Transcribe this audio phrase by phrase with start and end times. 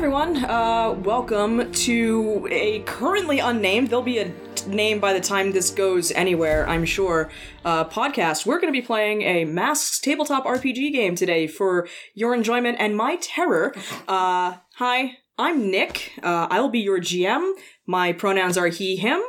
[0.00, 0.42] everyone.
[0.46, 4.32] Uh, welcome to a currently unnamed, there'll be a
[4.66, 7.30] name by the time this goes anywhere, I'm sure,
[7.66, 8.46] uh, podcast.
[8.46, 12.96] We're going to be playing a Masks tabletop RPG game today for your enjoyment and
[12.96, 13.74] my terror.
[14.08, 16.12] Uh, hi, I'm Nick.
[16.22, 17.52] Uh, I will be your GM.
[17.86, 19.20] My pronouns are he, him.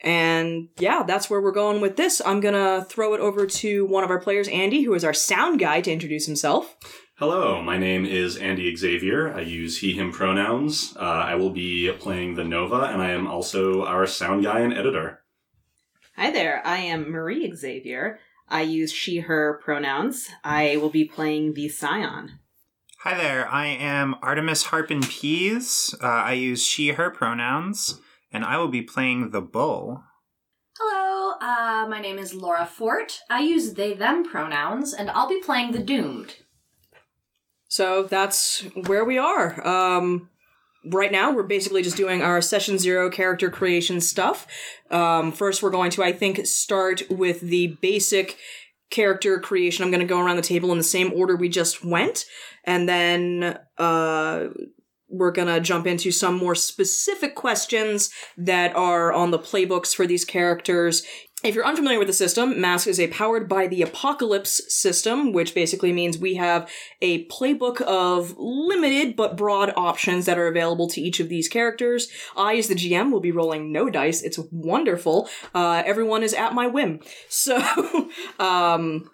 [0.00, 2.20] And yeah, that's where we're going with this.
[2.26, 5.60] I'm gonna throw it over to one of our players, Andy, who is our sound
[5.60, 6.76] guy, to introduce himself.
[7.18, 9.32] Hello, my name is Andy Xavier.
[9.32, 10.94] I use he, him pronouns.
[10.98, 14.74] Uh, I will be playing the Nova, and I am also our sound guy and
[14.74, 15.22] editor.
[16.16, 18.18] Hi there, I am Marie Xavier.
[18.50, 20.28] I use she, her pronouns.
[20.44, 22.38] I will be playing the Scion.
[22.98, 25.94] Hi there, I am Artemis Harpin Pease.
[26.02, 27.98] Uh, I use she, her pronouns,
[28.30, 30.04] and I will be playing the bull.
[30.78, 33.20] Hello, uh, my name is Laura Fort.
[33.30, 36.34] I use they, them pronouns, and I'll be playing the Doomed.
[37.68, 39.66] So that's where we are.
[39.66, 40.30] Um,
[40.84, 44.46] right now, we're basically just doing our session zero character creation stuff.
[44.90, 48.38] Um, first, we're going to, I think, start with the basic
[48.90, 49.84] character creation.
[49.84, 52.24] I'm going to go around the table in the same order we just went,
[52.64, 54.44] and then uh,
[55.08, 60.06] we're going to jump into some more specific questions that are on the playbooks for
[60.06, 61.02] these characters.
[61.46, 65.54] If you're unfamiliar with the system, Mask is a powered by the Apocalypse system, which
[65.54, 66.68] basically means we have
[67.00, 72.08] a playbook of limited but broad options that are available to each of these characters.
[72.36, 74.22] I, as the GM, will be rolling no dice.
[74.22, 75.28] It's wonderful.
[75.54, 77.00] Uh, everyone is at my whim.
[77.28, 77.56] So,
[78.40, 79.10] um,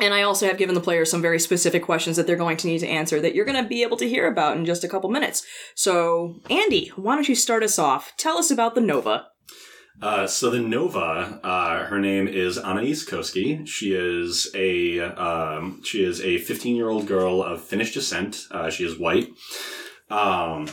[0.00, 2.66] and I also have given the players some very specific questions that they're going to
[2.66, 4.88] need to answer that you're going to be able to hear about in just a
[4.88, 5.46] couple minutes.
[5.74, 8.12] So, Andy, why don't you start us off?
[8.18, 9.28] Tell us about the Nova.
[10.02, 13.66] Uh, so the Nova, uh, her name is Anais Koski.
[13.66, 18.46] She is a um, she is a 15 year old girl of Finnish descent.
[18.50, 19.28] Uh, she is white.
[20.08, 20.68] Um,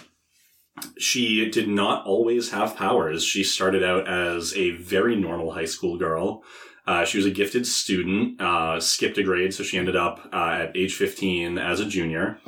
[0.97, 3.23] she did not always have powers.
[3.23, 6.43] She started out as a very normal high school girl.
[6.85, 10.59] Uh, she was a gifted student, uh, skipped a grade, so she ended up uh,
[10.61, 12.39] at age 15 as a junior.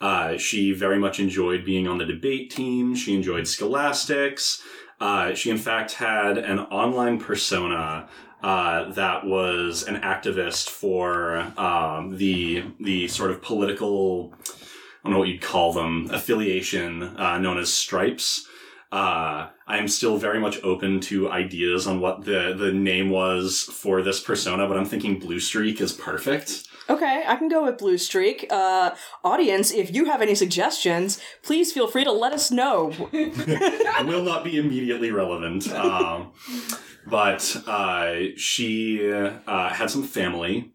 [0.00, 2.94] Uh, she very much enjoyed being on the debate team.
[2.94, 4.62] She enjoyed scholastics.
[5.00, 8.08] Uh, she, in fact, had an online persona
[8.42, 15.18] uh, that was an activist for um, the the sort of political, I don't know
[15.18, 18.46] what you'd call them, affiliation uh, known as Stripes.
[18.92, 23.62] Uh, I am still very much open to ideas on what the, the name was
[23.64, 26.68] for this persona, but I'm thinking Blue Streak is perfect.
[26.88, 28.46] Okay, I can go with Blue Streak.
[28.50, 32.92] Uh, audience, if you have any suggestions, please feel free to let us know.
[33.12, 35.68] I will not be immediately relevant.
[35.72, 36.32] Um,
[37.06, 40.72] but uh, she uh, had some family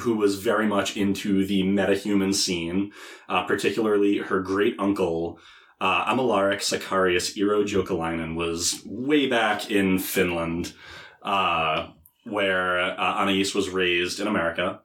[0.00, 2.92] who was very much into the metahuman scene,
[3.28, 5.38] uh, particularly her great uncle.
[5.80, 10.74] Uh, Amalaric Sakarius Iro Jokalainen was way back in Finland,
[11.22, 11.88] uh,
[12.24, 14.80] where uh, Anais was raised in America.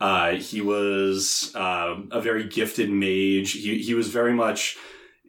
[0.00, 3.52] Uh, he was uh, a very gifted mage.
[3.52, 4.76] He he was very much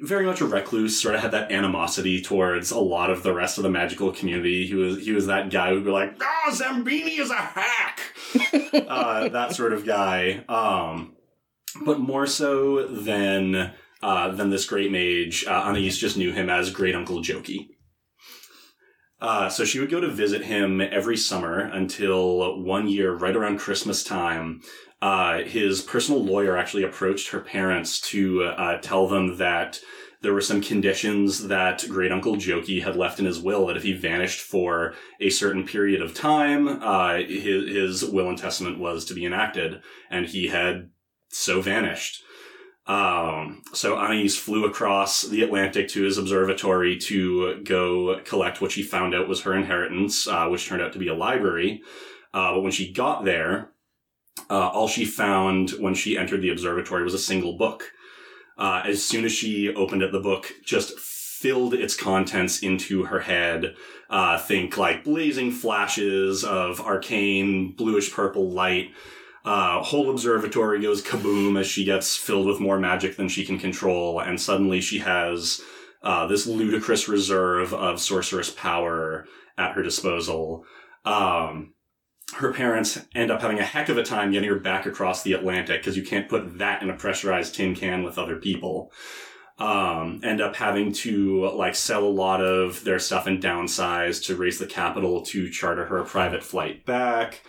[0.01, 0.99] very much a recluse.
[0.99, 4.65] Sort of had that animosity towards a lot of the rest of the magical community.
[4.65, 7.99] He was he was that guy who'd be like, "Oh, Zambini is a hack,"
[8.87, 10.43] uh, that sort of guy.
[10.47, 11.15] Um,
[11.85, 16.71] but more so than uh, than this great mage, uh, Anais just knew him as
[16.71, 17.67] Great Uncle Jokey.
[19.21, 23.59] Uh, so she would go to visit him every summer until one year, right around
[23.59, 24.61] Christmas time.
[25.01, 29.79] Uh, his personal lawyer actually approached her parents to uh, tell them that
[30.21, 33.83] there were some conditions that Great Uncle Jokey had left in his will that if
[33.83, 39.05] he vanished for a certain period of time, uh, his, his will and testament was
[39.05, 40.89] to be enacted, and he had
[41.29, 42.23] so vanished.
[42.91, 48.83] Um, so Anais flew across the Atlantic to his observatory to go collect what she
[48.83, 51.83] found out was her inheritance, uh, which turned out to be a library.
[52.33, 53.71] Uh, but when she got there,
[54.49, 57.93] uh, all she found when she entered the observatory was a single book.
[58.57, 63.21] Uh, as soon as she opened it, the book just filled its contents into her
[63.21, 63.73] head.
[64.09, 68.91] Uh, think like blazing flashes of arcane bluish purple light
[69.43, 73.57] uh, whole observatory goes kaboom as she gets filled with more magic than she can
[73.57, 75.61] control, and suddenly she has
[76.03, 79.25] uh, this ludicrous reserve of sorceress power
[79.57, 80.65] at her disposal.
[81.05, 81.73] Um,
[82.35, 85.33] her parents end up having a heck of a time getting her back across the
[85.33, 88.91] Atlantic because you can't put that in a pressurized tin can with other people.
[89.57, 94.35] Um, end up having to like sell a lot of their stuff and downsize to
[94.35, 97.41] raise the capital to charter her a private flight back.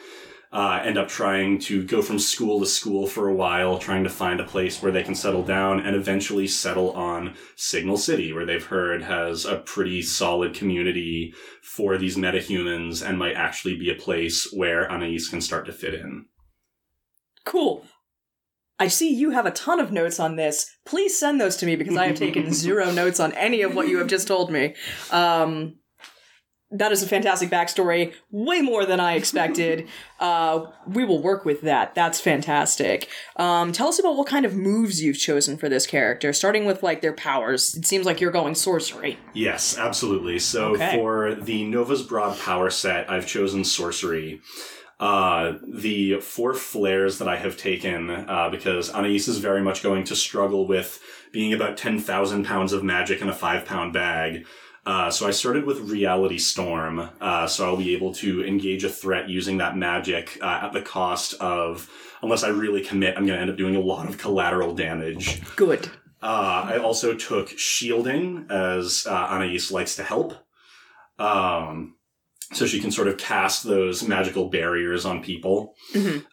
[0.52, 4.10] Uh, end up trying to go from school to school for a while, trying to
[4.10, 8.44] find a place where they can settle down, and eventually settle on Signal City, where
[8.44, 13.94] they've heard has a pretty solid community for these metahumans and might actually be a
[13.94, 16.26] place where Anais can start to fit in.
[17.44, 17.84] Cool.
[18.78, 20.68] I see you have a ton of notes on this.
[20.84, 23.88] Please send those to me because I have taken zero notes on any of what
[23.88, 24.74] you have just told me.
[25.10, 25.76] Um,
[26.72, 29.88] that is a fantastic backstory, way more than I expected.
[30.20, 31.94] uh, we will work with that.
[31.94, 33.08] That's fantastic.
[33.36, 36.82] Um, tell us about what kind of moves you've chosen for this character, starting with
[36.82, 37.74] like their powers.
[37.76, 39.18] It seems like you're going sorcery.
[39.34, 40.38] Yes, absolutely.
[40.38, 40.96] So Okay.
[40.96, 44.40] for the Nova's Broad power set, I've chosen sorcery.
[45.00, 50.04] Uh, the four flares that I have taken, uh, because Anais is very much going
[50.04, 51.00] to struggle with
[51.32, 54.46] being about 10,000 pounds of magic in a five pound bag.
[54.84, 58.88] Uh, so I started with Reality Storm, uh, so I'll be able to engage a
[58.88, 61.88] threat using that magic uh, at the cost of,
[62.20, 65.40] unless I really commit, I'm going to end up doing a lot of collateral damage.
[65.54, 65.88] Good.
[66.20, 70.34] Uh, I also took shielding as uh, Anais likes to help.
[71.18, 71.96] Um,
[72.52, 75.74] so she can sort of cast those magical barriers on people.
[75.94, 76.24] Mhm.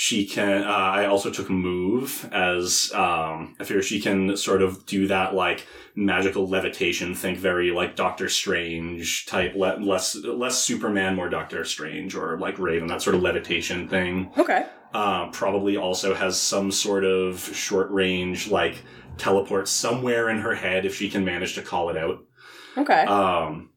[0.00, 4.86] She can, uh, I also took move as, um, I figure she can sort of
[4.86, 5.66] do that like
[5.96, 12.14] magical levitation, think very like Doctor Strange type, le- less, less Superman, more Doctor Strange
[12.14, 14.66] or like Raven, that sort of levitation thing Okay.
[14.94, 18.84] uh, probably also has some sort of short range, like
[19.16, 22.20] teleport somewhere in her head if she can manage to call it out.
[22.76, 23.02] Okay.
[23.02, 23.70] Um,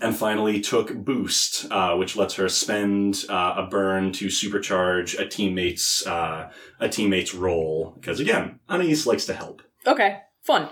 [0.00, 5.26] and finally took boost, uh, which lets her spend uh, a burn to supercharge a
[5.26, 7.92] teammate's uh, a teammate's roll.
[7.98, 9.62] Because again, Anais likes to help.
[9.86, 10.68] Okay, fun.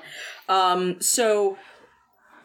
[0.48, 1.58] Um, so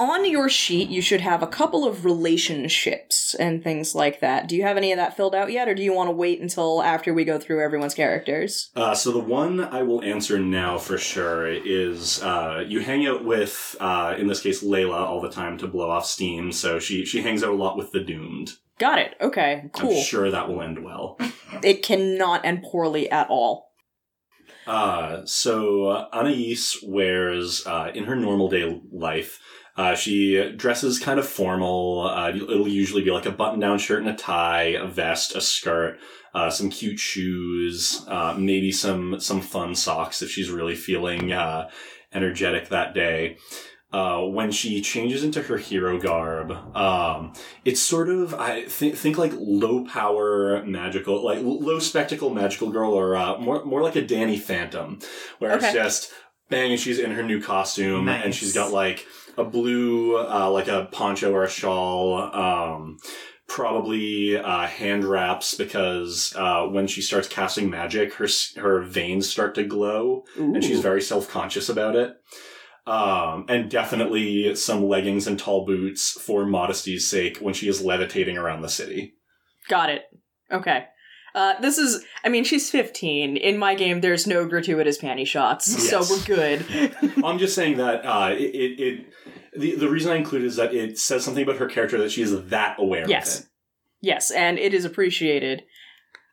[0.03, 4.47] on your sheet, you should have a couple of relationships and things like that.
[4.47, 6.41] Do you have any of that filled out yet, or do you want to wait
[6.41, 8.69] until after we go through everyone's characters?
[8.75, 13.25] Uh, so the one I will answer now for sure is uh, you hang out
[13.25, 16.51] with, uh, in this case, Layla all the time to blow off steam.
[16.51, 18.53] So she she hangs out a lot with the doomed.
[18.79, 19.15] Got it.
[19.21, 19.95] Okay, cool.
[19.95, 21.17] I'm sure that will end well.
[21.63, 23.73] It cannot end poorly at all.
[24.65, 29.39] Uh, so uh, Anais wears, uh, in her normal day life,
[29.75, 32.01] uh, she dresses kind of formal.
[32.07, 35.97] Uh, it'll usually be like a button-down shirt and a tie, a vest, a skirt,
[36.33, 41.69] uh, some cute shoes, uh, maybe some some fun socks if she's really feeling uh,
[42.13, 43.37] energetic that day.
[43.91, 47.31] Uh, when she changes into her hero garb, um,
[47.63, 52.91] it's sort of I think think like low power magical, like low spectacle magical girl,
[52.91, 54.97] or uh, more more like a Danny Phantom,
[55.37, 55.65] where Okay.
[55.67, 56.11] it's just
[56.49, 59.05] bang and she's in her new costume and she's got like
[59.37, 62.33] a blue uh, like a poncho or a shawl.
[62.33, 62.97] Um,
[63.47, 68.27] probably uh, hand wraps because uh, when she starts casting magic, her
[68.57, 70.23] her veins start to glow
[70.55, 72.15] and she's very self conscious about it.
[72.85, 78.37] Um, and definitely some leggings and tall boots for modesty's sake when she is levitating
[78.37, 79.13] around the city.
[79.69, 80.03] Got it.
[80.51, 80.85] Okay.
[81.35, 83.37] Uh, this is, I mean, she's 15.
[83.37, 86.95] In my game, there's no gratuitous panty shots, so we're good.
[87.23, 89.05] I'm just saying that uh, it, it, it
[89.57, 92.21] the the reason I include is that it says something about her character that she
[92.21, 93.39] is that aware Yes.
[93.39, 93.49] of it.
[94.01, 95.63] yes, and it is appreciated.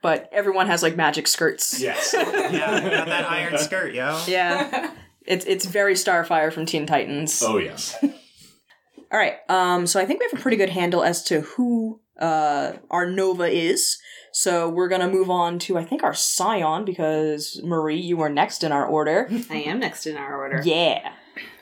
[0.02, 1.80] But everyone has like magic skirts.
[1.80, 2.14] Yes.
[2.50, 4.20] Yeah, got that iron skirt, yo.
[4.26, 4.92] Yeah.
[5.26, 7.42] It's it's very Starfire from Teen Titans.
[7.46, 7.96] Oh yes.
[8.02, 9.34] All right.
[9.48, 9.86] Um.
[9.86, 13.44] So I think we have a pretty good handle as to who uh our Nova
[13.44, 13.98] is.
[14.32, 18.64] So we're gonna move on to I think our Scion because Marie, you are next
[18.64, 19.28] in our order.
[19.50, 20.62] I am next in our order.
[20.64, 21.12] Yeah.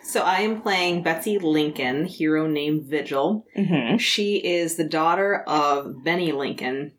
[0.02, 3.46] So I am playing Betsy Lincoln, hero named Vigil.
[3.56, 3.98] Mm-hmm.
[3.98, 6.92] She is the daughter of Benny Lincoln,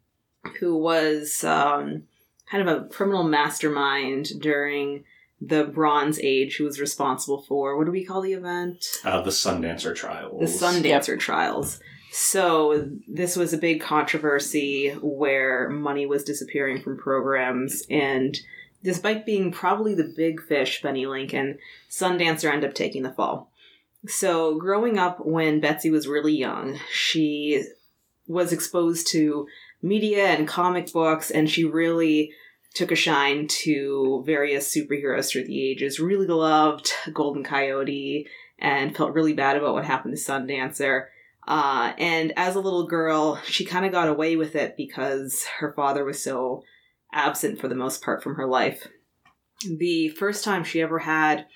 [0.60, 2.04] who was um,
[2.52, 5.06] kind of a criminal mastermind during
[5.42, 8.86] the Bronze Age, who was responsible for what do we call the event?
[9.04, 10.40] Uh, the Sundancer trials.
[10.40, 11.80] The Sundancer trials.
[12.12, 18.38] So this was a big controversy where money was disappearing from programs, and
[18.84, 23.51] despite being probably the big fish, Benny Lincoln, Sundancer ended up taking the fall.
[24.08, 27.63] So growing up when Betsy was really young, she
[28.28, 29.48] was exposed to
[29.82, 32.32] media and comic books, and she really
[32.74, 36.00] took a shine to various superheroes through the ages.
[36.00, 41.08] Really loved Golden Coyote and felt really bad about what happened to Sundancer.
[41.50, 45.74] Uh, and as a little girl, she kind of got away with it because her
[45.74, 46.62] father was so
[47.12, 48.88] absent for the most part from her life.
[49.68, 51.48] The first time she ever had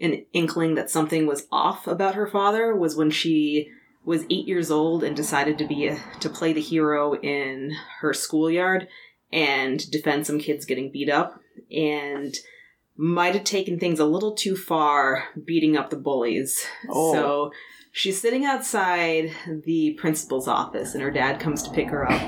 [0.00, 3.68] an inkling that something was off about her father was when she
[4.04, 8.14] was eight years old and decided to be a, to play the hero in her
[8.14, 8.88] schoolyard
[9.30, 11.38] and defend some kids getting beat up
[11.70, 12.34] and
[12.96, 17.12] might have taken things a little too far beating up the bullies Oh.
[17.12, 17.52] so
[17.92, 19.30] she's sitting outside
[19.64, 22.20] the principal's office and her dad comes to pick her up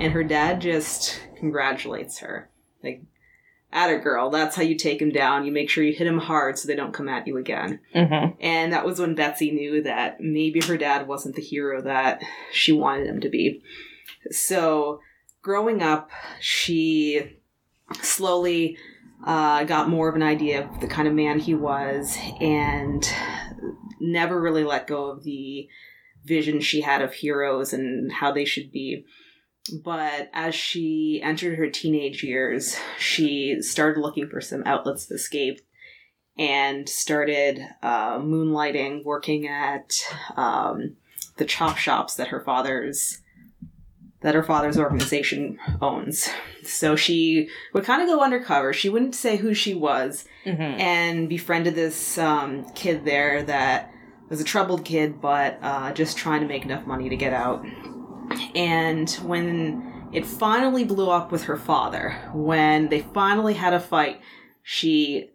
[0.00, 2.48] and her dad just congratulates her
[2.82, 3.02] like
[3.72, 6.58] atta girl that's how you take him down you make sure you hit him hard
[6.58, 8.32] so they don't come at you again Mm-hmm.
[8.40, 12.72] and that was when Betsy knew that maybe her dad wasn't the hero that she
[12.72, 13.62] wanted him to be.
[14.30, 15.00] So,
[15.42, 17.36] growing up, she
[18.00, 18.76] slowly
[19.26, 23.06] uh, got more of an idea of the kind of man he was and
[24.02, 25.68] never really let go of the
[26.24, 29.04] vision she had of heroes and how they should be.
[29.84, 35.60] But as she entered her teenage years, she started looking for some outlets of escape
[36.36, 39.94] and started uh, moonlighting, working at
[40.36, 40.96] um,
[41.36, 43.18] the chop shops that her father's
[44.22, 46.28] that her father's organization owns.
[46.62, 48.72] So she would kind of go undercover.
[48.72, 50.60] She wouldn't say who she was, Mm-hmm.
[50.80, 53.91] and befriended this um, kid there that
[54.32, 57.62] was a troubled kid, but uh, just trying to make enough money to get out.
[58.54, 64.22] And when it finally blew up with her father, when they finally had a fight,
[64.62, 65.28] she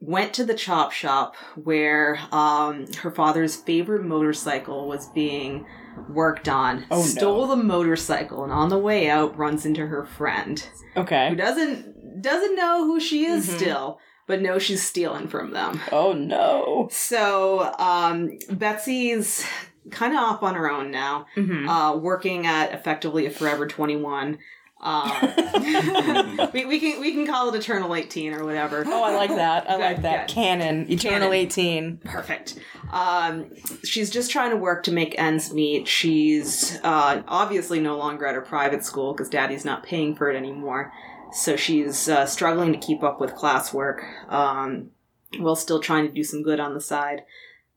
[0.00, 5.66] went to the chop shop where um, her father's favorite motorcycle was being
[6.08, 6.86] worked on.
[6.92, 7.02] Oh, no.
[7.06, 10.64] stole the motorcycle, and on the way out, runs into her friend
[10.96, 11.30] Okay.
[11.30, 13.56] who doesn't doesn't know who she is Mhm.
[13.56, 15.80] still, but no, she's stealing from them.
[15.92, 16.88] Oh no.
[16.90, 19.44] So um, Betsy's
[19.90, 21.68] kind of off on her own now, Mm-hmm.
[21.68, 24.38] uh, working at effectively a Forever Twenty One.
[24.86, 28.84] Uh, we, we can we can call it Eternal Eighteen or whatever.
[28.86, 29.68] Oh, I like that.
[29.70, 30.26] I Good, like that.
[30.28, 30.34] good.
[30.34, 30.90] Canon.
[30.90, 31.32] Eternal Canon.
[31.32, 31.96] 18.
[32.04, 32.58] Perfect.
[32.92, 33.46] Um,
[33.82, 35.88] she's just trying to work to make ends meet.
[35.88, 40.36] She's uh, obviously no longer at her private school because daddy's not paying for it
[40.36, 40.92] anymore.
[41.34, 44.90] So she's uh, struggling to keep up with classwork um,
[45.38, 47.22] while still trying to do some good on the side.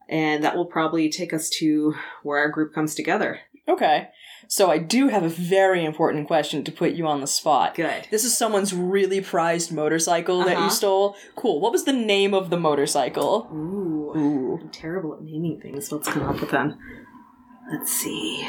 [0.08, 3.40] And that will probably take us to where our group comes together.
[3.68, 4.10] Okay.
[4.48, 7.76] So I do have a very important question to put you on the spot.
[7.76, 8.08] Good.
[8.12, 10.66] This is someone's really prized motorcycle that Uh-huh.
[10.66, 11.16] you stole.
[11.36, 11.60] Cool.
[11.60, 13.50] What was the name of the motorcycle?
[13.52, 14.14] Ooh.
[14.18, 14.60] Ooh.
[14.62, 15.92] I'm terrible at naming things.
[15.92, 16.78] Let's come up with them.
[17.70, 18.48] Let's see.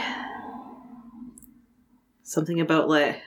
[2.22, 3.22] Something about like.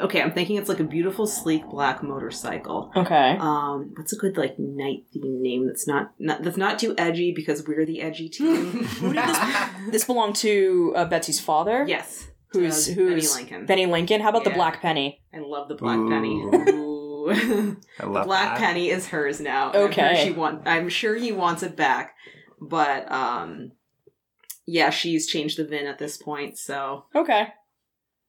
[0.00, 2.90] Okay, I'm thinking it's like a beautiful, sleek black motorcycle.
[2.96, 3.36] Okay.
[3.38, 7.32] Um, what's a good like night theme name that's not, not that's not too edgy
[7.34, 8.84] because we're the edgy team.
[8.84, 9.38] Who did this?
[9.90, 11.84] This belonged to uh, Betsy's father.
[11.86, 13.66] yes, Who's Uh, who's Benny Lincoln?
[13.66, 14.20] Benny Lincoln.
[14.20, 15.20] How about the Black Penny?
[15.34, 16.08] I love the black Ooh.
[16.10, 16.42] penny.
[16.42, 17.30] Ooh.
[18.00, 18.58] I love Black that.
[18.58, 19.70] Penny is hers now.
[19.72, 20.14] I'm Okay.
[20.16, 20.62] sure she want.
[20.66, 22.14] I'm sure he wants it back,
[22.60, 23.72] but um,
[24.66, 26.58] yeah, she's changed the VIN at this point.
[26.58, 27.48] So Okay.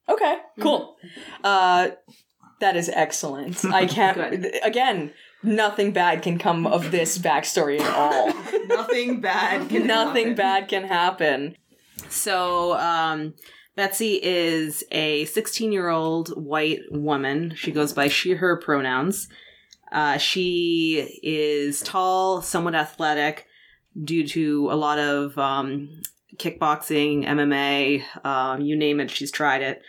[0.10, 0.38] Okay.
[0.60, 0.98] Cool.
[1.44, 1.90] Uh,
[2.60, 3.64] that is excellent.
[3.66, 4.46] I can't.
[4.64, 8.28] Again, nothing bad can come of this backstory at all.
[8.68, 9.70] nothing bad.
[9.70, 10.36] Can nothing happen.
[10.36, 11.56] bad can happen.
[12.10, 13.34] So um,
[13.76, 17.54] Betsy is a 16 year old white woman.
[17.56, 19.28] She goes by she her pronouns.
[19.92, 23.46] Uh, she is tall, somewhat athletic,
[24.04, 26.02] due to a lot of um,
[26.38, 29.82] kickboxing, MMA, um, you name it, she's tried it.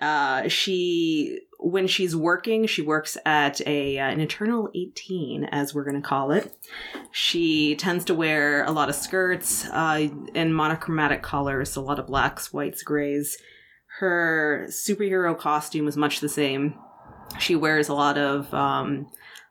[0.00, 5.84] Uh, she, when she's working, she works at a uh, an eternal 18, as we're
[5.84, 6.54] going to call it.
[7.12, 12.06] She tends to wear a lot of skirts uh, in monochromatic colors, a lot of
[12.06, 13.38] blacks, whites, grays.
[14.00, 16.74] Her superhero costume is much the same.
[17.38, 19.06] She wears a lot of um,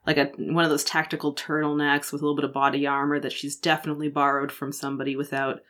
[0.05, 3.31] like a one of those tactical turtlenecks with a little bit of body armor that
[3.31, 5.61] she's definitely borrowed from somebody without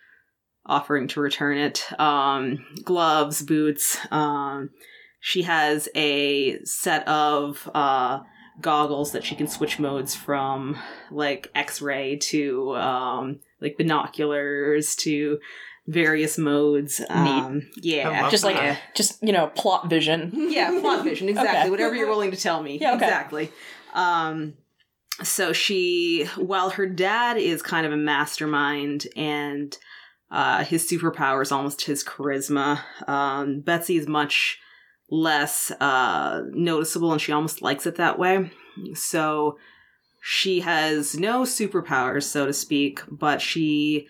[0.65, 1.85] offering to return it.
[1.99, 3.97] Um, gloves, boots.
[4.11, 4.71] Um,
[5.19, 8.19] she has a set of uh,
[8.61, 10.77] goggles that she can switch modes from,
[11.11, 15.39] like X-ray to um, like binoculars to
[15.87, 17.01] various modes.
[17.09, 18.77] Um, yeah, love Just like, yeah.
[18.95, 20.31] just you know, plot vision.
[20.55, 21.59] Yeah, plot vision, exactly.
[21.61, 21.69] Okay.
[21.69, 22.77] Whatever you're willing to tell me.
[22.79, 23.05] Yeah, okay.
[23.05, 23.51] Exactly.
[23.93, 24.53] Um
[25.23, 29.77] so she while her dad is kind of a mastermind and
[30.31, 34.59] uh his superpower is almost his charisma, um Betsy is much
[35.09, 38.51] less uh noticeable and she almost likes it that way.
[38.93, 39.57] So
[40.27, 44.07] she has no superpowers, so to speak, but she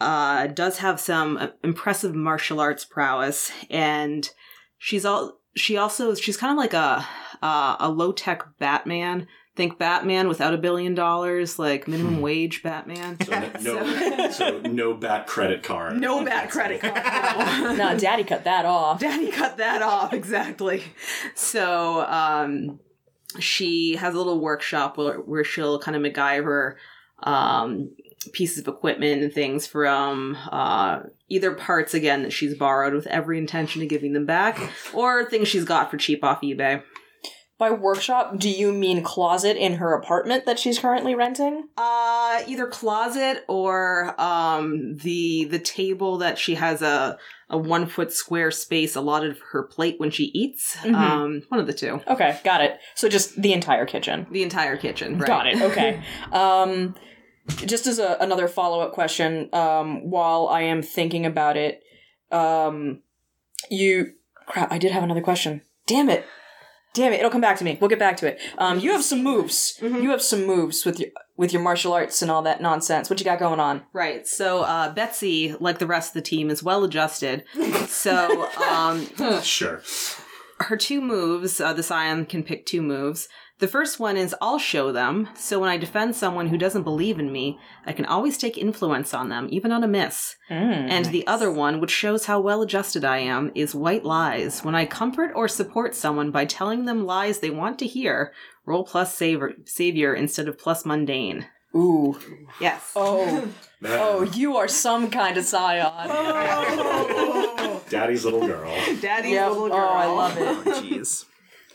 [0.00, 4.28] uh, does have some uh, impressive martial arts prowess, and
[4.78, 7.06] she's all she also she's kind of like a
[7.40, 9.28] uh, a low tech Batman
[9.58, 13.18] Think Batman without a billion dollars, like minimum wage Batman.
[13.20, 13.82] So no,
[14.16, 16.00] no, so no bat credit card.
[16.00, 16.94] No bad credit card.
[16.94, 17.74] no.
[17.92, 19.00] no, Daddy cut that off.
[19.00, 20.84] Daddy cut that off exactly.
[21.34, 22.78] So um,
[23.40, 26.76] she has a little workshop where, where she'll kind of MacGyver
[27.24, 27.90] um,
[28.32, 33.38] pieces of equipment and things from uh, either parts again that she's borrowed with every
[33.38, 34.60] intention of giving them back,
[34.94, 36.84] or things she's got for cheap off eBay.
[37.58, 41.68] By workshop, do you mean closet in her apartment that she's currently renting?
[41.76, 47.18] Uh, either closet or um, the the table that she has a
[47.50, 50.76] a one foot square space allotted for her plate when she eats.
[50.82, 50.94] Mhm.
[50.94, 52.00] Um, one of the two.
[52.06, 52.78] Okay, got it.
[52.94, 54.28] So just the entire kitchen.
[54.30, 55.18] The entire kitchen.
[55.18, 55.26] Right?
[55.26, 55.60] Got it.
[55.60, 56.00] Okay.
[56.32, 56.94] um,
[57.66, 61.82] just as a, another follow up question, um, while I am thinking about it,
[62.30, 63.00] um,
[63.68, 64.12] you
[64.46, 64.70] crap.
[64.70, 65.62] I did have another question.
[65.88, 66.24] Damn it.
[66.94, 67.16] Damn it!
[67.16, 67.78] It'll come back to me.
[67.80, 68.40] We'll get back to it.
[68.58, 69.78] Um, you have some moves.
[69.80, 70.02] Mhm.
[70.02, 73.08] You have some moves with your with your martial arts and all that nonsense.
[73.08, 73.82] What you got going on?
[73.92, 74.26] Right.
[74.26, 77.44] So uh, Betsy, like the rest of the team, is well adjusted.
[77.86, 79.06] so um,
[79.42, 79.82] Sure.
[80.60, 83.28] her two moves, uh, the Scion can pick two moves.
[83.60, 85.28] The first one is I'll show them.
[85.34, 89.12] So when I defend someone who doesn't believe in me, I can always take influence
[89.12, 90.36] on them, even on a miss.
[90.48, 94.60] Mm, and the other one, which shows how well adjusted I am, is white lies.
[94.62, 98.32] When I comfort or support someone by telling them lies they want to hear,
[98.64, 101.46] roll plus savior, savior instead of plus mundane.
[101.74, 102.16] Ooh.
[102.60, 102.92] Yes.
[102.94, 103.48] Oh.
[103.84, 106.08] oh, you are some kind of scion.
[107.90, 108.74] Daddy's little girl.
[109.00, 109.48] Daddy's Yep.
[109.50, 109.78] little Oh, girl.
[109.78, 110.46] I love it.
[110.46, 111.24] Oh, jeez.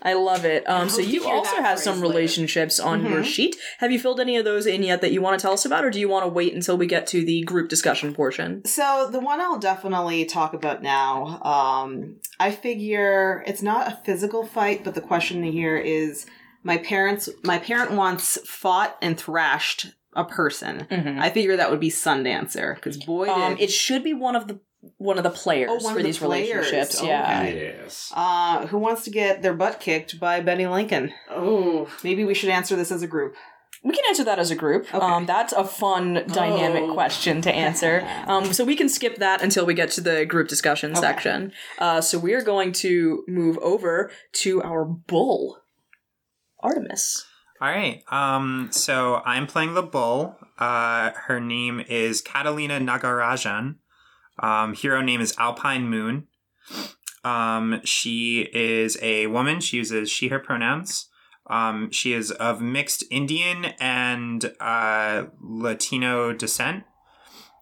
[0.06, 0.70] I love it.
[0.70, 2.08] Um, so you also have some later.
[2.10, 3.26] relationships on your Mhm.
[3.26, 3.56] sheet.
[3.80, 5.86] Have you filled any of those in yet that you want to tell us about,
[5.86, 8.66] or do you want to wait until we get to the group discussion portion?
[8.66, 14.46] So the one I'll definitely talk about now, um, I figure it's not a physical
[14.46, 16.26] fight, but the question here is
[16.64, 20.86] my parents my parent once fought and thrashed a person.
[21.20, 24.60] I figure that would be Sundancer, because boy Um, it should be one of the
[24.98, 26.50] one of the players Oh, one for of the these players.
[26.50, 27.00] relationships.
[27.00, 27.08] Okay.
[27.08, 27.44] Yeah.
[27.48, 28.12] Yes.
[28.16, 31.14] uh, who wants to get their butt kicked by Benny Lincoln?
[31.30, 31.90] Oh.
[32.04, 33.36] Maybe we should answer this as a group.
[33.86, 34.94] We can answer that as a group.
[34.94, 35.06] Okay.
[35.06, 36.94] Um, that's a fun, dynamic Oh.
[36.94, 38.06] question to answer.
[38.28, 41.02] Um, so we can skip that until we get to the group discussion Okay.
[41.02, 41.52] section.
[41.80, 44.10] Uh, so we are going to move over
[44.44, 45.58] to our bull,
[46.62, 47.26] Artemis.
[47.62, 48.02] All right.
[48.12, 50.36] Um, so I'm playing the bull.
[50.58, 53.76] Uh, her name is Catalina Nagarajan.
[54.40, 56.28] Um, hero name is Alpine Moon.
[57.24, 59.62] Um, she is a woman.
[59.62, 61.10] She uses she, her pronouns.
[61.50, 66.84] Um, she is of mixed Indian and uh, Latino descent.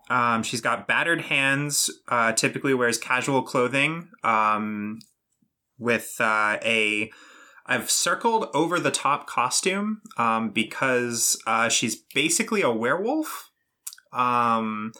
[0.09, 4.99] Um, she's got battered hands, uh, typically wears casual clothing um,
[5.79, 7.11] with uh, a
[7.65, 13.49] I've circled over the top costume um, because uh, she's basically a werewolf.
[14.11, 14.91] Um,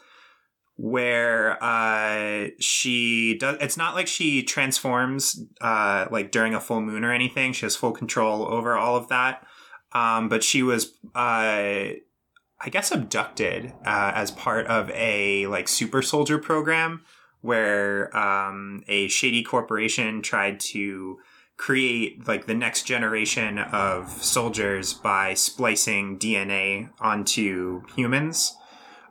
[0.81, 3.55] where uh, she does.
[3.61, 7.53] It's not like she transforms uh, like during a full moon or anything.
[7.53, 9.45] She has full control over all of that.
[9.91, 16.01] Um, but she was, uh, I guess, abducted uh, as part of a like super
[16.01, 17.03] soldier program
[17.41, 21.19] where um, a shady corporation tried to
[21.57, 28.55] create like the next generation of soldiers by splicing DNA onto humans.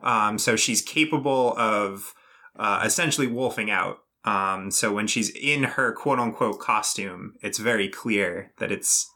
[0.03, 2.15] Um, so she's capable of
[2.57, 3.99] uh, essentially wolfing out.
[4.25, 9.11] Um, so when she's in her quote unquote costume, it's very clear that it's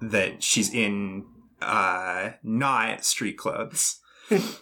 [0.00, 1.24] that she's in
[1.60, 4.00] uh, not street clothes.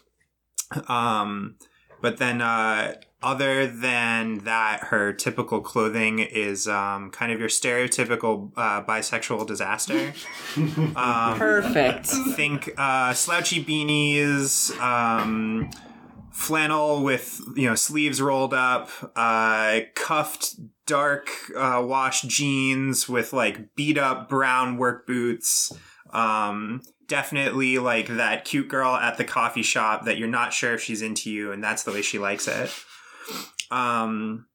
[0.88, 1.56] um,
[2.02, 8.50] but then uh, other than that, her typical clothing is um, kind of your stereotypical
[8.56, 10.14] uh, bisexual disaster.
[10.96, 12.06] um, Perfect.
[12.06, 15.70] think uh, slouchy beanies, um,
[16.32, 20.54] flannel with you know sleeves rolled up, uh, cuffed
[20.86, 25.72] dark uh, wash jeans with like beat up brown work boots.
[26.12, 30.82] Um, definitely like that cute girl at the coffee shop that you're not sure if
[30.82, 32.72] she's into you, and that's the way she likes it.
[33.70, 34.46] Um,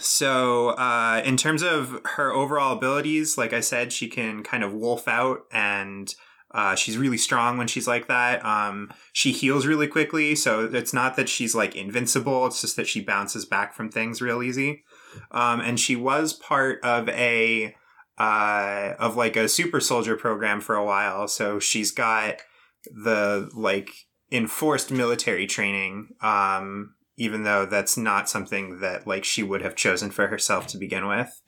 [0.00, 4.72] so, uh, in terms of her overall abilities, like I said, she can kind of
[4.72, 6.14] wolf out and
[6.54, 8.44] uh, she's really strong when she's like that.
[8.44, 12.86] Um, she heals really quickly, so it's not that she's like invincible, it's just that
[12.86, 14.84] she bounces back from things real easy.
[15.32, 17.74] Um, and she was part of a
[18.16, 22.36] uh, of like a super soldier program for a while, so she's got
[22.84, 23.90] the like
[24.30, 30.10] enforced military training um even though that's not something that like she would have chosen
[30.10, 31.40] for herself to begin with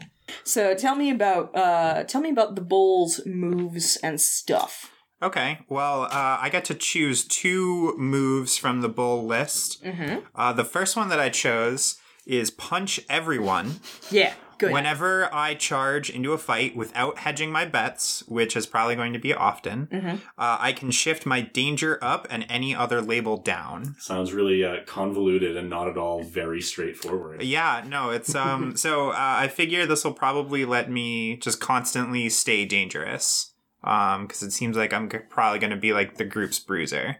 [0.45, 4.93] So tell me about uh tell me about the bull's moves and stuff.
[5.23, 9.83] Okay, well, uh, I got to choose two moves from the bull list.
[9.83, 10.19] Mm-hmm.
[10.35, 13.81] Uh, the first one that I chose is punch everyone.
[14.11, 14.73] Yeah, good.
[14.73, 19.19] Whenever I charge into a fight without hedging my bets, which is probably going to
[19.19, 20.17] be often, Mhm.
[20.39, 23.97] uh, I can shift my danger up and any other label down.
[23.99, 27.43] Sounds really uh, convoluted and not at all very straightforward.
[27.43, 28.77] Yeah, no, it's um.
[28.85, 33.53] so uh, I figure this will probably let me just constantly stay dangerous.
[33.85, 37.19] Um, because it seems like I'm g- probably going to be like the group's bruiser.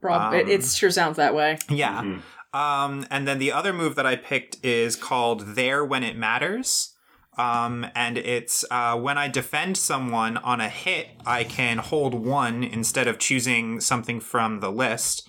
[0.00, 1.58] Prob- it, um, it sure sounds that way.
[1.68, 2.02] Yeah.
[2.02, 2.20] Mhm.
[2.52, 6.94] Um, and then the other move that I picked is called There When It Matters.
[7.38, 12.64] Um, and it's uh, when I defend someone on a hit, I can hold one
[12.64, 15.28] instead of choosing something from the list.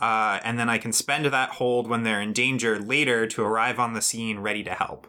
[0.00, 3.78] Uh, and then I can spend that hold when they're in danger later to arrive
[3.78, 5.06] on the scene ready to help.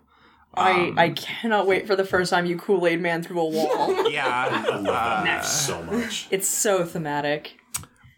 [0.53, 3.45] Um, I I cannot wait for the first time you Kool Aid Man through a
[3.49, 4.09] wall.
[4.09, 4.25] Yeah.
[4.27, 6.27] I love that Uh, so much.
[6.31, 7.57] it's so thematic.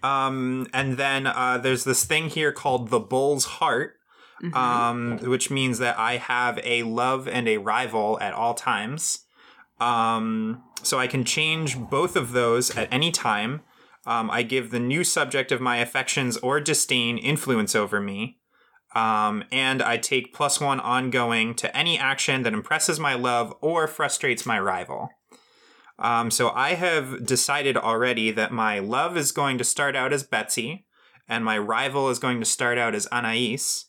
[0.03, 3.95] Um, and then uh, there's this thing here called the Bull's Heart,
[4.41, 4.55] Mhm.
[4.55, 9.25] um, which means that I have a love and a rival at all times.
[9.81, 13.61] Um, so I can change both of those at any time.
[14.05, 18.37] Um, I give the new subject of my affections or disdain influence over me.
[18.95, 23.87] Um, and I take plus one ongoing to any action that impresses my love or
[23.87, 25.09] frustrates my rival.
[25.99, 30.23] Um, so I have decided already that my love is going to start out as
[30.23, 30.85] Betsy,
[31.27, 33.85] and my rival is going to start out as Anais.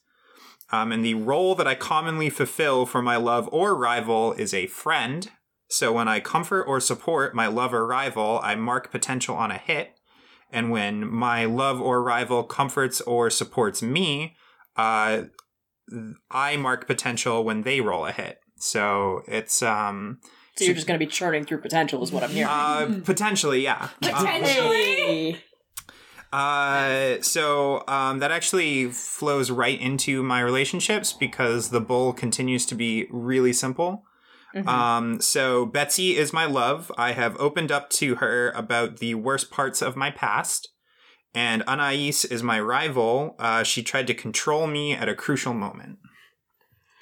[0.73, 4.67] Um, and the role that I commonly fulfill for my love or rival is a
[4.67, 5.31] friend.
[5.69, 9.59] So when I comfort or support my love or rival, I mark potential on a
[9.59, 9.93] hit.
[10.53, 14.37] And when my love or rival comforts or supports me,
[14.77, 15.25] uh,
[16.31, 18.39] I mark potential when they roll a hit.
[18.57, 20.19] So it's um,
[20.61, 22.49] So you're just going to be churning through potential, is what I'm hearing.
[22.49, 23.89] uh, potentially, yeah.
[24.01, 25.39] Potentially.
[26.33, 32.75] Uh, so um, that actually flows right into my relationships because the bull continues to
[32.75, 34.05] be really simple.
[34.55, 34.67] Mhm.
[34.67, 36.91] Um, so Betsy is my love.
[36.97, 40.69] I have opened up to her about the worst parts of my past.
[41.33, 43.37] And Anais is my rival.
[43.39, 45.99] Uh, she tried to control me at a crucial moment.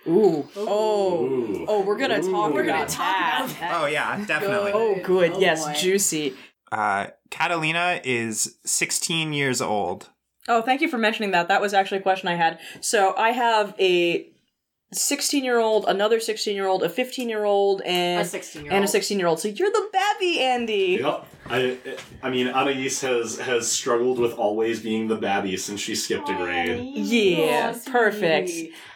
[0.08, 0.48] Ooh.
[0.56, 1.24] Oh.
[1.26, 1.66] Ooh.
[1.68, 3.40] Oh, we're gonna talk We're gonna about talk that.
[3.46, 3.80] about that.
[3.82, 4.72] Oh yeah, definitely.
[4.74, 5.32] Oh, good.
[5.32, 5.74] Oh, yes, boy.
[5.74, 6.34] juicy.
[6.72, 10.08] Uh, Catalina is 16 years old.
[10.48, 11.48] Oh, thank you for mentioning that.
[11.48, 12.58] That was actually a question I had.
[12.80, 14.30] So I have a
[14.92, 18.72] 16 year old, another 16 year old, a 15 year old, A and 16 year
[18.72, 18.76] old.
[18.76, 19.40] and a 16 year old.
[19.40, 20.98] So you're the babby, Andy.
[21.00, 21.26] Yep.
[21.50, 21.78] I,
[22.22, 26.34] I mean, Anais has has struggled with always being the babby since she skipped a
[26.34, 26.78] grade.
[26.94, 28.50] Yeah, perfect.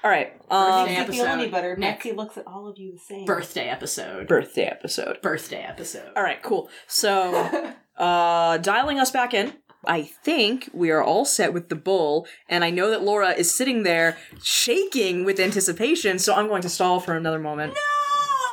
[0.05, 0.35] All right.
[0.52, 1.50] Um, Birthday Doesn't feel any episode.
[1.52, 1.76] better.
[1.76, 1.96] Nick.
[1.98, 3.24] Betsy looks at all of you the same.
[3.24, 4.28] Birthday episode.
[4.28, 5.20] birthday episode.
[5.22, 6.10] Birthday episode.
[6.14, 6.68] All right, cool.
[6.86, 9.54] So, uh, dialing us back in.
[9.86, 13.52] I think we are all set with the bull, and I know that Laura is
[13.52, 16.18] sitting there shaking with anticipation.
[16.20, 17.72] So I'm going to stall for another moment.
[17.74, 17.80] No!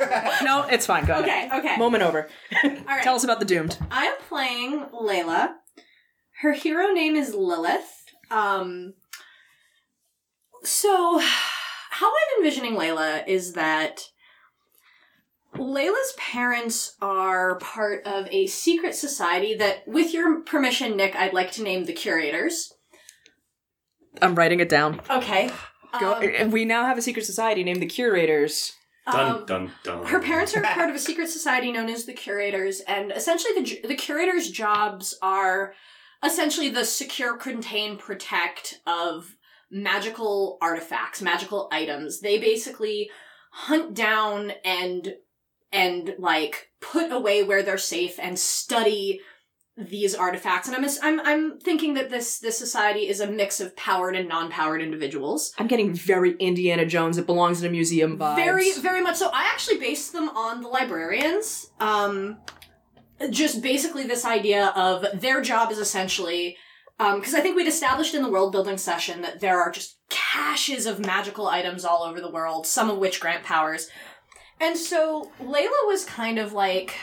[0.41, 1.03] No, it's fine.
[1.03, 1.51] Go ahead.
[1.51, 1.75] okay, okay.
[1.77, 2.29] Moment over.
[2.63, 3.03] All right.
[3.03, 3.77] Tell us about the doomed.
[3.91, 5.55] I'm playing Layla.
[6.41, 8.05] Her hero name is Lilith.
[8.31, 8.93] Um
[10.63, 11.21] so
[11.99, 14.09] how I'm envisioning Layla is that
[15.55, 21.51] Layla's parents are part of a secret society that with your permission Nick I'd like
[21.53, 22.73] to name the curators.
[24.21, 25.01] I'm writing it down.
[25.09, 25.51] Okay.
[25.99, 26.13] Go.
[26.39, 28.73] Um, we now have a secret society named the Curators.
[29.11, 30.05] Dun um, dun dun.
[30.05, 33.87] Her parents are part of a secret society known as the Curators, and essentially the
[33.87, 35.73] the Curators' jobs are
[36.23, 39.35] essentially the secure, contain, protect of
[39.71, 42.21] magical artifacts, magical items.
[42.21, 43.09] They basically
[43.51, 45.15] hunt down and
[45.71, 49.21] and like put away where they're safe and study
[49.77, 50.67] these artifacts.
[50.67, 54.27] And I'm I'm I'm thinking that this this society is a mix of powered and
[54.27, 55.53] non-powered individuals.
[55.57, 57.17] I'm getting very Indiana Jones.
[57.17, 58.35] It belongs in a museum vibes.
[58.35, 59.29] Very, very much so.
[59.33, 61.71] I actually based them on the librarians.
[61.79, 62.39] Um,
[63.29, 66.57] just basically this idea of their job is essentially,
[66.99, 70.85] because I think we'd established in the world building session that there are just caches
[70.85, 73.89] of magical items all over the world, some of which grant powers.
[74.59, 76.95] And so Layla was kind of like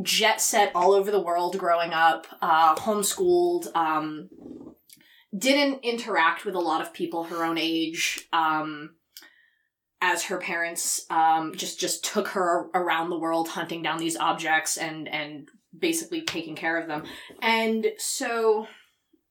[0.00, 4.30] jet set all over the world growing up, uh, homeschooled, um,
[5.36, 8.28] didn't interact with a lot of people her own age.
[8.32, 8.90] Um,
[10.02, 14.76] as her parents um, just just took her around the world hunting down these objects
[14.76, 17.04] and and basically taking care of them
[17.42, 18.66] and so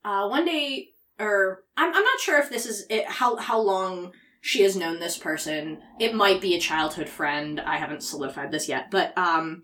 [0.04, 4.14] uh, one day or I'm, I'm not sure if this is it, how how long
[4.42, 5.80] she has known this person.
[6.00, 7.60] It might be a childhood friend.
[7.60, 9.64] I haven't solidified this yet, but um,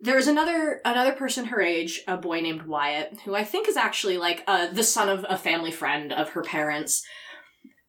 [0.00, 4.18] there's another another person her age, a boy named Wyatt, who I think is actually
[4.18, 7.04] like uh, the son of a family friend of her parents.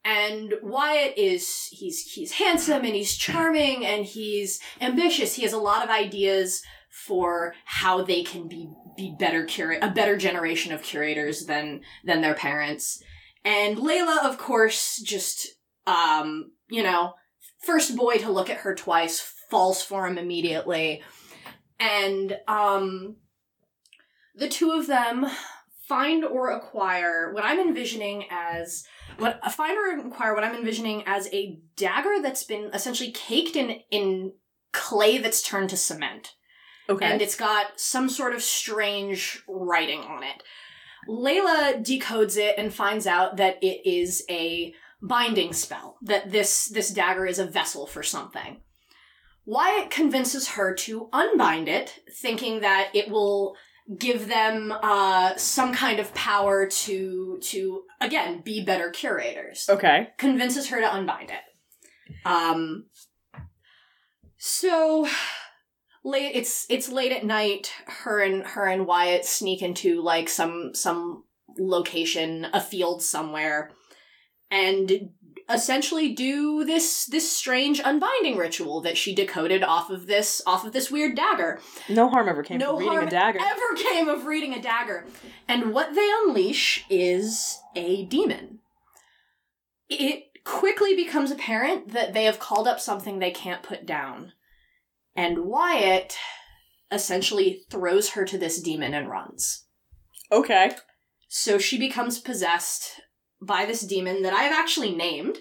[0.04, 5.36] And Wyatt is he's he's handsome and he's charming and he's ambitious.
[5.36, 6.62] He has a lot of ideas
[7.06, 12.22] for how they can be be better curate a better generation of curators than than
[12.22, 13.02] their parents.
[13.46, 15.48] And Layla, of course, just
[15.86, 17.14] um, you know,
[17.60, 21.02] first boy to look at her twice, falls for him immediately.
[21.80, 23.18] And um
[24.36, 25.26] the two of them
[25.88, 28.86] find or acquire what I'm envisioning as
[29.18, 33.80] what find or acquire what I'm envisioning as a dagger that's been essentially caked in
[33.90, 34.34] in
[34.74, 36.34] clay that's turned to cement.
[36.90, 37.06] Okay.
[37.06, 40.44] And it's got some sort of strange writing on it.
[41.08, 46.90] Layla decodes it and finds out that it is a binding spell, that this this
[46.90, 48.62] dagger is a vessel for something.
[49.46, 53.56] Wyatt convinces her to unbind it, thinking that it will
[53.98, 59.68] give them uh, some kind of power to to again be better curators.
[59.70, 60.10] okay.
[60.18, 62.26] Convinces her to unbind it.
[62.26, 62.88] Um.
[64.38, 65.08] So
[66.08, 67.72] late it's it's late at night.
[67.86, 71.24] Her and her and Wyatt sneak into like some some
[71.58, 73.72] location, a field somewhere,
[74.50, 75.10] and
[75.50, 80.74] essentially do this this strange unbinding ritual that she decoded off of this off of
[80.74, 83.40] this weird dagger No harm ever came no from reading harm a dagger.
[83.40, 85.06] ever came of reading a dagger.
[85.48, 88.60] And what they unleash is a demon.
[89.90, 94.34] It quickly becomes apparent that they have called up something they can't put down.
[95.18, 96.16] And Wyatt
[96.92, 99.66] essentially throws her to this demon and runs.
[100.32, 100.72] Okay.
[101.28, 103.02] So she becomes possessed
[103.42, 105.40] by this demon that I've actually named.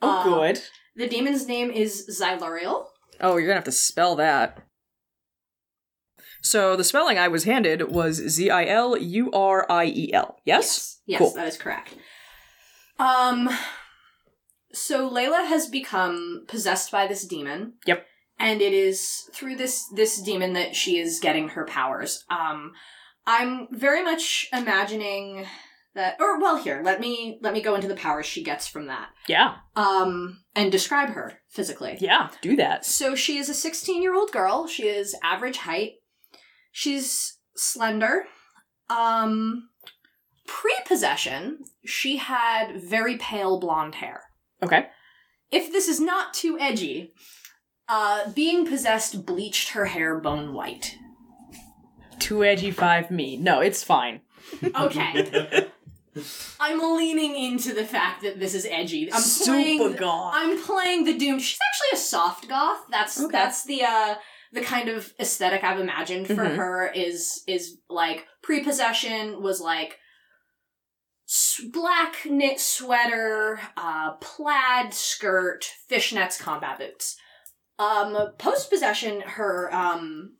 [0.00, 0.62] Oh, Uh, good.
[0.96, 2.86] The demon's name is Ziluriel.
[3.20, 4.62] Oh, you're gonna have to spell that.
[6.40, 10.38] So the spelling I was handed was Z I L U R I E L.
[10.44, 11.00] Yes?
[11.06, 11.32] Yes, Cool.
[11.34, 11.94] that is correct.
[12.98, 13.50] Um
[14.72, 17.74] so Layla has become possessed by this demon.
[17.86, 18.06] Yep.
[18.38, 22.24] And it is through this this demon that she is getting her powers.
[22.30, 22.72] Um
[23.26, 25.46] I'm very much imagining
[25.94, 28.86] that or well here, let me let me go into the powers she gets from
[28.86, 29.08] that.
[29.26, 29.56] Yeah.
[29.76, 31.98] Um and describe her physically.
[32.00, 32.30] Yeah.
[32.42, 32.84] Do that.
[32.84, 34.66] So she is a 16 year old girl.
[34.66, 35.92] She is average height.
[36.72, 38.24] She's slender.
[38.88, 39.68] Um,
[40.46, 44.22] Pre possession, she had very pale blonde hair.
[44.62, 44.86] Okay.
[45.50, 47.12] If this is not too edgy,
[47.88, 50.96] uh, being possessed bleached her hair bone white.
[52.18, 53.36] Too edgy five me.
[53.36, 54.20] No, it's fine.
[54.78, 55.68] Okay.
[56.60, 59.12] I'm leaning into the fact that this is edgy.
[59.12, 59.92] I'm Super playing.
[59.96, 60.32] goth.
[60.36, 61.38] I'm playing the Doom.
[61.38, 62.80] She's actually a soft goth.
[62.90, 63.30] That's Okay.
[63.30, 64.14] that's the uh
[64.52, 66.56] the kind of aesthetic I've imagined for Mhm.
[66.56, 69.98] her is is like prepossession was like
[71.28, 77.16] s- black knit sweater, uh plaid skirt, fishnets, combat boots.
[77.78, 80.34] Um post possession her um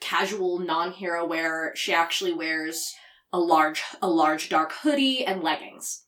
[0.00, 2.94] casual non-hero wear she actually wears
[3.32, 6.04] a large a large dark hoodie and leggings.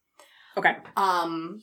[0.57, 0.77] Okay.
[0.97, 1.63] Um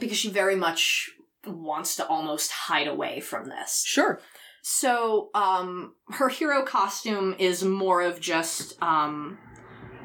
[0.00, 1.10] because she very much
[1.46, 3.84] wants to almost hide away from this.
[3.86, 4.20] Sure.
[4.62, 9.38] So, um her hero costume is more of just um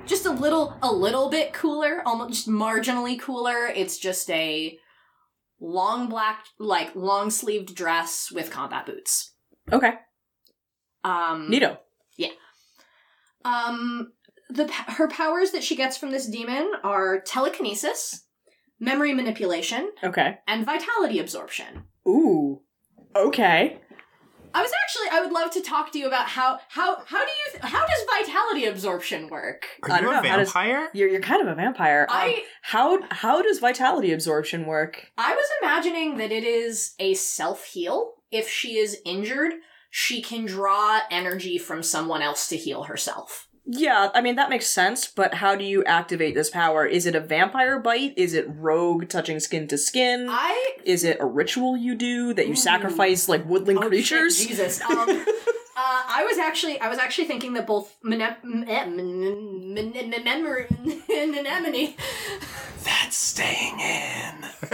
[0.05, 3.67] just a little a little bit cooler, almost marginally cooler.
[3.67, 4.79] It's just a
[5.59, 9.33] long black like long sleeved dress with combat boots.
[9.71, 9.93] Okay.
[11.03, 11.79] Um Nito.
[12.17, 12.29] Yeah.
[13.45, 14.11] Um,
[14.49, 18.25] the her powers that she gets from this demon are telekinesis,
[18.79, 20.39] memory manipulation, Okay.
[20.47, 21.83] and vitality absorption.
[22.07, 22.61] Ooh.
[23.15, 23.79] Okay.
[24.57, 27.31] I was actually I would love to talk to you about how how how do
[27.31, 29.65] you how does vitality absorption work?
[29.83, 30.89] Are I you don't a know, how does- vampire?
[30.93, 32.07] You're you're kind of a vampire.
[32.09, 35.11] Um, I how how does vitality absorption work?
[35.17, 38.13] I was imagining that it is a self heal.
[38.31, 39.53] If she is injured,
[39.89, 43.46] she can draw energy from someone else to heal herself.
[43.69, 46.85] Yeah, I mean that makes sense, but how do you activate this power?
[46.85, 48.13] Is it a vampire bite?
[48.15, 50.27] Is it Rogue touching skin to skin?
[50.29, 52.55] I Is it a ritual you do that you Ooh.
[52.55, 54.45] sacrifice like woodland Oh, shit, creatures?
[54.45, 54.81] Jesus.
[54.89, 58.55] Um, uh, I was actually, I was actually thinking that both anemone,
[62.83, 64.35] That's staying in.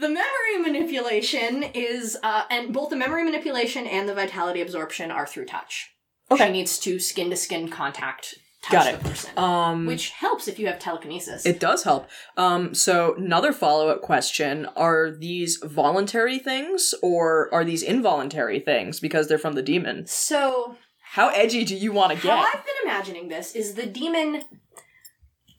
[0.00, 5.26] the memory manipulation is, uh, and both the memory manipulation and the vitality absorption are
[5.26, 5.92] through touch.
[6.30, 6.46] Okay.
[6.46, 9.00] She needs to skin to skin contact touch Got it.
[9.00, 11.46] person, Um, which helps if you have telekinesis.
[11.46, 12.08] It does help.
[12.36, 18.98] Um, so another follow up question: Are these voluntary things or are these involuntary things
[18.98, 20.06] because they're from the demon?
[20.06, 20.76] so
[21.12, 22.36] How edgy do you want to get?
[22.36, 22.44] How?
[22.44, 24.42] I've been imagining this is the demon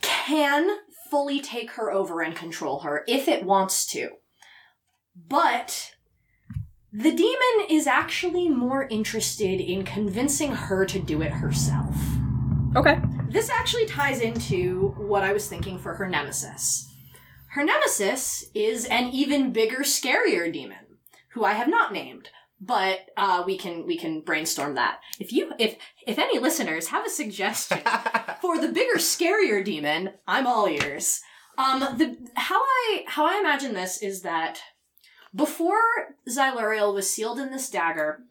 [0.01, 0.77] can
[1.09, 4.09] fully take her over and control her if it wants to.
[5.15, 5.93] But
[6.97, 11.95] the demon is actually more interested in convincing her to do it herself.
[12.75, 12.99] Okay.
[13.29, 16.91] This actually ties into what I was thinking for her nemesis.
[17.49, 20.97] Her nemesis is an even bigger, scarier demon,
[21.33, 22.29] who I have not named,
[22.59, 24.99] but uh, we can we can brainstorm that.
[25.19, 25.75] If you if
[26.07, 27.79] if any listeners have a suggestion
[28.41, 31.21] for the bigger, scarier demon, I'm all ears.
[31.59, 34.61] Um, the how I how I imagine this is that
[35.35, 38.21] before Ziluriel was sealed in this dagger,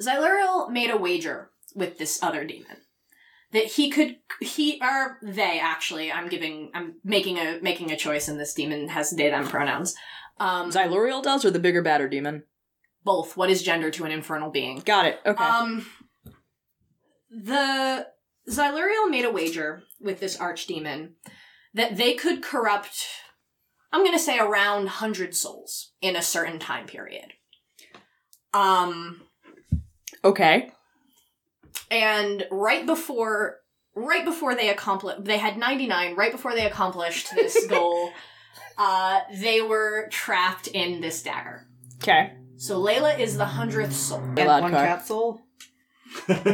[0.00, 2.78] Ziluriel made a wager with this other demon
[3.52, 8.28] that he could he or they actually i'm giving i'm making a making a choice
[8.28, 9.94] and this demon has they them pronouns
[10.38, 12.44] um Ziluriel does or the bigger, badder demon?
[13.04, 15.20] both what is gender to an infernal being Got it.
[15.24, 15.42] Okay.
[15.42, 15.86] um
[17.30, 18.06] the
[18.48, 21.12] Ziluriel made a wager with this archdemon
[21.74, 23.06] that they could corrupt
[23.92, 27.32] i'm gonna say around 100 souls in a certain time period
[28.54, 29.22] um
[30.24, 30.70] okay.
[31.90, 33.56] and right before
[33.94, 38.10] right before they accomplished they had 99 right before they accomplished this goal
[38.78, 41.66] uh they were trapped in this dagger
[42.02, 42.32] Okay.
[42.56, 44.98] so layla is the 100th soul And one car.
[44.98, 45.08] cat.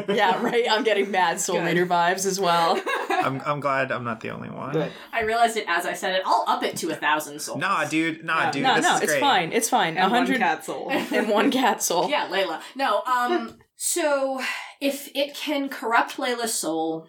[0.08, 0.66] Yeah, right.
[0.70, 1.72] I'm getting mad Soul Good.
[1.72, 2.76] Eater vibes as well.
[3.24, 4.72] I'm, I'm glad I'm not the only one.
[4.72, 4.92] Good.
[5.12, 7.84] i realized it as i said it i'll up it to a thousand souls Nah,
[7.84, 8.24] dude.
[8.24, 8.62] Nah, No, dude.
[8.62, 9.20] no, this no, is it's great.
[9.20, 9.52] fine.
[9.52, 9.96] It's fine.
[9.96, 10.90] A And one hundred cat soul.
[10.90, 12.08] and one cat soul.
[12.08, 14.40] yeah layla no um so
[14.80, 17.08] if it can corrupt layla's soul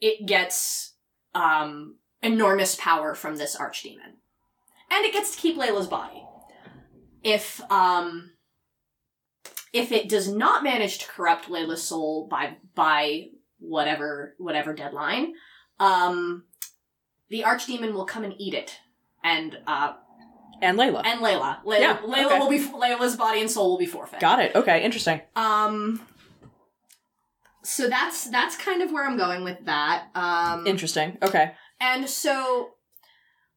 [0.00, 0.94] it gets
[1.34, 4.16] um enormous power from this archdemon
[4.90, 6.22] and it gets to keep layla's body
[7.22, 8.30] if um
[9.72, 13.24] if it does not manage to corrupt layla's soul by by
[13.58, 15.32] whatever whatever deadline
[15.80, 16.44] um
[17.30, 18.78] the archdemon will come and eat it
[19.22, 19.92] and uh
[20.62, 21.02] And Layla.
[21.04, 22.38] and layla layla, Yeah, layla okay.
[22.38, 24.54] will be layla's body and soul will be forfeit Got it.
[24.54, 25.20] Okay, interesting.
[25.36, 26.00] um
[27.64, 30.06] so that's that's kind of where I'm going with that.
[30.14, 31.18] Um Interesting.
[31.22, 31.52] Okay.
[31.80, 32.70] and so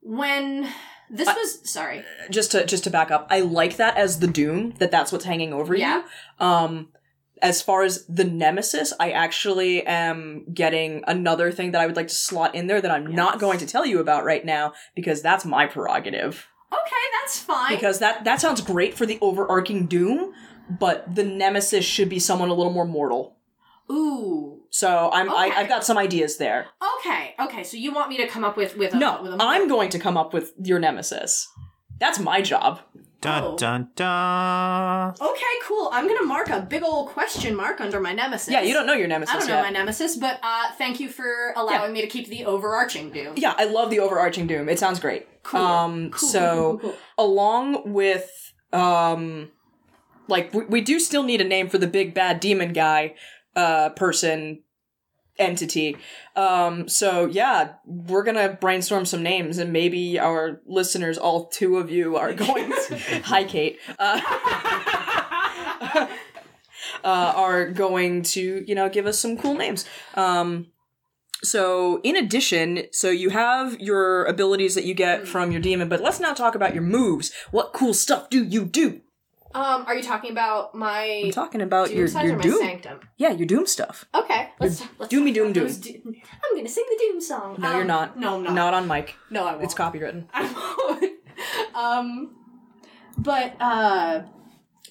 [0.01, 0.67] when
[1.09, 2.03] this I- was sorry.
[2.29, 5.25] Just to just to back up, I like that as the doom that that's what's
[5.25, 6.03] hanging over Yeah.
[6.39, 6.45] you.
[6.45, 6.89] Um
[7.41, 12.07] as far as the nemesis, I actually am getting another thing that I would like
[12.07, 15.21] to slot in there that I'm not going to tell you about right now because
[15.21, 16.47] that's my prerogative.
[16.71, 17.73] Okay, that's fine.
[17.75, 20.33] Because that that sounds great for the overarching doom,
[20.69, 23.37] but the nemesis should be someone a little more mortal.
[23.91, 24.61] Ooh.
[24.69, 25.55] So I'm I, Okay.
[25.57, 26.67] I've got some ideas there.
[26.99, 27.35] Okay.
[27.39, 29.67] Okay, so you want me to come up with with a No, with a I'm
[29.67, 31.49] going to come up with your nemesis.
[31.99, 32.79] That's my job.
[33.21, 33.55] Dun Oh.
[33.55, 35.13] dun dun.
[35.21, 35.89] Okay, cool.
[35.93, 38.49] I'm going to mark a big old question mark under my nemesis.
[38.51, 39.63] Yeah, you don't know your nemesis I don't know yet.
[39.63, 43.33] my nemesis, but uh thank you for allowing me to keep the overarching doom.
[43.37, 44.67] yeah, I love the overarching doom.
[44.69, 45.27] It sounds great.
[45.43, 45.59] Cool.
[45.61, 46.97] Um, Cool, so cool, cool, cool.
[47.25, 49.51] along with um,
[50.27, 53.13] like we, we do still need a name for the big bad demon guy,
[53.55, 54.63] uh, person,
[55.41, 55.97] entity.
[56.35, 61.91] Um, so yeah, we're gonna brainstorm some names, and maybe our listeners, all two of
[61.91, 62.71] you, are going.
[62.87, 62.97] to...
[63.25, 63.79] Hi, Kate.
[63.99, 64.21] Uh,
[67.03, 69.85] uh, are going to you know give us some cool names.
[70.15, 70.67] Um,
[71.43, 76.01] so in addition, so you have your abilities that you get from your demon, but
[76.01, 77.31] let's now talk about your moves.
[77.49, 79.01] What cool stuff do you do?
[79.53, 82.43] Um, are you talking about my I'm talking about doom your size your or my
[82.43, 82.59] doom.
[82.59, 82.99] sanctum?
[83.17, 84.05] Yeah, your doom stuff.
[84.15, 85.67] Okay, let's let's doomy doom doom.
[85.79, 87.57] do- I'm gonna sing the doom song.
[87.59, 88.17] No, Um, you're not.
[88.17, 88.53] No, I'm not.
[88.53, 89.15] Not on mic.
[89.29, 89.63] No, I won't.
[89.63, 90.27] It's copywritten.
[90.33, 90.43] I
[90.89, 91.75] won't.
[91.75, 92.35] um,
[93.17, 94.21] but uh,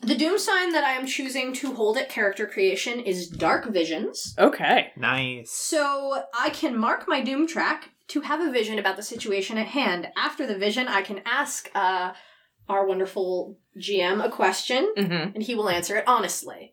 [0.03, 4.35] the doom sign that I am choosing to hold at character creation is dark visions.
[4.38, 4.92] Okay.
[4.96, 5.51] Nice.
[5.51, 9.68] So I can mark my doom track to have a vision about the situation at
[9.68, 10.09] hand.
[10.16, 12.12] After the vision, I can ask uh,
[12.68, 15.35] our wonderful GM a question, Mm-hmm.
[15.35, 16.72] and he will answer it honestly.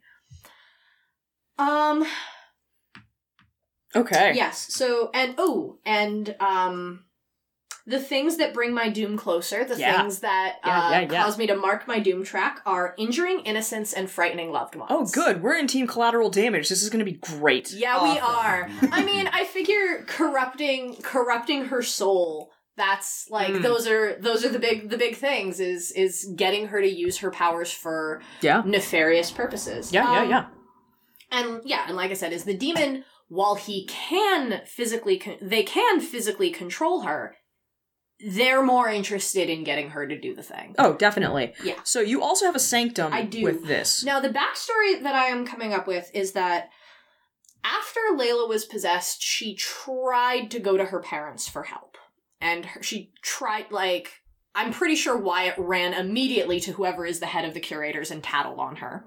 [1.58, 2.06] Um.
[3.96, 4.34] Okay.
[4.36, 4.74] Yes.
[4.74, 7.04] So and oh, and um
[7.86, 10.02] the things that bring my doom closer, the Yeah.
[10.02, 11.24] things that Yeah, uh, yeah, yeah.
[11.24, 14.92] cause me to mark my doom track are injuring innocence and frightening loved ones.
[14.94, 15.42] Oh, good.
[15.42, 16.68] We're in team collateral damage.
[16.68, 17.72] This is going to be great.
[17.72, 18.68] Yeah, we are.
[18.92, 22.52] I mean, I figure corrupting corrupting her soul.
[22.78, 23.64] That's like Mm.
[23.64, 27.18] those are those are the big the big things is is getting her to use
[27.18, 28.62] her powers for Yeah.
[28.66, 29.92] nefarious purposes.
[29.92, 30.46] Yeah, yeah, Um, yeah.
[31.32, 35.62] And yeah, and like I said, is the demon while he can physically, con- they
[35.64, 37.36] can physically control her,
[38.26, 40.74] they're more interested in getting her to do the thing.
[40.80, 41.54] Oh, definitely.
[41.64, 41.80] Yeah.
[41.84, 43.44] So you also have a sanctum I do.
[43.44, 44.04] with this.
[44.06, 46.70] Now, the backstory that I am coming up with is that
[47.66, 51.98] after Layla was possessed, she tried to go to her parents for help.
[52.40, 54.22] And her, she tried, like,
[54.54, 58.24] I'm pretty sure Wyatt ran immediately to whoever is the head of the curators and
[58.24, 59.06] tattled on her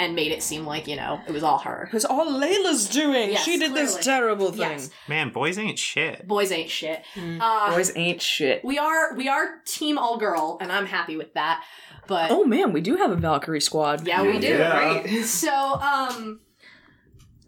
[0.00, 1.84] and made it seem like, you know, it was all her.
[1.88, 3.32] It was all Layla's doing.
[3.32, 4.60] Yes, she did this terrible thing.
[4.60, 4.90] Yes.
[5.08, 6.26] Man, boys ain't shit.
[6.26, 7.04] Boys ain't shit.
[7.14, 7.38] Mm.
[7.38, 8.64] Uh, Boys ain't shit.
[8.64, 11.62] we are we are team all girl, and I'm happy with that.
[12.06, 14.06] But Oh man, we do have a Valkyrie squad.
[14.06, 14.48] Yeah, we do.
[14.48, 14.76] Yeah.
[14.76, 15.24] Right.
[15.24, 16.40] So, um,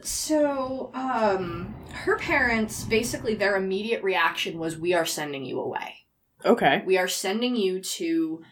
[0.05, 6.07] so, um, her parents basically their immediate reaction was, "We are sending you away.
[6.44, 6.82] Okay.
[6.84, 8.42] We are sending you to."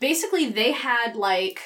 [0.00, 1.60] Basically, they had like,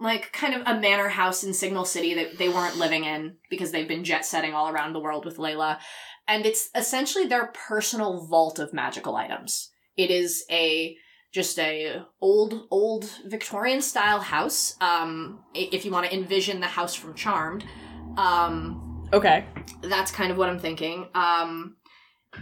[0.00, 3.70] like kind of a manor house in Signal City that they weren't living in because
[3.70, 5.78] they've been jet setting all around the world with Layla,
[6.26, 9.70] and it's essentially their personal vault of magical items.
[9.96, 10.96] It is a
[11.32, 14.74] just a old old Victorian style house.
[14.80, 17.64] Um, if you want to envision the house from Charmed,
[18.16, 19.46] um, Okay.
[19.82, 21.08] that's kind of what I'm thinking.
[21.14, 21.76] Um,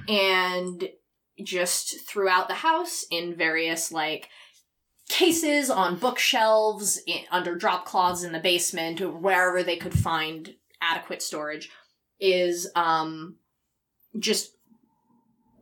[0.09, 0.89] and
[1.43, 4.29] just throughout the house in various like
[5.09, 10.55] cases on bookshelves, in, under drop cloths in the basement, or wherever they could find
[10.81, 11.70] adequate storage,
[12.20, 13.37] is um,
[14.18, 14.53] just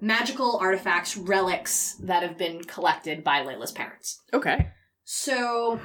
[0.01, 4.21] magical artifacts, relics that have been collected by Layla's parents.
[4.33, 4.71] Okay.
[5.05, 5.81] So,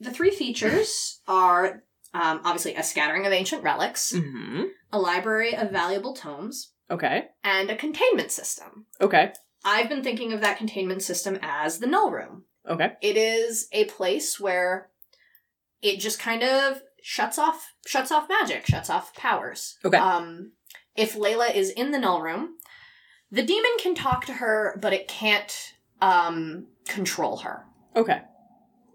[0.00, 1.82] the three features are
[2.14, 7.28] um, obviously a scattering of ancient relics, hmm a library of valuable tomes, Okay.
[7.44, 8.86] and a containment system.
[9.00, 9.32] Okay.
[9.64, 12.44] I've been thinking of that containment system as the Null Room.
[12.68, 12.92] Okay.
[13.00, 14.88] It is a place where
[15.82, 19.78] it just kind of shuts off shuts off magic, shuts off powers.
[19.84, 19.96] Okay.
[19.96, 20.52] Um,
[20.96, 22.56] if Layla is in the Null Room,
[23.30, 27.64] the demon can talk to her, but it can't um, control her.
[27.94, 28.22] Okay.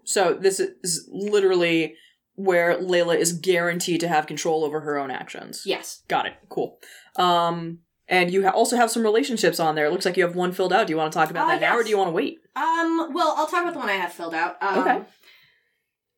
[0.04, 1.94] So this is literally
[2.36, 5.62] where Layla is guaranteed to have control over her own actions.
[5.66, 6.02] Yes.
[6.08, 6.34] Got it.
[6.48, 6.78] Cool.
[7.16, 9.86] Um, and you ha- also have some relationships on there.
[9.86, 10.86] It looks like you have one filled out.
[10.86, 12.38] Do you want to talk about Uh, that now, or do you want to wait?
[12.54, 14.56] Um, well, I'll talk about the one I have filled out.
[14.62, 14.98] Um, Okay.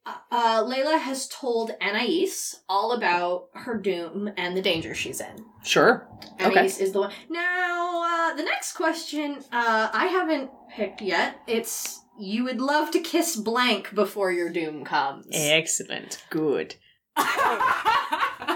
[0.06, 2.30] uh, Uh, Layla has told Anais
[2.68, 5.44] all about her doom and the danger she's in.
[5.62, 6.08] Sure.
[6.40, 6.66] Anais Okay.
[6.66, 7.12] is the one.
[7.28, 11.40] Now, uh, the next question uh, I haven't picked yet.
[11.46, 15.26] It's you would love to kiss blank before your doom comes.
[15.32, 16.24] Excellent.
[16.30, 16.76] Good.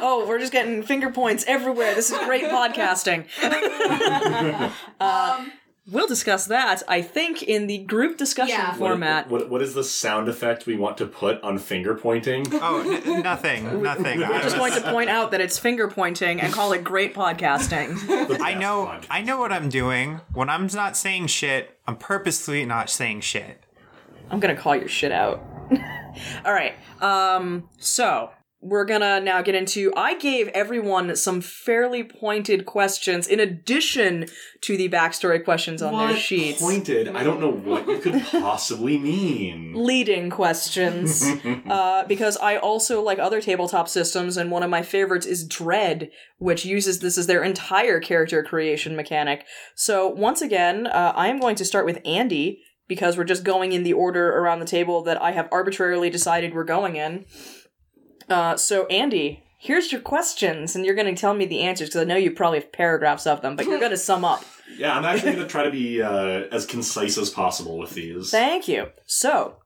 [0.04, 1.94] Oh, we're just getting finger points everywhere.
[1.94, 3.26] This is great podcasting.
[5.00, 5.52] uh, um,
[5.90, 8.74] we'll discuss that, I think, in the group discussion Yeah.
[8.74, 9.28] Format.
[9.30, 12.46] What, what is the sound effect we want to put on finger pointing?
[12.64, 14.20] Oh, n- nothing, nothing.
[14.20, 16.84] We're I just was- going to point out that it's finger pointing and call it
[16.84, 17.96] great podcasting.
[18.40, 19.06] I know, podcast.
[19.10, 20.20] I know what I'm doing.
[20.32, 23.64] When I'm not saying shit, I'm purposely not saying shit.
[24.30, 25.42] I'm gonna call your shit out.
[26.44, 26.74] All right.
[27.02, 27.68] Um.
[27.78, 28.30] So
[28.62, 29.92] we're gonna now get into.
[29.96, 34.26] I gave everyone some fairly pointed questions in addition
[34.62, 36.62] to the backstory questions on their sheets.
[36.62, 37.08] Pointed.
[37.08, 39.72] I don't know what you could possibly mean.
[39.76, 41.28] Leading questions,
[41.68, 46.10] uh, because I also like other tabletop systems, and one of my favorites is Dread,
[46.38, 49.44] which uses this as their entire character creation mechanic.
[49.74, 53.72] So once again, uh, I am going to start with Andy because we're just going
[53.72, 57.24] in the order around the table that I have arbitrarily decided we're going in.
[58.32, 62.00] Uh, so Andy, here's your questions, and you're going to tell me the answers because
[62.00, 64.44] I know you probably have paragraphs of them, but you're going to sum up.
[64.78, 68.30] Yeah, I'm actually going to try to be uh, as concise as possible with these.
[68.30, 68.86] Thank you.
[69.04, 69.58] So,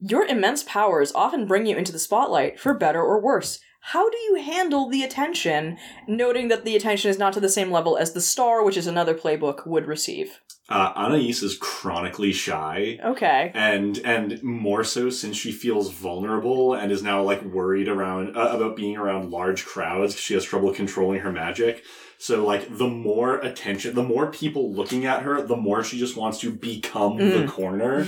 [0.00, 3.60] your immense powers often bring you into the spotlight, for better or worse.
[3.80, 7.70] How do you handle the attention, noting that the attention is not to the same
[7.70, 10.40] level as the star, which is another playbook, would receive?
[10.68, 12.98] Uh, Anais is chronically shy.
[13.02, 13.50] Okay.
[13.54, 18.50] and and more so since she feels vulnerable and is now like worried around uh,
[18.52, 20.18] about being around large crowds.
[20.20, 21.84] she has trouble controlling her magic
[22.18, 26.16] so like the more attention the more people looking at her the more she just
[26.16, 28.06] wants to become the corner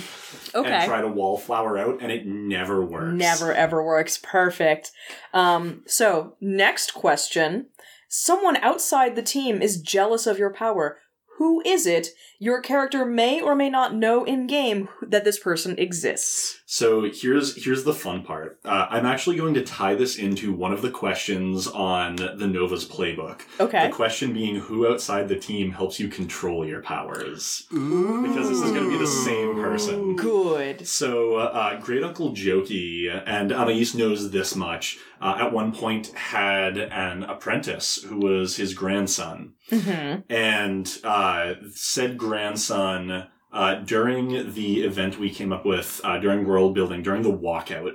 [0.65, 4.19] and try to wallflower out and it never works Never ever works.
[4.19, 4.91] Perfect.
[5.33, 7.67] Um, so, next question.
[8.09, 10.99] Someone outside the team is jealous of your power.
[11.39, 12.09] Who is it?
[12.43, 16.63] Your character may or may not know in game that this person exists.
[16.65, 18.59] So here's here's the fun part.
[18.65, 22.89] Uh, I'm actually going to tie this into one of the questions on the Nova's
[22.89, 23.43] playbook.
[23.61, 23.89] Okay.
[23.89, 27.67] The question being, who outside the team helps you control your powers?
[27.75, 28.27] Ooh.
[28.27, 30.17] Because this is going to be the same person.
[30.17, 30.89] Good.
[30.89, 36.79] So, uh, Great Uncle Jokey, and Anais knows this much, uh, at one point had
[36.79, 39.53] an apprentice who was his grandson.
[39.71, 40.33] Mm-hmm.
[40.33, 46.73] And uh, said grandson, uh, during the event we came up with, uh, during world
[46.77, 47.95] building, during the walkout,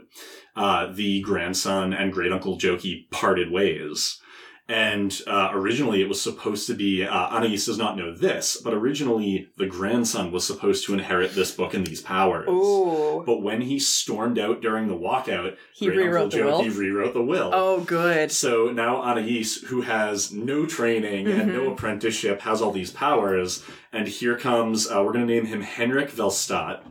[0.58, 4.20] uh, the grandson and Great Uncle Jokey parted ways.
[4.68, 8.74] And uh, originally it was supposed to be, uh, Anais does not know this, but
[8.74, 12.50] originally the grandson was supposed to inherit this book and these powers.
[12.50, 13.22] Ooh.
[13.26, 16.62] But when he stormed out during the walkout, He rewrote the will?
[16.62, 17.52] Jokey rewrote the will.
[17.54, 18.32] Oh, good.
[18.32, 23.64] So now Anais, who has no training and no apprenticeship, has all these powers.
[23.94, 26.82] And here comes, uh, we're going to name him Henrik Velstadt.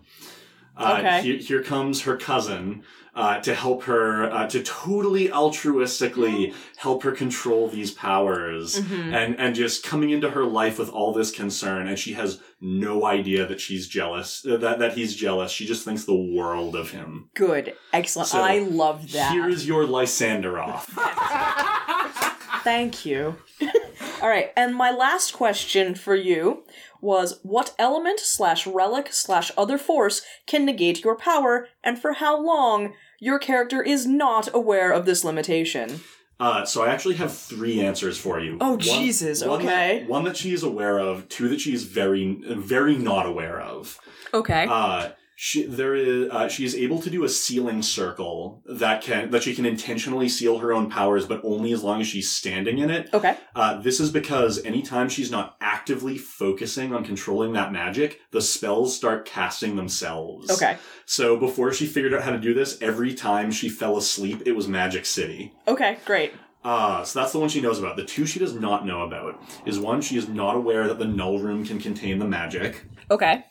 [0.77, 1.23] Uh, Okay.
[1.23, 2.83] Here, here comes her cousin
[3.15, 8.81] uh, to help her, uh, to totally altruistically help her control these powers.
[8.81, 9.13] Mhm.
[9.15, 11.87] And, and just coming into her life with all this concern.
[11.87, 15.53] And she has no idea that she's jealous, uh, that, that he's jealous.
[15.53, 17.29] She just thinks the world of him.
[17.35, 17.75] Good.
[17.93, 18.29] Excellent.
[18.31, 19.33] So, I love that.
[19.33, 20.87] Here's your Lysander off.
[22.65, 23.37] Thank you.
[24.23, 26.65] All right, and my last question for you
[27.05, 32.41] was what element slash relic slash other force can negate your power, and for how
[32.41, 36.01] long your character is not aware of this limitation?
[36.41, 38.59] Uh, so I actually have three answers for you.
[38.61, 40.01] Oh, Jesus, one okay.
[40.01, 43.61] That, one that she is aware of, two that she is very, very not aware
[43.61, 44.01] of.
[44.33, 44.67] Okay.
[44.69, 49.31] Uh, she there is uh, she is able to do a sealing circle that can
[49.31, 52.79] that she can intentionally seal her own powers, but only as long as she's standing
[52.79, 53.09] in it.
[53.13, 53.37] okay.
[53.55, 58.95] Uh, this is because anytime she's not actively focusing on controlling that magic, the spells
[58.97, 60.51] start casting themselves.
[60.51, 60.77] Okay.
[61.05, 64.53] So before she figured out how to do this, every time she fell asleep, it
[64.53, 65.53] was Magic City.
[65.67, 66.33] Okay, great.
[66.63, 67.97] Uh, so that's the one she knows about.
[67.97, 71.05] The two she does not know about is one, she is not aware that the
[71.05, 72.87] null room can contain the magic.
[73.11, 73.45] Okay.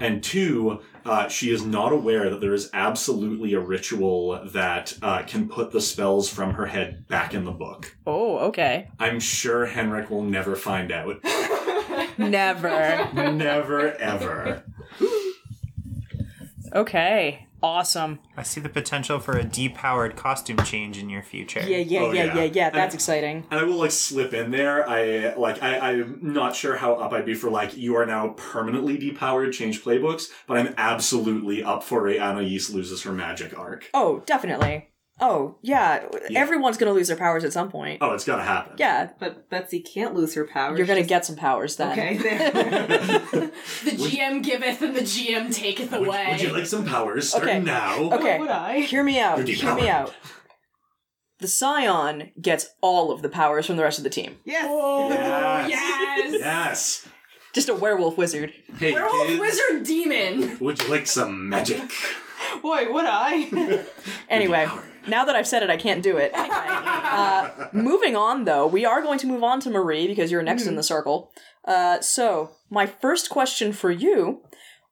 [0.00, 5.22] And two, uh, she is not aware that there is absolutely a ritual that uh,
[5.22, 7.96] can put the spells from her head back in the book.
[8.06, 8.88] Oh, okay.
[8.98, 11.16] I'm sure Henrik will never find out.
[12.18, 13.08] Never.
[13.12, 14.62] never, ever.
[16.72, 17.46] okay.
[17.64, 18.18] Awesome.
[18.36, 21.60] I see the potential for a depowered costume change in your future.
[21.60, 22.34] Yeah, yeah, Oh, yeah, yeah.
[22.34, 22.70] yeah, yeah.
[22.70, 23.46] That's And- exciting.
[23.50, 24.86] And I will like slip in there.
[24.88, 28.28] I like I, I'm not sure how up I'd be for like you are now
[28.36, 33.88] permanently depowered change playbooks, but I'm absolutely up for a Anais loses her magic arc.
[33.94, 34.88] Oh, definitely.
[35.20, 36.06] Oh, yeah.
[36.28, 36.40] Yeah.
[36.40, 37.98] Everyone's gonna lose their powers at some point.
[38.00, 38.74] Oh, it's gotta happen.
[38.78, 40.76] Yeah, But Betsy can't lose her powers.
[40.76, 41.92] you're gonna Just- get some powers then.
[41.92, 42.50] Okay, there.
[43.84, 46.28] The GM giveth and the GM taketh Would, away.
[46.32, 47.28] would you like some powers?
[47.28, 47.60] Start Okay.
[47.60, 47.96] now.
[48.12, 48.38] Okay.
[48.40, 48.80] Would I?
[48.80, 49.38] Hear me out.
[49.46, 49.88] You're Hear me depowered.
[49.88, 50.14] out.
[51.38, 54.38] The Scion gets all of the powers from the rest of the team.
[54.44, 54.66] Yes.
[54.68, 55.68] Oh, Yes.
[55.70, 56.32] yes!
[56.40, 57.08] Yes.
[57.52, 58.52] Just a werewolf wizard.
[58.78, 60.58] Hey, Werewolf kids, wizard demon!
[60.58, 61.82] would you like some magic?
[62.62, 63.84] Boy, would I?
[64.28, 64.82] Anyway, depowered.
[65.08, 66.32] Now that I've said it, I can't do it.
[67.14, 70.66] Uh, moving on, though, we are going to move on to Marie because you're next
[70.66, 71.30] in the circle.
[71.64, 74.42] Uh, so, my first question for you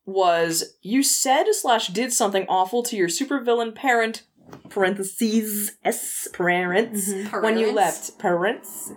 [0.07, 4.23] was you said slash did something awful to your supervillain parent,
[4.69, 8.19] parentheses, S, parents, when you left.
[8.21, 8.93] Parents?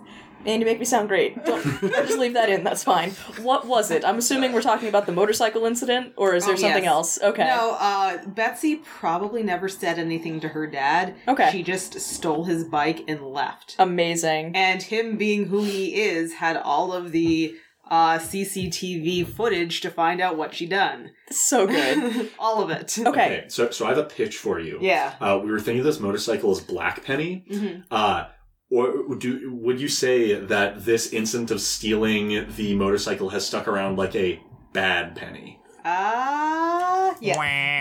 [0.46, 1.44] And you make me sound great.
[1.44, 3.10] Don't, just leave that in, that's fine.
[3.42, 4.04] What was it?
[4.04, 6.92] I'm assuming we're talking about the motorcycle incident, or is there Oh, something yes.
[6.92, 7.22] else?
[7.22, 7.44] Okay.
[7.44, 11.14] No, uh, Betsy probably never said anything to her dad.
[11.26, 11.50] Okay.
[11.52, 13.74] She just stole his bike and left.
[13.78, 14.54] Amazing.
[14.54, 17.56] And him being who he is had all of the
[17.88, 21.10] uh, CCTV footage to find out what she done.
[21.30, 22.30] So good.
[22.38, 22.98] all of it.
[22.98, 23.44] Okay.
[23.48, 24.78] So, so I have a pitch for you.
[24.80, 25.14] Yeah.
[25.20, 27.44] Uh, we were thinking this motorcycle is Black Penny.
[27.50, 27.84] Mhm.
[27.90, 28.26] Uh,
[28.70, 33.96] or do would you say that this incident of stealing the motorcycle has stuck around
[33.96, 34.40] like a
[34.72, 35.60] bad penny?
[35.84, 37.36] Ah, yeah.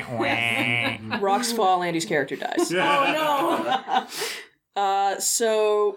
[0.07, 1.19] Wah, wah.
[1.19, 2.71] Rocks fall, Andy's character dies.
[2.73, 4.07] Oh no.
[4.75, 5.95] Uh, so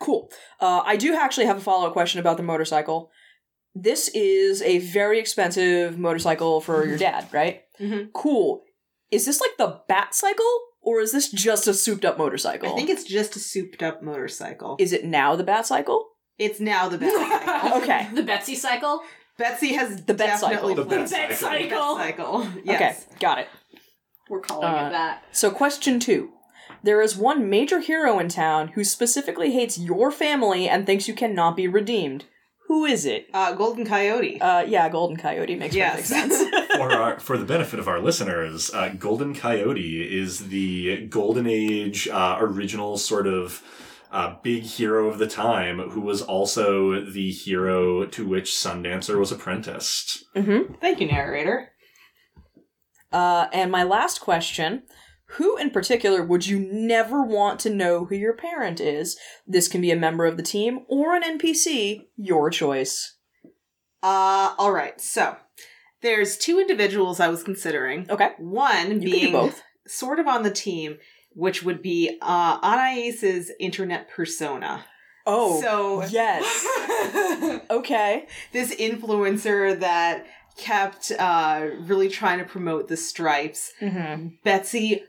[0.00, 0.28] cool.
[0.60, 3.10] Uh, I do actually have a follow up question about the motorcycle.
[3.76, 7.62] This is a very expensive motorcycle for your dad, right?
[7.80, 8.12] Mhm.
[8.12, 8.64] Cool.
[9.12, 12.72] Is this like the Bat cycle, or is this just a souped up motorcycle?
[12.72, 14.76] I think it's just a souped up motorcycle.
[14.78, 16.06] Is it now the Bat cycle?
[16.38, 17.14] It's now the best.
[17.16, 17.78] no!
[17.82, 18.08] Okay.
[18.14, 19.00] The Betsy cycle?
[19.36, 20.84] Betsy has The Bet definitely cycle.
[20.84, 21.58] The played Bet Bet cycle.
[21.58, 21.96] Bet cycle!
[22.44, 22.62] cycle.
[22.64, 23.06] Yes.
[23.06, 23.48] Okay, got it.
[24.30, 25.24] We're calling Uh, it that.
[25.32, 26.30] So, question two.
[26.82, 31.14] There is one major hero in town who specifically hates your family and thinks you
[31.14, 32.24] cannot be redeemed.
[32.68, 33.28] Who is it?
[33.32, 34.40] Uh, Golden Coyote.
[34.40, 36.10] Uh, yeah, Golden Coyote makes Yes.
[36.10, 36.66] perfect sense.
[36.76, 42.08] for our, for the benefit of our listeners, uh, Golden Coyote is the Golden Age
[42.08, 43.62] uh, original sort of
[44.12, 49.32] uh, big hero of the time who was also the hero to which Sundancer was
[49.32, 50.24] apprenticed.
[50.36, 50.74] Mm-hmm.
[50.74, 51.70] Thank you, narrator.
[53.10, 54.82] Uh, and my last question
[55.32, 59.18] Who in particular would you never want to know who your parent is?
[59.46, 63.16] This can be a member of the team or an NPC, your choice.
[64.02, 64.98] Uh, all right.
[65.00, 65.36] So
[66.00, 68.06] there's two individuals I was considering.
[68.10, 68.30] Okay.
[68.38, 69.62] One You being both.
[69.86, 70.98] sort of on the team,
[71.34, 74.84] which would be uh, Anais' internet persona.
[75.26, 77.60] Oh, so yes.
[77.70, 78.26] okay.
[78.52, 80.26] this influencer that
[80.56, 83.72] kept uh, really trying to promote the stripes.
[83.82, 84.28] Mm-hmm.
[84.42, 85.02] Betsy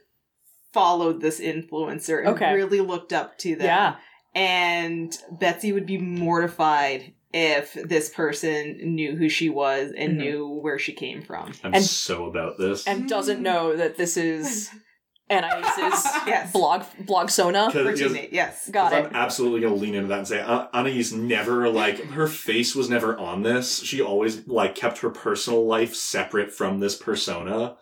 [0.73, 2.53] followed this influencer and Okay.
[2.53, 3.65] really looked up to them.
[3.65, 3.95] Yeah.
[4.35, 10.17] And Betsy would be mortified if this person knew who she was and Mhm.
[10.17, 11.53] knew where she came from.
[11.63, 12.85] I'm And- so about this.
[12.87, 14.69] And doesn't know that this is
[15.31, 16.51] Anais's Yes.
[16.51, 17.69] blog blog sona.
[17.71, 18.67] Cause- For because- yes.
[18.71, 19.05] Got it.
[19.05, 22.89] I'm absolutely gonna lean into that and say uh, Anais never like her face was
[22.89, 23.83] never on this.
[23.83, 27.75] She always like kept her personal life separate from this persona.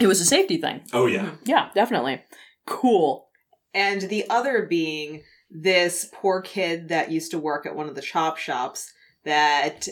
[0.00, 0.82] It was a safety thing.
[0.92, 1.36] Oh yeah, mm-hmm.
[1.44, 2.22] Yeah, definitely.
[2.66, 3.28] Cool.
[3.74, 8.02] And the other being this poor kid that used to work at one of the
[8.02, 8.92] chop shops
[9.24, 9.88] that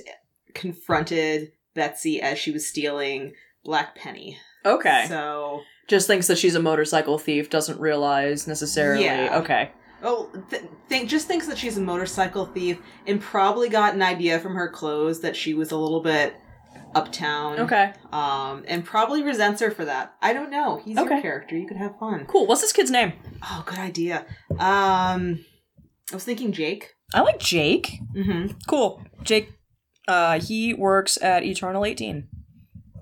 [0.54, 3.34] confronted Betsy as she was stealing
[3.64, 4.38] Black Penny.
[4.64, 5.06] Okay.
[5.08, 9.04] So, Just thinks that she's a motorcycle thief, doesn't realize necessarily.
[9.04, 9.38] Yeah.
[9.38, 9.70] Okay.
[10.02, 14.38] oh, th- think just thinks that she's a motorcycle thief and probably got an idea
[14.38, 16.34] from her clothes that she was a little bit
[16.94, 17.60] uptown.
[17.60, 17.92] Okay.
[18.12, 20.14] Um, and probably resents her for that.
[20.20, 20.80] I don't know.
[20.84, 21.14] He's Okay.
[21.14, 21.56] your character.
[21.56, 22.26] You could have fun.
[22.26, 22.46] Cool.
[22.46, 23.12] What's this kid's name?
[23.42, 24.26] Oh, good idea.
[24.58, 25.44] Um,
[26.10, 26.94] I was thinking Jake.
[27.14, 27.98] I like Jake.
[28.16, 28.58] Mm-hmm.
[28.68, 29.02] Cool.
[29.22, 29.50] Jake,
[30.08, 32.28] uh, he works at Eternal 18.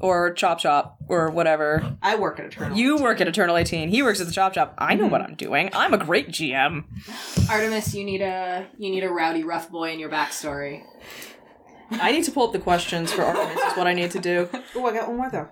[0.00, 1.96] Or Chop Shop, or whatever.
[2.00, 2.78] I work at Eternal.
[2.78, 3.88] You work at Eternal 18.
[3.88, 4.74] He works at the Chop Shop.
[4.78, 5.70] I know what I'm doing.
[5.72, 6.84] I'm a great GM.
[7.50, 10.84] Artemis, you need a you need a rowdy rough boy in your backstory.
[11.90, 14.48] I need to pull up the questions for Artemis, is what I need to do.
[14.74, 15.48] Oh, I got one more though.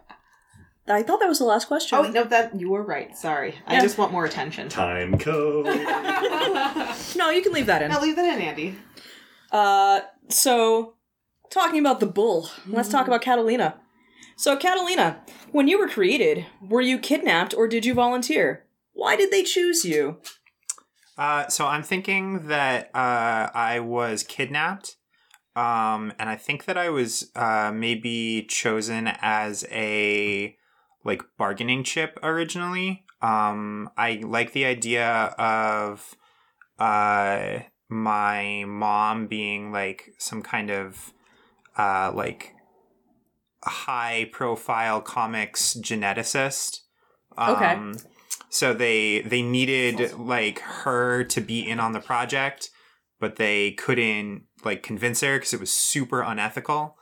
[0.88, 1.98] I thought that was the last question.
[1.98, 3.16] Oh no, that you were right.
[3.16, 3.80] Sorry, I Yeah.
[3.80, 4.68] just want more attention.
[4.68, 5.66] time code.
[7.16, 7.90] No, you can leave that in.
[7.90, 8.78] Now leave that in, Andy.
[9.50, 10.94] Uh, so
[11.50, 13.80] talking about the bull, let's talk about Catalina.
[14.36, 18.64] So Catalina, when you were created, were you kidnapped or did you volunteer?
[18.92, 20.18] Why did they choose you?
[21.18, 24.96] Uh, so I'm thinking that uh, I was kidnapped,
[25.56, 30.54] um, and I think that I was uh, maybe chosen as a
[31.02, 33.04] like bargaining chip originally.
[33.22, 36.14] Um, I like the idea of
[36.78, 41.14] uh, my mom being like some kind of
[41.78, 42.54] uh, like
[43.64, 46.80] high profile comics geneticist.
[47.38, 47.72] Okay.
[47.72, 47.96] Um,
[48.50, 52.70] so they they needed like her to be in on the project,
[53.18, 56.98] but they couldn't like convince her because it was super unethical.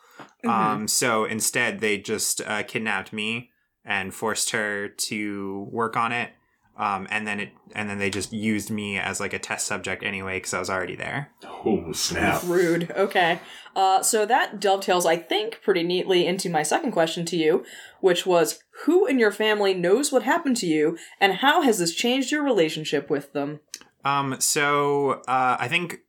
[0.47, 3.51] Um, so instead, they just uh, kidnapped me
[3.85, 6.31] and forced her to work on it.
[6.77, 10.03] Um, and then it and then they just used me as like a test subject
[10.03, 11.31] anyway because I was already there.
[11.45, 12.43] oh snap!
[12.45, 12.91] Rude.
[12.91, 13.39] Okay.
[13.77, 17.65] Uh, so that dovetails, I think, pretty neatly into my second question to you,
[18.01, 21.95] which was who in your family knows what happened to you, and how has this
[21.95, 23.61] changed your relationship with them?
[24.05, 26.01] Um, so uh, I think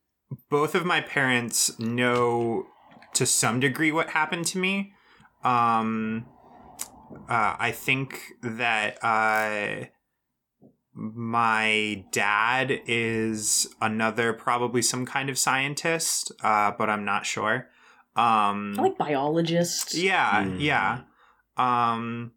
[0.49, 2.65] both of my parents know
[3.13, 4.93] to some degree what happened to me.
[5.43, 6.25] Um,
[7.29, 9.85] uh, I think that uh,
[10.93, 17.67] my dad is another, probably some kind of scientist, uh, but I'm not sure.
[18.15, 19.93] Um, I like biologist.
[19.93, 20.59] yeah, Hmm.
[20.59, 21.01] yeah.
[21.57, 22.33] Um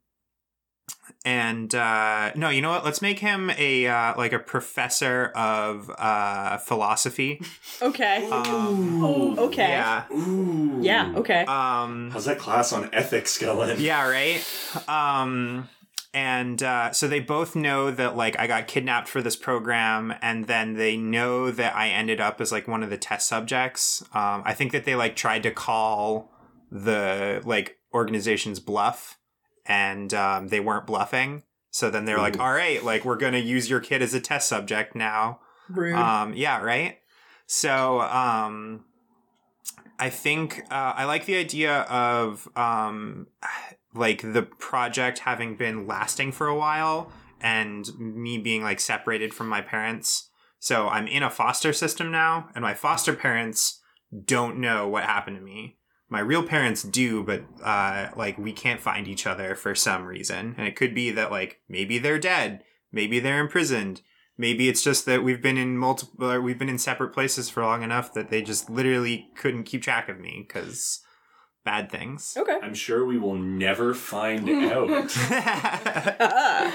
[1.24, 2.84] and uh no, you know what?
[2.84, 7.41] Let's make him a uh like a professor of uh philosophy.
[7.80, 8.28] Okay.
[8.28, 9.68] Um okay.
[9.68, 10.05] Yeah.
[10.12, 10.80] Ooh.
[10.82, 11.12] Yeah.
[11.16, 11.43] Okay.
[11.43, 13.76] Um How's that class on ethics going?
[13.78, 14.45] yeah, right?
[14.89, 15.68] Um
[16.14, 20.47] and uh, so they both know that like I got kidnapped for this program, and
[20.47, 24.03] then they know that I ended up as like one of the test subjects.
[24.14, 26.32] Um, I think that they like tried to call
[26.72, 29.18] the like organization's bluff,
[29.69, 31.45] and um, they weren't bluffing.
[31.71, 34.49] So then they're like, "All right, like we're gonna use your kid as a test
[34.49, 35.95] subject now." Rude.
[35.95, 36.99] Um, yeah, right.
[37.47, 38.85] So, um,
[39.99, 43.27] I think uh, I like the idea of um,
[43.95, 49.49] like the project having been lasting for a while, and me being like separated from
[49.49, 50.31] my parents.
[50.59, 53.81] So I'm in a foster system now, and my foster parents
[54.25, 55.78] don't know what happened to me.
[56.11, 60.54] My real parents do, but uh, like we can't find each other for some reason,
[60.56, 64.00] and it could be that like maybe they're dead, maybe they're imprisoned,
[64.38, 67.62] maybe it's just that we've been in multiple, or we've been in separate places for
[67.62, 71.00] long enough that they just literally couldn't keep track of me because
[71.64, 72.34] bad things.
[72.38, 72.59] Okay.
[72.62, 75.14] I'm sure we will never find out.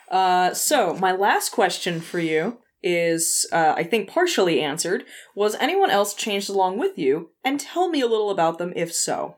[0.10, 5.04] uh, so my last question for you is, uh, I think partially answered.
[5.34, 7.30] Was anyone else changed along with you?
[7.44, 9.36] And tell me a little about them, if so.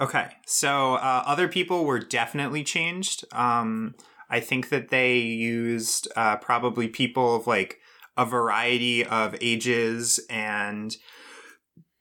[0.00, 3.24] Okay, so uh, other people were definitely changed.
[3.32, 3.94] Um,
[4.30, 7.78] I think that they used uh, probably people of like
[8.16, 10.96] a variety of ages and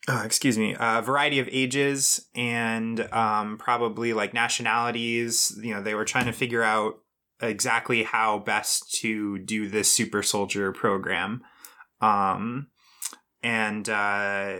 [0.07, 5.57] uh, excuse me, a variety of ages and um, probably like nationalities.
[5.61, 6.95] You know, they were trying to figure out
[7.41, 11.43] exactly how best to do this super soldier program.
[12.01, 12.67] Um,
[13.43, 14.59] and uh,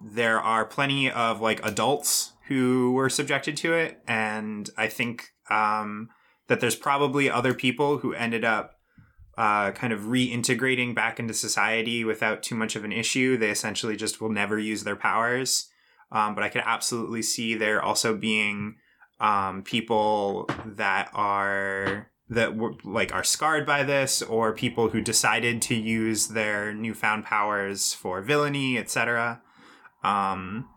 [0.00, 4.02] there are plenty of like adults who were subjected to it.
[4.06, 6.08] And I think um,
[6.48, 8.78] that there's probably other people who ended up
[9.38, 13.36] uh, kind of reintegrating back into society without too much of an issue.
[13.36, 15.68] They essentially just will never use their powers.
[16.10, 18.76] Um, but I could absolutely see there also being
[19.18, 25.62] um, people that are that were like are scarred by this, or people who decided
[25.62, 29.40] to use their newfound powers for villainy, etc.
[30.02, 30.68] Um,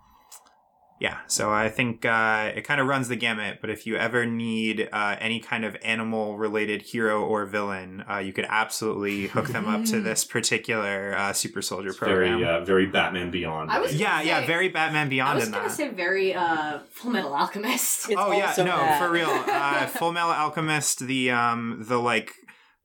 [0.99, 3.59] yeah, so I think uh, it kind of runs the gamut.
[3.59, 8.19] But if you ever need uh, any kind of animal related hero or villain, uh,
[8.19, 12.39] you could absolutely hook them up to this particular uh, super soldier program.
[12.39, 13.71] very, uh, very Batman Beyond.
[13.71, 15.39] I was- yeah, yeah, very Batman Beyond.
[15.39, 18.09] I Beyond was gonna say very uh, Full Metal Alchemist.
[18.09, 18.99] It's oh yeah, also no, that.
[19.01, 19.29] for real.
[19.47, 22.31] Uh, Full Metal Alchemist, the um, the like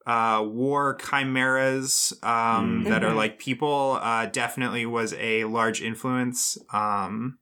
[0.06, 2.88] uh, war chimeras um, Mm.
[2.88, 3.16] that are Mhm.
[3.16, 6.56] like people uh, definitely was a large influence.
[6.72, 7.38] Um,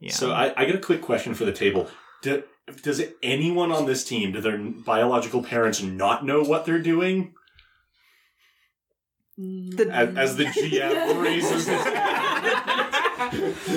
[0.00, 0.12] yeah.
[0.12, 1.88] So I, I got a quick question for the table.
[2.22, 2.42] Do,
[2.82, 7.34] does anyone on this team, do their biological parents not know what they're doing?
[9.38, 11.84] The- As, as the GM raises his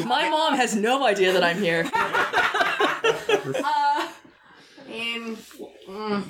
[0.05, 1.89] my mom has no idea that I'm here.
[1.93, 1.99] uh,
[3.63, 4.09] I
[4.87, 5.35] mean,
[5.87, 6.23] mm,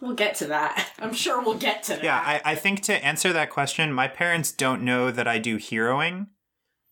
[0.00, 0.90] we'll get to that.
[0.98, 2.04] I'm sure we'll get to that.
[2.04, 5.56] yeah, I, I think to answer that question, my parents don't know that I do
[5.58, 6.26] heroing.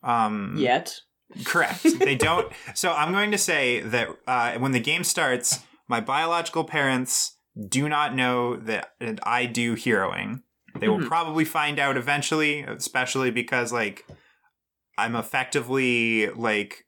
[0.02, 1.00] Um, Yet.
[1.44, 1.82] Correct.
[1.98, 2.52] They don't.
[2.74, 7.36] so I'm going to say that uh, when the game starts, my biological parents
[7.68, 10.42] do not know that, that I do heroing.
[10.78, 11.08] They will Mhm.
[11.08, 14.06] probably find out eventually, especially because like
[14.98, 16.84] I'm effectively like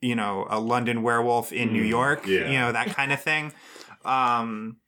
[0.00, 2.26] you know a London werewolf in New Mm, York.
[2.26, 2.50] yeah.
[2.50, 3.52] You know that kind of thing.
[4.04, 4.78] Um,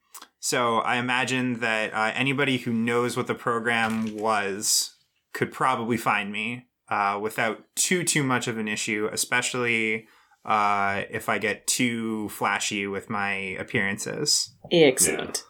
[0.40, 4.96] so I imagine that uh, anybody who knows what the program was
[5.34, 10.06] could probably find me uh, without too too much of an issue, especially
[10.44, 14.54] uh, if I get too flashy with my appearances.
[14.70, 15.44] Excellent.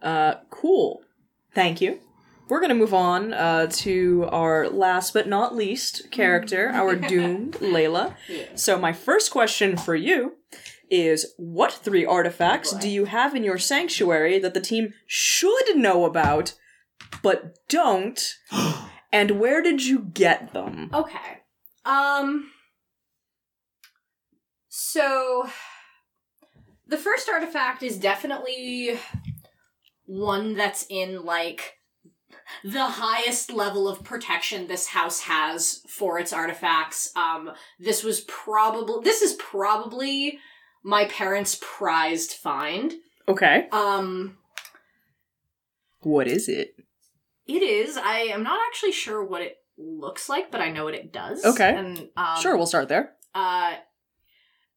[0.00, 1.02] Uh, cool.
[1.54, 2.00] Thank you.
[2.48, 7.54] We're going to move on uh, to our last but not least character, our doomed
[7.54, 8.14] Layla.
[8.54, 10.34] So, my first question for you
[10.90, 16.04] is What three artifacts do you have in your sanctuary that the team should know
[16.04, 16.54] about
[17.22, 18.34] but don't?
[19.12, 20.90] and where did you get them?
[20.92, 21.42] Okay.
[21.84, 22.50] Um.
[24.68, 25.48] So,
[26.86, 28.98] the first artifact is definitely
[30.06, 31.78] one that's in like
[32.64, 37.10] the highest level of protection this house has for its artifacts.
[37.16, 40.38] Um, this was probably this is probably
[40.82, 42.92] my parents' prized find.
[43.28, 43.68] Okay.
[43.72, 44.38] Um,
[46.00, 46.74] What is it?
[47.46, 47.96] It is.
[47.96, 51.44] I am not actually sure what it looks like, but I know what it does.
[51.44, 51.74] Okay.
[51.74, 53.12] And um, sure, we'll start there.
[53.34, 53.74] uh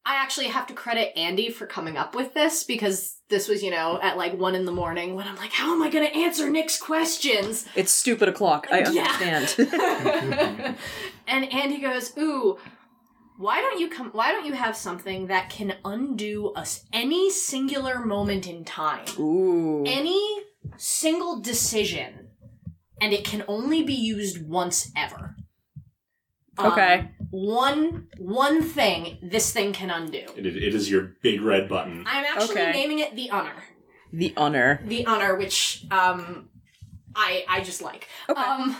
[0.08, 3.72] I actually have to credit Andy for coming up with this because this was, you
[3.72, 6.16] know, at like one in the morning when I'm like, how am I going to
[6.16, 7.66] answer Nick's questions?
[7.74, 8.68] It's stupid o'clock.
[8.70, 9.02] I Yeah.
[9.02, 10.76] understand.
[11.26, 12.56] and Andy goes, "Ooh,
[13.36, 14.10] why don't you come?
[14.12, 19.82] Why don't you have something that can undo us any singular moment in time, Ooh.
[19.86, 20.24] any
[20.76, 22.25] single decision,
[23.00, 25.36] and it can only be used once ever."
[26.58, 27.10] Um, Okay.
[27.30, 30.24] one one thing this thing can undo.
[30.36, 32.04] It, it is your big red button.
[32.06, 32.72] I'm actually Okay.
[32.72, 33.62] naming it the honor.
[34.12, 34.80] The honor.
[34.86, 36.48] The honor, which um,
[37.14, 38.08] I I just like.
[38.28, 38.40] Okay.
[38.40, 38.76] Um,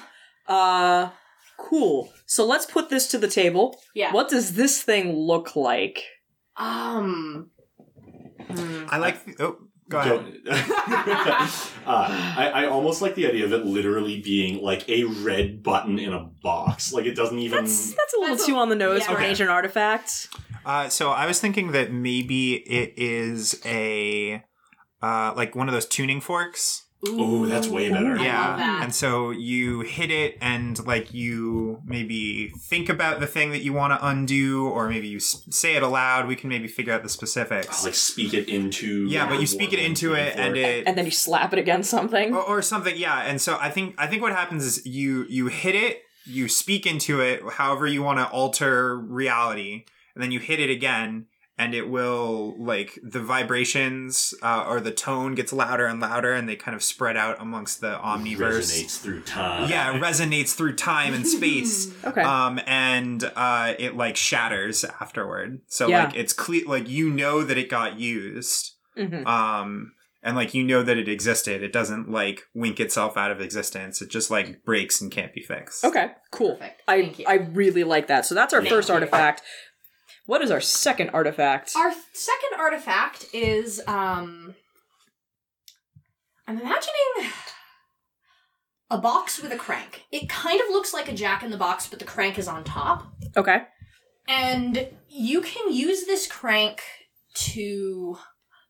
[0.48, 1.10] Uh,
[1.58, 2.12] cool.
[2.24, 3.78] So let's put this to the table.
[3.94, 4.12] yeah.
[4.12, 6.02] What does this thing look like?
[6.56, 7.50] Um.
[8.48, 8.84] hmm.
[8.88, 9.18] I like.
[9.40, 9.56] oh,
[9.88, 10.40] go ahead.
[11.86, 16.00] Uh, I, I almost like the idea of it literally being like a red button
[16.00, 16.92] in a box.
[16.92, 17.58] Like it doesn't even.
[17.64, 19.14] That's that's a little That's a- too on the nose yeah.
[19.14, 20.26] for an ancient artifact.
[20.64, 24.42] Uh, so I was thinking that maybe it is a
[25.00, 26.85] uh, like one of those tuning forks.
[27.08, 28.18] Ooh, that's way better.
[28.18, 33.50] I yeah and so you hit it and like you maybe think about the thing
[33.50, 36.66] that you want to undo or maybe you s- say it aloud we can maybe
[36.68, 39.06] figure out the specifics like speak it into.
[39.08, 41.90] yeah but you speak it into it and it and then you slap it against
[41.90, 42.34] something.
[42.34, 45.48] or, or something yeah and so i think i think what happens is you you
[45.48, 49.84] hit it you speak into it however you want to alter reality
[50.14, 51.26] and then you hit it again
[51.58, 56.48] and it will like the vibrations uh, or the tone gets louder and louder and
[56.48, 59.68] they kind of spread out amongst the omniverse resonates through time.
[59.70, 62.20] yeah it resonates through time and space Okay.
[62.22, 66.04] um and uh it like shatters afterward so Yeah.
[66.04, 69.26] like it's clear like you know that it got used Mhm.
[69.26, 69.92] um
[70.22, 74.02] and like you know that it existed it doesn't like wink itself out of existence
[74.02, 76.56] it just like breaks and can't be fixed Okay, cool.
[76.56, 76.82] Perfect.
[76.88, 77.24] I Thank you.
[77.28, 78.26] I really like that.
[78.26, 78.94] So that's our Thank first you.
[78.94, 79.42] artifact.
[80.26, 81.72] What is our second artifact?
[81.76, 84.54] Our second artifact is um
[86.48, 87.30] I'm imagining
[88.90, 90.04] a box with a crank.
[90.12, 92.62] It kind of looks like a jack in the box, but the crank is on
[92.64, 93.06] top.
[93.36, 93.62] okay.
[94.28, 96.82] And you can use this crank
[97.34, 98.18] to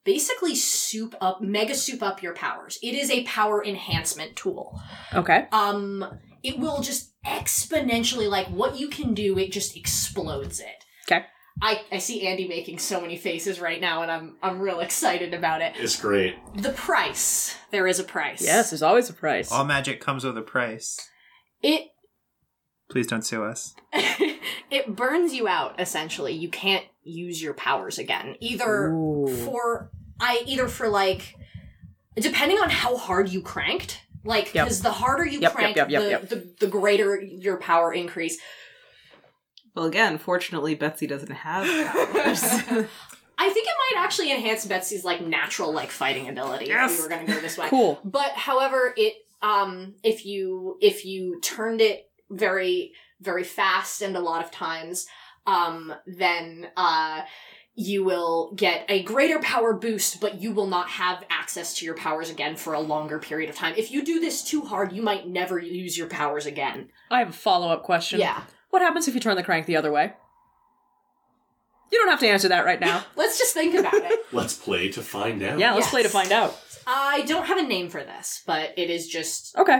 [0.05, 2.79] basically soup up mega soup up your powers.
[2.83, 4.79] It is a power enhancement tool.
[5.15, 5.47] Okay.
[5.53, 6.05] Um
[6.43, 10.85] it will just exponentially like what you can do, it just explodes it.
[11.11, 11.25] Okay.
[11.63, 15.33] I, I see Andy making so many faces right now and I'm I'm real excited
[15.33, 15.75] about it.
[15.79, 16.37] It's great.
[16.55, 17.57] The price.
[17.71, 18.43] There is a price.
[18.43, 19.51] Yes, there's always a price.
[19.51, 20.99] all magic comes with a price
[21.63, 21.89] It
[22.91, 23.75] please don't sue us
[24.71, 26.33] it burns you out essentially.
[26.35, 28.37] You can't use your powers again.
[28.41, 29.27] Either Ooh.
[29.27, 29.91] for
[30.21, 31.37] I either for like
[32.17, 34.03] depending on how hard you cranked.
[34.25, 34.65] Like Yep.
[34.67, 36.29] because the harder you Yep, yep, crank, yep, yep, the, yep.
[36.29, 38.39] the the greater your power increase.
[39.77, 42.43] Well, again, fortunately, Betsy doesn't have powers.
[43.39, 46.93] I think it might actually enhance Betsy's like natural like fighting ability Yes.
[46.93, 47.69] if we were gonna go this way.
[47.69, 48.01] Cool.
[48.03, 49.13] But however, it
[49.43, 55.07] um if you if you turned it very very fast and a lot of times,
[55.47, 57.23] um then uh
[57.75, 61.95] you will get a greater power boost, but you will not have access to your
[61.95, 63.75] powers again for a longer period of time.
[63.77, 66.89] If you do this too hard, you might never use your powers again.
[67.11, 68.19] I have a follow up question.
[68.19, 68.41] Yeah.
[68.77, 70.13] What happens if you turn the crank the other way?
[71.91, 73.07] You don't have to answer that right now.
[73.17, 74.21] Let's just think about it.
[74.35, 75.59] Let's play to find out.
[75.59, 76.61] Yeah, let's play to find out.
[76.87, 79.79] I don't have a name for this, but it is just Okay.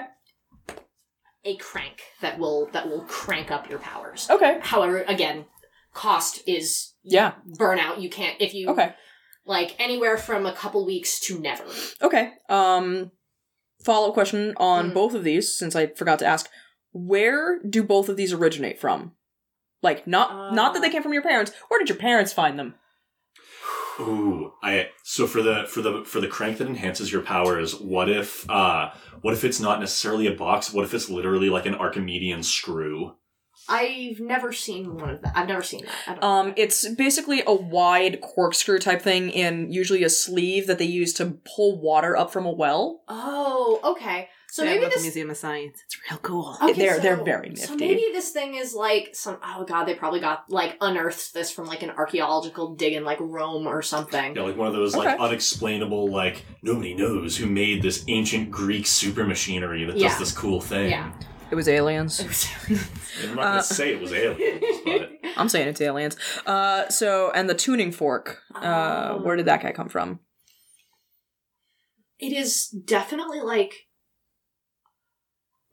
[1.45, 4.29] a crank that will that will crank up your powers.
[4.31, 4.61] Okay.
[4.63, 5.45] However, again,
[5.93, 7.33] cost is Yeah.
[7.59, 8.01] burnout.
[8.01, 8.95] You can't if you Okay.
[9.45, 11.67] like anywhere from a couple weeks to never.
[12.01, 12.33] Okay.
[12.49, 13.11] Um
[13.85, 14.95] follow up question on Mm.
[14.95, 16.49] both of these since I forgot to ask.
[16.97, 19.13] Where do both of these originate from?
[19.83, 20.93] Like not not that they Uh.
[20.93, 21.53] came from your parents.
[21.69, 22.75] Where did your parents find them?
[23.99, 27.75] Ooh, I so for the for the for the crank that enhances your powers.
[27.75, 28.91] What if uh
[29.23, 30.73] what if it's not necessarily a box?
[30.73, 33.15] What if it's literally like an Archimedean screw?
[33.69, 35.33] I've never seen one of that.
[35.37, 35.95] I've never seen that.
[36.07, 40.79] I don't Um, it's basically a wide corkscrew type thing in usually a sleeve that
[40.79, 43.03] they use to pull water up from a well.
[43.09, 44.29] oh, okay.
[44.49, 45.83] So They have maybe it the this Museum of Science.
[45.85, 46.57] It's real cool.
[46.63, 47.63] Okay, They're- so- they're very nifty.
[47.67, 47.87] So nifty.
[47.89, 49.39] maybe this thing is like some.
[49.45, 53.19] Oh god, they probably got like unearthed this from like an archaeological dig in like
[53.21, 54.35] Rome or something.
[54.37, 58.87] Yeah, like one of those like unexplainable like nobody knows who made this ancient Greek
[58.87, 60.09] super machinery that Yeah.
[60.09, 60.91] does this cool thing.
[60.91, 61.13] Yeah.
[61.51, 62.21] It was aliens.
[63.23, 66.17] I'm not Uh, gonna say it was aliens, but I'm saying it's aliens.
[66.47, 68.41] Uh, so and the tuning fork.
[68.55, 70.19] Uh, Um, where did that guy come from?
[72.19, 73.86] It is definitely like.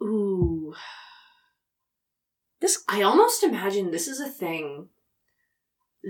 [0.04, 0.74] Ooh.
[2.60, 4.90] This I almost imagine this is a thing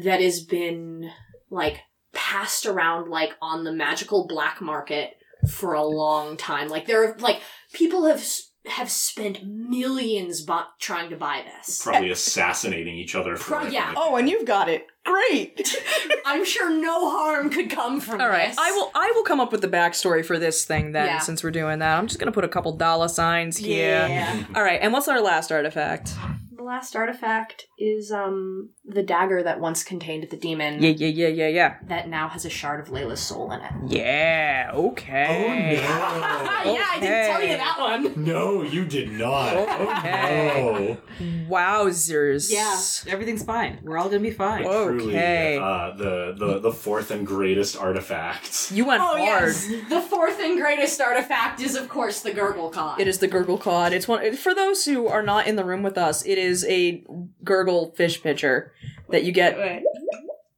[0.04, 1.12] that has been
[1.50, 1.82] like
[2.14, 5.18] passed around like on the magical black market
[5.50, 6.70] for a long time.
[6.70, 7.42] Like there are like
[7.74, 8.24] people have
[8.66, 11.82] have spent millions bu- trying to buy this.
[11.84, 13.74] probably assassinating each other for Pro- it.
[13.74, 13.94] yeah.
[13.98, 14.88] Oh, and you've got it.
[15.04, 15.76] Great.
[16.26, 18.58] I'm sure no harm could come from All right, this.
[18.58, 18.90] I will.
[18.96, 21.08] I will come up with the backstory for this thing then.
[21.08, 21.20] Yeah.
[21.20, 24.08] Since we're doing that, I'm just gonna put a couple dollar signs here.
[24.08, 24.46] Yeah.
[24.56, 26.14] All right, and what's our last artifact?
[26.56, 31.28] The last artifact is um the dagger that once contained the demon Yeah, yeah, yeah,
[31.30, 31.76] yeah, yeah.
[31.88, 33.72] that now has a shard of Layla's soul in it.
[33.88, 34.72] Yeah.
[34.74, 35.28] Okay.
[35.46, 36.74] Oh no.
[36.74, 38.24] yeah, I didn't tell you that one.
[38.26, 38.34] no!
[38.34, 39.54] No, you did not.
[39.56, 40.62] Okay.
[40.62, 41.48] Oh no!
[41.50, 42.52] Wowzers.
[42.52, 43.12] Yeah.
[43.12, 43.80] Everything's fine.
[43.84, 44.64] We're all gonna be fine.
[44.64, 44.90] Whoa.
[44.90, 45.58] Truly, Okay.
[45.58, 48.72] uh, the, the the fourth and greatest artifact.
[48.72, 49.20] You went Oh hard.
[49.20, 53.00] yes, the fourth and greatest artifact is of course the Gurgle Cod.
[53.00, 53.94] It is the gurgle cod.
[53.94, 56.26] It's one for those who are not in the room with us.
[56.26, 57.04] It is a
[57.44, 58.74] gurgle fish pitcher
[59.10, 59.58] that you get.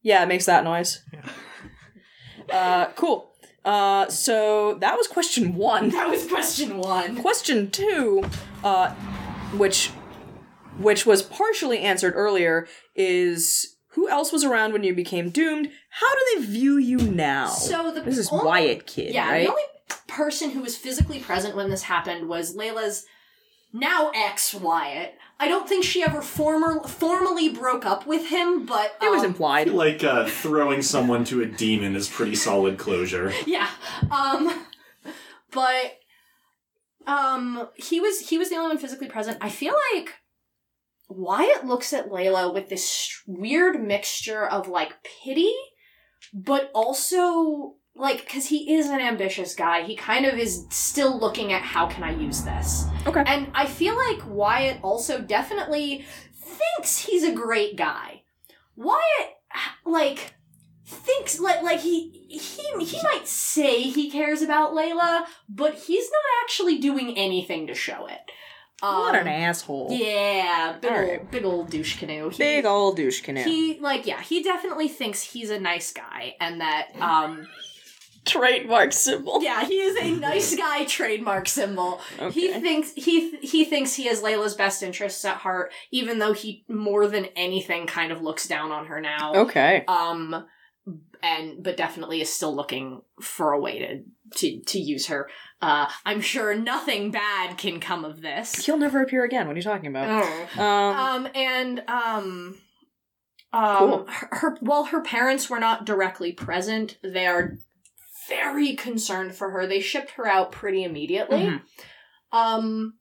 [0.01, 1.03] Yeah, it makes that noise.
[2.51, 3.31] Uh, cool.
[3.63, 5.89] Uh, so that was question one.
[5.89, 7.19] That was question one.
[7.21, 8.23] Question two,
[8.63, 8.93] uh,
[9.57, 9.87] which
[10.77, 15.71] which was partially answered earlier, is who else was around when you became doomed?
[15.89, 17.47] How do they view you now?
[17.47, 19.45] So the this is only- Wyatt Kid, Yeah, right?
[19.47, 19.63] the only
[20.07, 23.05] person who was physically present when this happened was Layla's
[23.73, 25.15] now ex Wyatt.
[25.39, 29.31] I don't think she ever former, formally broke up with him, but it was um,
[29.31, 29.67] implied.
[29.69, 33.33] like uh, throwing someone to a demon is pretty solid closure.
[33.45, 33.69] Yeah.
[34.11, 34.65] Um
[35.51, 35.99] but
[37.07, 39.37] um he was he was the only one physically present.
[39.41, 40.13] I feel like
[41.09, 45.51] Wyatt looks at Layla with this weird mixture of like pity
[46.33, 49.83] but also like cuz he is an ambitious guy.
[49.83, 52.85] He kind of is still looking at how can I use this.
[53.07, 53.23] Okay.
[53.25, 58.23] And I feel like Wyatt also definitely thinks he's a great guy.
[58.75, 59.37] Wyatt
[59.85, 60.33] like
[60.85, 66.43] thinks like like he he he might say he cares about Layla, but he's not
[66.43, 68.19] actually doing anything to show it.
[68.83, 69.87] Um, what an asshole.
[69.91, 72.29] Yeah, big old, big old douche canoe.
[72.29, 73.43] He, Big old douche canoe.
[73.43, 77.47] He like yeah, he definitely thinks he's a nice guy, and that um
[78.25, 79.41] Trademark symbol.
[79.41, 82.01] yeah, he is a nice guy trademark symbol.
[82.31, 86.65] He thinks he he thinks he has Layla's best interests at heart, even though he
[86.67, 89.33] more than anything kind of looks down on her now.
[89.35, 89.83] Okay.
[89.87, 90.45] Um,
[91.23, 94.03] and but definitely is still looking for a way to
[94.39, 95.29] to to use her.
[95.61, 98.65] Uh, I'm sure nothing bad can come of this.
[98.65, 99.47] He'll never appear again.
[99.47, 100.23] What are you talking about?
[100.23, 100.57] Mm.
[100.59, 102.57] Um, Um, and um,
[103.53, 104.05] um, Cool.
[104.09, 107.57] her, her while her parents were not directly present, they are
[108.27, 109.67] very concerned for her.
[109.67, 111.43] They shipped her out pretty immediately.
[111.43, 111.61] Mhm.
[112.31, 112.99] Um,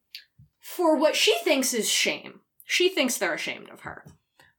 [0.61, 2.41] for what she thinks is shame.
[2.65, 4.05] She thinks they're ashamed of her.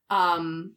[0.09, 0.75] Um,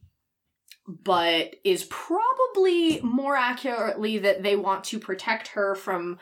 [0.86, 6.18] but is probably more accurately that they want to protect her from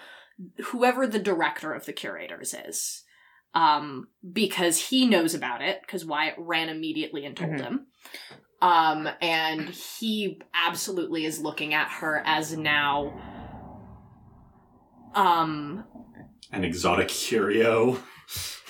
[0.66, 3.04] whoever the director of the curators is.
[3.54, 7.60] Um, because he knows about it, because Wyatt ran immediately and told Mhm.
[7.60, 7.86] him.
[8.60, 13.14] Um, and he absolutely is looking at her as now
[15.16, 15.84] um
[16.52, 17.98] An exotic curio.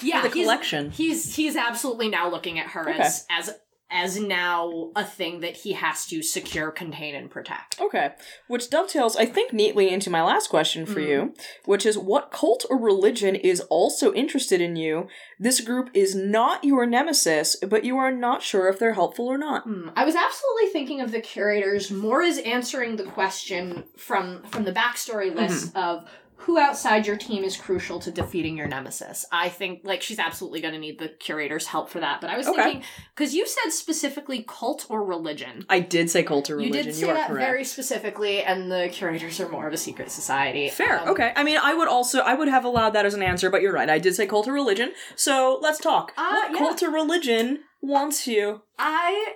[0.02, 0.90] yeah, the he's- collection.
[0.90, 2.98] He's he's absolutely now looking at her Okay.
[3.00, 3.54] as as
[3.88, 7.80] as now a thing that he has to secure, contain, and protect.
[7.80, 8.10] Okay,
[8.48, 11.08] which dovetails, I think, neatly into my last question for Mm.
[11.08, 11.34] you,
[11.66, 15.06] which is what cult or religion is also interested in you?
[15.38, 19.38] This group is not your nemesis, but you are not sure if they're helpful or
[19.38, 19.62] not.
[19.62, 19.90] Hmm.
[19.94, 24.72] I was absolutely thinking of the curators more as answering the question from from the
[24.72, 25.78] backstory list Mm-hmm.
[25.78, 26.10] of
[26.40, 29.24] who outside your team is crucial to defeating your nemesis.
[29.32, 32.20] I think like she's absolutely going to need the curators' help for that.
[32.20, 32.62] But I was Okay.
[32.62, 32.82] thinking
[33.14, 35.64] because you said specifically cult or religion.
[35.68, 36.76] I did say cult or religion.
[36.76, 37.46] You did say are that correct.
[37.46, 40.68] very specifically, and the curators are more of a secret society.
[40.68, 41.00] Fair.
[41.00, 41.32] Um, okay.
[41.34, 43.72] I mean, I would also I would have allowed that as an answer, but you're
[43.72, 43.88] right.
[43.88, 44.92] I did say cult or religion.
[45.16, 46.12] So let's talk.
[46.16, 46.58] Uh, what yeah.
[46.58, 48.62] cult or religion wants you?
[48.78, 49.34] I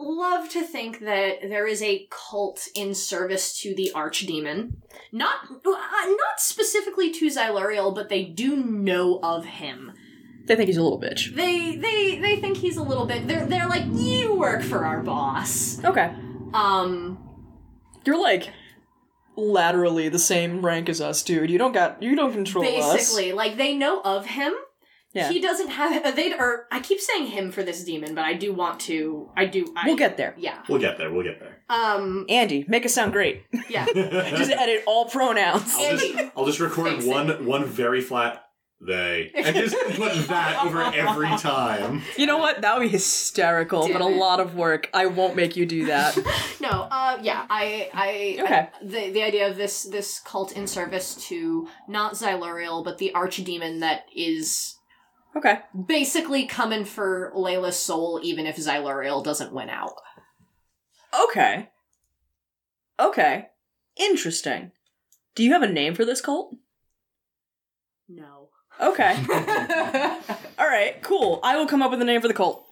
[0.00, 4.74] love to think that there is a cult in service to the archdemon.
[5.12, 9.92] Not uh, not specifically to Ziluriel, but they do know of him.
[10.46, 11.34] They think he's a little bitch.
[11.34, 15.02] They they they think he's a little bit they're they're like, you work for our
[15.02, 15.82] boss.
[15.84, 16.14] Okay.
[16.54, 17.18] Um
[18.04, 18.50] You're like
[19.36, 21.50] laterally the same rank as us, dude.
[21.50, 22.94] You don't got you don't control us.
[22.94, 24.54] basically, like they know of him.
[25.14, 25.30] Yeah.
[25.30, 28.52] He doesn't have they or I keep saying him for this demon, but I do
[28.52, 30.34] want to I do I We'll get there.
[30.38, 30.62] Yeah.
[30.68, 31.10] We'll get there.
[31.10, 31.62] We'll get there.
[31.70, 33.42] Um Andy, make it sound great.
[33.70, 33.86] yeah.
[33.94, 35.74] Just edit all pronouns.
[35.76, 37.08] I'll just I'll just record Fix it.
[37.10, 38.44] one one very flat
[38.80, 42.00] they and just put that over every time.
[42.16, 42.60] You know what?
[42.60, 44.88] That would be hysterical, but a lot of work.
[44.94, 46.16] I won't make you do that.
[46.60, 48.54] No, uh, yeah, I, I, Okay.
[48.54, 53.10] I- the the idea of this this cult in service to not Ziluriel, but the
[53.16, 54.76] archdemon that is
[55.36, 55.60] okay.
[55.86, 59.94] basically coming for Layla's soul, even if Ziluriel doesn't win out.
[61.28, 61.70] Okay.
[63.00, 63.46] Okay.
[63.96, 64.72] Interesting.
[65.34, 66.54] Do you have a name for this cult?
[68.08, 68.48] No.
[68.80, 69.16] Okay.
[70.58, 71.40] All right, cool.
[71.42, 72.64] I will come up with a name for the cult.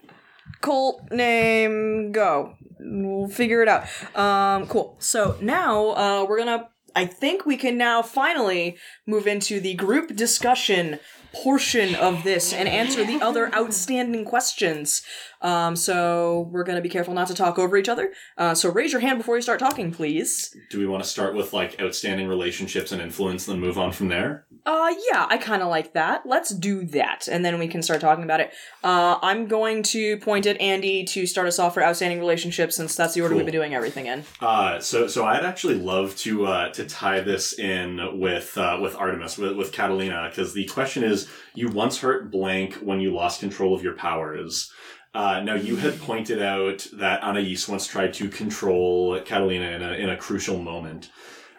[0.60, 2.54] Cult name go.
[2.78, 3.86] We'll figure it out.
[4.16, 4.96] Um, cool.
[4.98, 6.68] So now uh, we're gonna.
[6.94, 10.98] I think we can now finally move into the group discussion
[11.32, 15.02] portion of this and answer the other outstanding questions.
[15.42, 18.12] Um, so we're gonna be careful not to talk over each other.
[18.38, 20.56] Uh, so raise your hand before you start talking, please.
[20.70, 23.92] Do we want to start with like outstanding relationships and influence, and then move on
[23.92, 24.46] from there?
[24.64, 26.22] Uh, yeah, I kind of like that.
[26.26, 28.52] Let's do that, and then we can start talking about it.
[28.82, 32.96] Uh, I'm going to point at Andy to start us off for outstanding relationships, since
[32.96, 33.38] that's the order Cool.
[33.38, 34.24] we've been doing everything in.
[34.40, 38.96] Uh, so so I'd actually love to uh, to tie this in with uh, with
[38.96, 41.15] Artemis with, with Catalina because the question is
[41.54, 44.72] you once hurt blank when you lost control of your powers.
[45.14, 49.92] Uh, now you had pointed out that Anais once tried to control Catalina in a
[49.92, 51.10] in a crucial moment.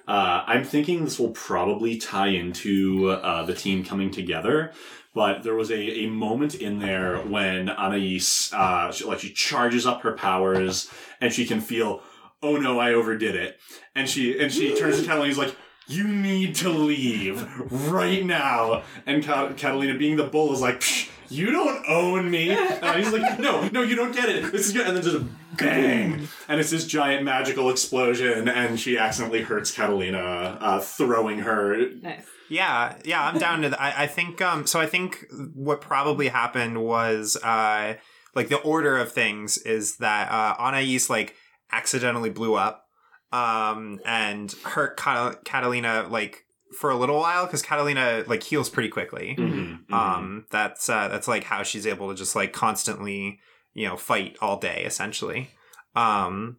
[0.08, 4.72] Uh, I'm thinking this will probably tie into uh, the team coming together.
[5.14, 9.88] But there was a, a moment in there when Anais, uh, she, like she charges
[9.88, 12.04] up her powers and she can feel,
[12.44, 13.60] oh no, I overdid it.
[13.96, 15.56] And she, and she turns to Catalina and is like,
[15.88, 17.46] you need to leave
[17.90, 18.84] right now.
[19.06, 22.52] And Ca- Catalina, being the bull, is like, Psh, you don't own me.
[22.52, 24.52] And he's like, no, no, you don't get it.
[24.52, 24.88] This is good.
[24.88, 25.26] And then just a
[25.58, 26.28] bang.
[26.48, 28.48] And it's this giant magical explosion.
[28.48, 31.90] And she accidentally hurts Catalina, uh, throwing her.
[32.02, 32.26] Nice.
[32.50, 33.82] Yeah, yeah, I'm down to that.
[33.82, 37.96] I, I think um so I think what probably happened was uh
[38.36, 41.36] like the order of things is that uh Anais like
[41.74, 42.87] accidentally blew up
[43.32, 46.46] um and hurt Cat- Catalina like
[46.80, 49.36] for a little while because Catalina like heals pretty quickly.
[49.38, 49.94] Mhm, mhm.
[49.94, 53.40] Um that's uh that's like how she's able to just like constantly,
[53.74, 55.50] you know, fight all day essentially.
[55.96, 56.58] Um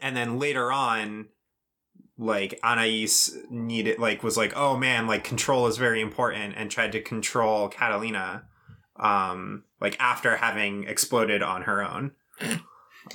[0.00, 1.26] and then later on
[2.18, 3.08] like Anais
[3.50, 7.68] needed like was like oh man like control is very important and tried to control
[7.68, 8.44] Catalina
[8.96, 12.12] um like after having exploded on her own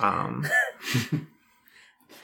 [0.00, 0.44] um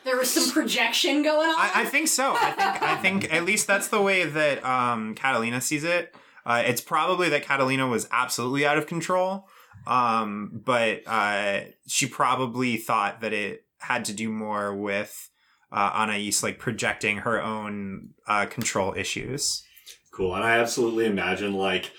[0.05, 1.55] There was some projection going on.
[1.57, 5.15] I, I think so I think I think at least that's the way that um
[5.15, 9.49] Catalina sees it uh, it's probably that Catalina was absolutely out of control
[9.87, 15.31] um but uh she probably thought that it had to do more with
[15.73, 19.65] uh, Anais like projecting her own uh, control issues.
[20.13, 20.35] Cool.
[20.35, 21.93] And I absolutely imagine like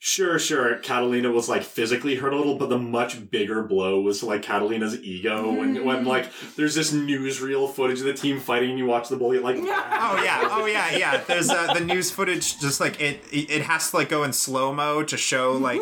[0.00, 4.20] sure, sure, Catalina was like physically hurt a little, but the much bigger blow was
[4.20, 6.26] to like Catalina's ego when when like
[6.56, 9.62] there's this newsreel footage of the team fighting and you watch the bully like Oh
[10.24, 11.16] yeah, oh yeah, yeah.
[11.24, 12.58] There's uh, the news footage.
[12.60, 15.80] Just like it, it it has to like go in slow mo to show like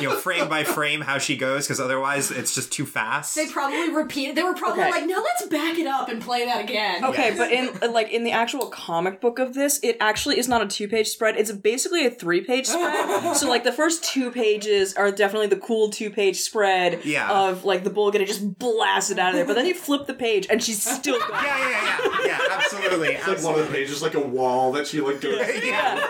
[0.00, 3.34] you know frame by frame how she goes because otherwise it's just too fast.
[3.34, 4.36] they probably repeated.
[4.36, 4.90] They were probably Okay.
[4.90, 8.24] like, "Now let's back it up and play that again." Okay, but in like in
[8.24, 11.36] the actual comic book of this, it actually is not a two page spread.
[11.36, 13.36] It's basically a three page spread.
[13.36, 17.30] so like the first two pages are definitely the cool two page spread Yeah.
[17.48, 19.44] of like the bull getting just blasted out of there.
[19.46, 21.30] But then you flip the page and she's still going.
[21.48, 22.38] Yeah, yeah, yeah, yeah.
[22.52, 23.08] Absolutely.
[23.08, 26.06] It's like one of the pages like a wall that she like goes Yeah.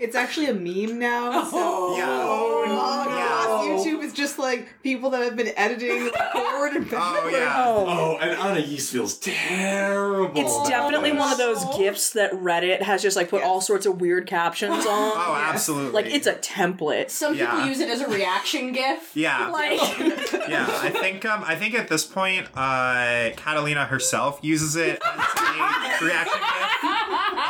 [0.00, 1.30] It's actually a meme now.
[1.32, 1.50] Oh.
[1.50, 2.06] So Yeah.
[2.08, 2.72] Oh, Yeah.
[2.80, 7.54] Oh, gosh, YouTube is just like people that have been editing forward and Oh yeah.
[7.56, 7.86] Oh.
[7.88, 10.32] Oh, and Anais feels terrible.
[10.40, 11.18] It's definitely this.
[11.20, 14.84] one of those gifs that Reddit has just like put all sorts of weird captions
[14.86, 15.12] on.
[15.14, 15.92] Oh, absolutely.
[15.92, 16.81] Like it's a template.
[17.10, 17.66] Some people Yeah.
[17.66, 19.10] use it as a reaction gif.
[19.14, 19.48] Yeah.
[19.48, 19.80] Like,
[20.48, 20.66] yeah.
[20.68, 26.04] I think um I think at this point uh Catalina herself uses it as a
[26.04, 26.84] reaction gift.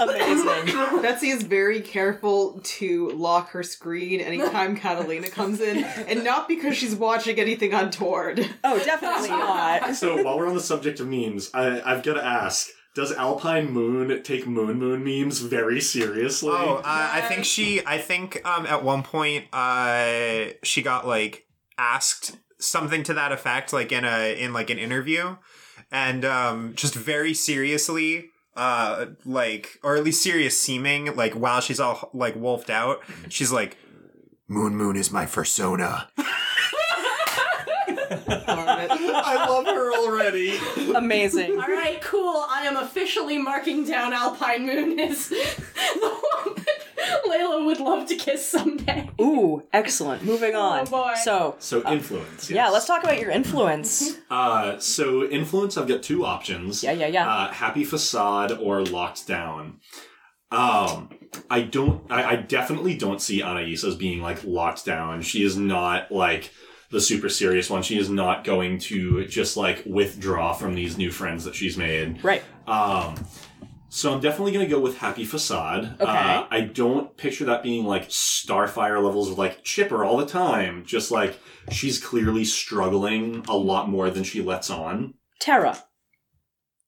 [0.00, 0.76] Amazing.
[1.02, 6.74] Betsy is very careful to lock her screen anytime Catalina comes in, and not because
[6.76, 8.48] she's watching anything untoward.
[8.64, 9.94] Oh, definitely not.
[9.94, 12.68] So while we're on the subject of memes, I, I've got to ask:
[13.00, 16.50] Does Alpine Moon take Moon Moon memes very seriously?
[16.52, 17.80] Oh, uh, I think she.
[17.86, 21.46] I think um, at one point uh, she got like
[21.78, 25.36] asked something to that effect, like in a in like an interview,
[25.90, 31.80] and um, just very seriously, uh, like or at least serious seeming, like while she's
[31.80, 33.78] all like wolfed out, she's like,
[34.46, 36.10] "Moon Moon is my persona."
[38.46, 40.58] I love her already.
[40.94, 41.52] Amazing.
[41.52, 42.44] all right, cool.
[42.48, 48.14] I am officially marking down Alpine Moon as the one that Layla would love to
[48.16, 49.08] kiss someday.
[49.20, 50.22] Ooh, excellent.
[50.24, 50.86] Moving on.
[50.86, 51.14] Oh, boy.
[51.24, 52.50] So, So influence.
[52.50, 52.56] Yes.
[52.56, 54.16] yeah, let's talk about your influence.
[54.30, 56.84] Uh, so influence, I've got two options.
[56.84, 57.28] Yeah, yeah, yeah.
[57.28, 59.80] Uh, happy facade or locked down.
[60.52, 61.10] Um,
[61.50, 62.04] I don't.
[62.10, 65.22] I, I definitely don't see Anais as being like locked down.
[65.22, 66.52] She is not like
[66.90, 67.82] the super serious one.
[67.82, 72.22] She is not going to just like withdraw from these new friends that she's made.
[72.24, 72.42] Right.
[72.66, 73.14] Um,
[73.88, 75.96] so I'm definitely going to go with Happy Facade.
[76.00, 76.04] Okay.
[76.04, 80.84] Uh, I don't picture that being like Starfire levels of like chipper all the time.
[80.84, 81.38] Just like
[81.72, 85.14] she's clearly struggling a lot more than she lets on.
[85.40, 85.76] Terra.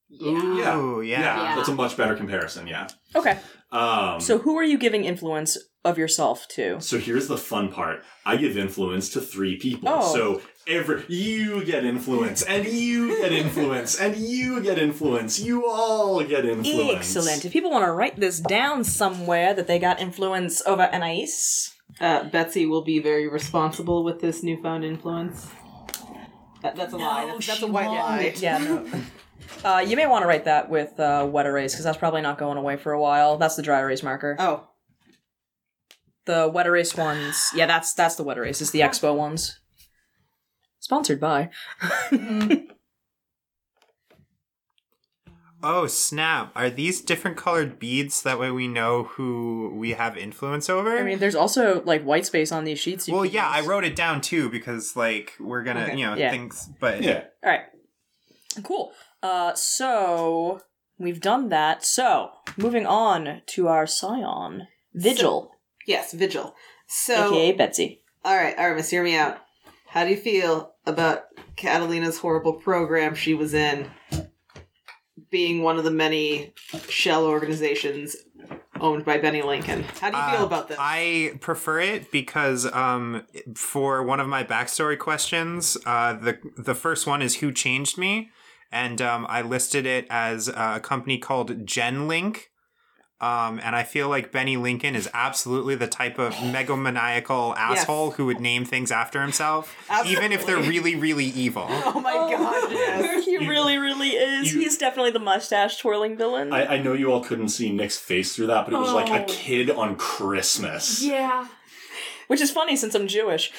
[0.08, 0.76] Yeah.
[0.78, 1.20] Ooh, yeah.
[1.20, 1.56] Yeah, Yeah.
[1.56, 2.66] that's a much better comparison.
[2.66, 2.86] Yeah.
[3.16, 3.38] Okay.
[3.70, 6.76] Um, So, who are you giving influence of yourself too.
[6.80, 8.04] So here's the fun part.
[8.24, 9.88] I give influence to three people.
[9.88, 10.14] Oh.
[10.14, 15.40] So every you get influence, and you get influence, and you get influence.
[15.40, 17.16] You all get influence.
[17.16, 17.44] Excellent.
[17.44, 21.28] If people want to write this down somewhere that they got influence over Anais,
[22.00, 25.46] Uh, Betsy will be very responsible with this newfound influence.
[26.62, 27.26] That, that's a lie.
[27.26, 28.32] That's, that's a white lie.
[28.36, 28.86] yeah, no.
[29.64, 32.38] Uh, you may want to write that with uh, wet erase because that's probably not
[32.38, 33.36] going away for a while.
[33.36, 34.36] That's the dry erase marker.
[34.38, 34.68] Oh,
[36.24, 38.60] The wet erase ones, yeah, that's that's the wet erase.
[38.60, 39.58] It's the expo ones.
[40.80, 41.50] Sponsored by.
[45.64, 46.50] Oh snap!
[46.56, 48.22] Are these different colored beads?
[48.22, 50.98] That way we know who we have influence over.
[50.98, 53.06] I mean, there's also like white space on these sheets.
[53.06, 53.68] you well, can yeah, I use.
[53.68, 55.96] wrote it down too because like we're gonna, Okay.
[55.98, 56.32] you know, Yeah.
[56.32, 56.68] things.
[56.80, 57.24] But Yeah.
[57.44, 57.60] All right.
[58.64, 58.92] Cool.
[59.22, 60.62] Uh, so
[60.98, 61.84] we've done that.
[61.84, 65.52] So moving on to our scion, Vigil,
[65.86, 66.54] yes, Vigil.
[66.86, 68.02] So, aka Betsy.
[68.24, 69.38] all right, Artemis, hear me out.
[69.88, 71.24] How do you feel about
[71.56, 73.90] Catalina's horrible program she was in,
[75.30, 76.52] being one of the many
[76.88, 78.16] shell organizations
[78.80, 79.84] owned by Benny Lincoln?
[80.00, 80.76] How do you feel Uh, about this?
[80.80, 87.06] I prefer it because um, for one of my backstory questions, uh, the the first
[87.06, 88.30] one is who changed me,
[88.70, 92.38] and um, I listed it as a company called GenLinc.
[93.22, 98.26] Um, and I feel like Benny Lincoln is absolutely the type of megalomaniacal asshole who
[98.26, 99.74] would name things after himself,
[100.04, 101.66] even if they're really, really evil.
[101.70, 103.24] oh my god, yes.
[103.24, 104.52] he really, really is.
[104.52, 106.52] you- He's definitely the mustache twirling villain.
[106.52, 109.08] I, I know you all couldn't see Nick's face through that, but it was like
[109.10, 109.26] a Oh.
[109.28, 111.00] kid on Christmas.
[111.02, 111.46] Yeah.
[112.32, 113.52] Which is funny since I'm Jewish.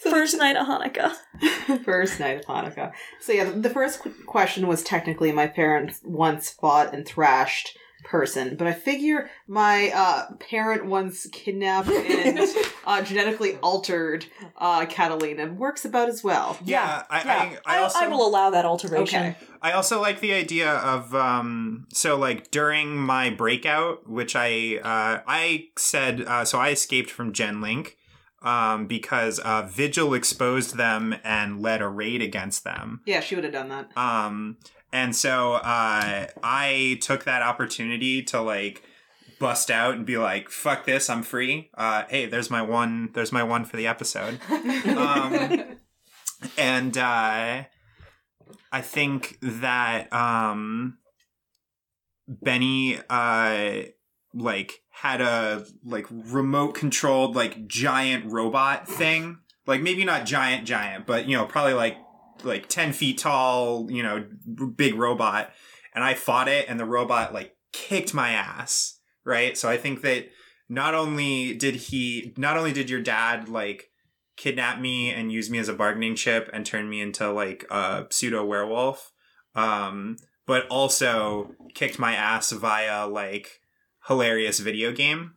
[0.00, 1.14] First night of Hanukkah.
[1.84, 2.90] first night of Hanukkah.
[3.20, 8.56] So yeah, the first qu- question was technically my parents once fought and thrashed person,
[8.56, 12.38] but I figure my uh, parent once kidnapped and
[12.86, 14.26] uh, genetically altered
[14.56, 16.56] uh, Catalina works about as well.
[16.64, 19.22] Yeah, I, Yeah, I, I also will allow that alteration.
[19.22, 19.36] Okay.
[19.60, 25.22] I also like the idea of um so like during my breakout, which I uh
[25.26, 27.96] I said uh so I escaped from Genlinc
[28.42, 33.00] um because uh Vigil exposed them and led a raid against them.
[33.04, 33.96] Yeah, she would have done that.
[33.96, 34.58] Um
[34.92, 38.84] and so uh I took that opportunity to like
[39.38, 41.70] bust out and be like fuck this, I'm free.
[41.74, 44.40] Uh hey, there's my one there's my one for the episode.
[44.86, 45.78] Um
[46.58, 47.64] and uh
[48.72, 50.98] I think that um
[52.28, 53.82] Benny uh
[54.34, 59.38] like had a like remote controlled like giant robot thing.
[59.66, 61.96] Like maybe not giant giant, but you know, probably like
[62.44, 64.26] like 10 feet tall, you know,
[64.76, 65.50] big robot.
[65.94, 68.95] And I fought it and the robot like kicked my ass,
[69.26, 69.58] right?
[69.58, 70.30] So I think that
[70.68, 73.90] not only did he not only did your dad like
[74.36, 78.06] kidnap me and use me as a bargaining chip and turn me into like a
[78.10, 79.12] pseudo werewolf
[79.54, 80.16] um
[80.46, 83.60] but also kicked my ass via like
[84.08, 85.32] hilarious video game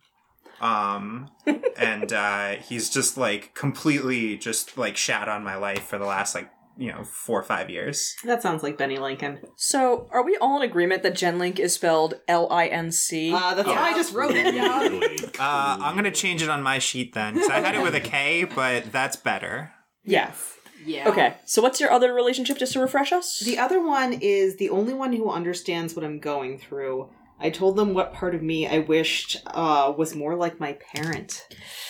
[0.61, 1.29] um
[1.77, 6.35] and uh he's just like completely just like shat on my life for the last
[6.35, 6.49] like
[6.79, 9.39] you know four or five years That sounds like Benny Lincoln.
[9.57, 13.33] So, are we all in agreement that Genlinc is spelled L I N C?
[13.33, 14.55] Uh, that's how I just wrote it.
[14.55, 14.79] Yeah.
[14.79, 15.17] Really.
[15.39, 17.99] uh i'm gonna change it on my sheet then, because i had it with a
[17.99, 19.71] k but that's better
[20.03, 20.55] Yes.
[20.85, 21.09] Yeah.
[21.09, 23.39] Okay, so what's your other relationship, just to refresh us?
[23.39, 27.09] The other one is the only one who understands what I'm going through.
[27.39, 31.47] I told them what part of me I wished uh, was more like my parent.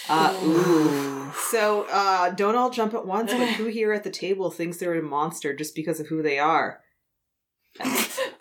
[0.07, 1.31] Uh, ooh.
[1.49, 4.95] So uh, don't all jump at once, but who here at the table thinks they're
[4.97, 6.81] a monster just because of who they are?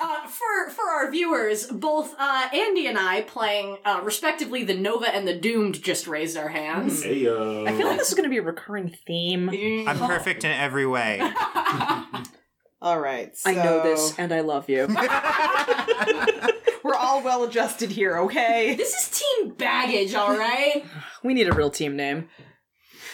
[0.00, 5.12] Uh, for for our viewers, both uh, Andy and I, playing uh, respectively the Nova
[5.12, 7.02] and the Doomed, just raised our hands.
[7.02, 9.50] Hey, uh, I feel like this is going to be a recurring theme.
[9.88, 11.20] i'm perfect in every way
[12.80, 13.36] All right.
[13.44, 14.86] I know so- this, and I love you.
[16.82, 18.74] We're all well adjusted here, okay?
[18.76, 20.84] This is team baggage, all right.
[21.24, 22.28] we need a real team name.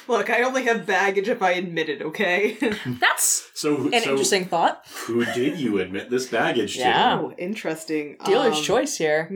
[0.06, 2.58] Look, I only have baggage if I admit it, okay?
[2.86, 4.82] That's so, an so interesting thought.
[5.06, 6.80] who did you admit this baggage to?
[6.80, 7.18] Yeah.
[7.20, 8.16] oh, interesting.
[8.24, 9.26] Dealer's Um, choice here.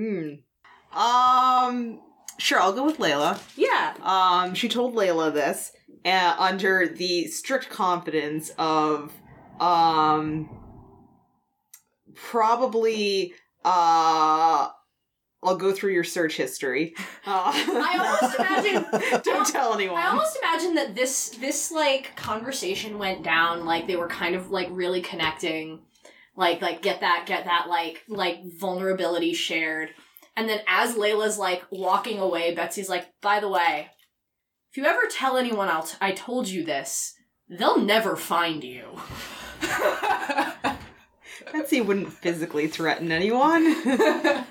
[0.93, 0.99] Hmm.
[0.99, 2.01] Um.
[2.41, 3.41] Sure, I'll go with Layla.
[3.57, 3.95] Yeah.
[4.03, 5.73] Um, she told Layla this
[6.05, 9.13] uh, under the strict confidence of,
[9.59, 10.49] um,
[12.15, 13.35] probably,
[13.69, 14.71] uh,
[15.43, 16.95] I'll go through your search history.
[17.27, 19.99] Uh, I almost imagine- Don't tell anyone.
[19.99, 24.51] I almost imagine that this this like conversation went down like they were kind of
[24.51, 25.81] like really connecting,
[26.35, 29.91] like like get that get that like like vulnerability shared,
[30.39, 33.89] And then as Layla's like walking away, Betsy's like, by the way,
[34.71, 37.13] if you ever tell anyone else I told you this,
[37.51, 38.87] they'll never find you.
[41.53, 43.75] Betsy wouldn't physically threaten anyone.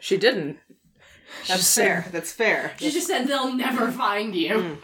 [0.00, 0.58] She didn't.
[1.48, 2.06] That's fair.
[2.12, 2.72] That's fair.
[2.78, 4.78] She just said they'll never find you.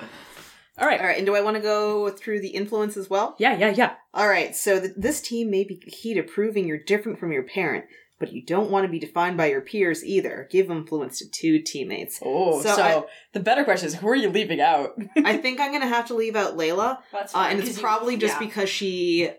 [0.77, 1.01] All right.
[1.01, 3.36] All right, and do I want to go through the influence as well?
[3.39, 3.94] Yeah, yeah, yeah.
[4.12, 7.44] All right, so th- this team may be key to proving you're different from your
[7.44, 7.85] parent,
[8.19, 10.48] but you don't want to be defined by your peers either.
[10.51, 12.19] Give influence to two teammates.
[12.24, 13.05] Oh, So so, I-
[13.35, 14.98] the better question is who are you leaving out?
[15.24, 17.69] I think I'm going to have to leave out Layla, That's uh, fine, and 'cause
[17.69, 18.47] it's you- probably just yeah.
[18.48, 19.32] because she uh,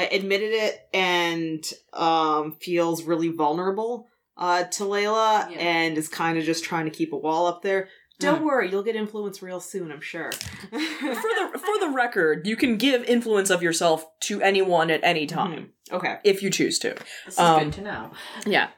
[0.00, 5.58] admitted it and um, feels really vulnerable uh, to Layla Yeah.
[5.58, 7.88] and is kind of just trying to keep a wall up there.
[8.18, 10.30] Don't worry, you'll get influence real soon, I'm sure.
[10.30, 15.26] for the for the record, you can give influence of yourself to anyone at any
[15.26, 16.18] time okay.
[16.22, 16.90] if you choose to.
[17.24, 18.10] This is Um, good to know.
[18.46, 18.68] Yeah.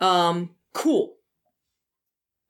[0.00, 0.50] Um.
[0.72, 1.14] Cool.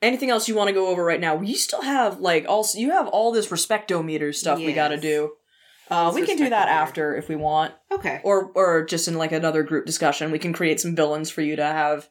[0.02, 1.36] Anything else you want to go over right now?
[1.36, 5.30] We still have like also you have all this respectometer stuff we got to do.
[5.90, 8.20] Uh, we can do that after if we want, Okay.
[8.24, 10.30] or or just in like another group discussion.
[10.32, 12.08] We can create some villains for you to have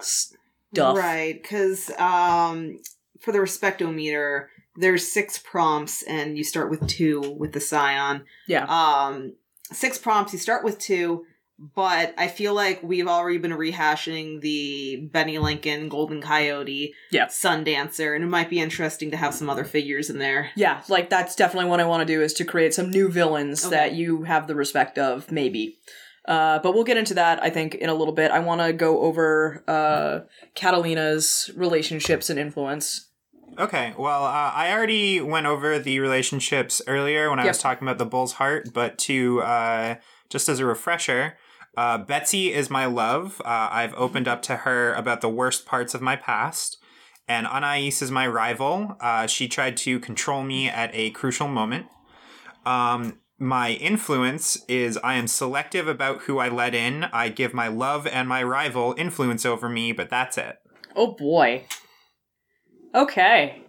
[0.00, 0.96] stuff.
[0.96, 2.78] Right, because um,
[3.20, 4.46] for the respectometer,
[4.76, 8.24] there's six prompts, and you start with two with the scion.
[8.46, 8.64] Yeah.
[8.66, 9.34] Um,
[9.72, 10.32] six prompts.
[10.32, 11.24] You start with two,
[11.58, 17.26] but I feel like we've already been rehashing the Benny Lincoln, Golden Coyote, Yeah.
[17.26, 20.50] Sun Dancer, and it might be interesting to have some other figures in there.
[20.54, 23.64] Yeah, like that's definitely what I want to do is to create some new villains
[23.66, 23.74] Okay.
[23.74, 25.78] that you have the respect of, maybe.
[26.26, 28.30] Uh, but we'll get into that, I think, in a little bit.
[28.30, 30.20] I want to go over uh,
[30.54, 33.08] Catalina's relationships and influence.
[33.58, 37.50] Okay, well, uh, I already went over the relationships earlier when I Yep.
[37.50, 39.94] was talking about the bull's heart, but to uh,
[40.28, 41.38] just as a refresher,
[41.78, 43.40] uh, Betsy is my love.
[43.44, 46.76] Uh, I've opened up to her about the worst parts of my past.
[47.28, 48.96] And Anais is my rival.
[49.00, 51.86] Uh, she tried to control me at a crucial moment.
[52.66, 57.04] Um, my influence is I am selective about who I let in.
[57.04, 60.56] I give my love and my rival influence over me, but that's it.
[60.96, 61.64] Oh boy.
[62.92, 63.62] Okay.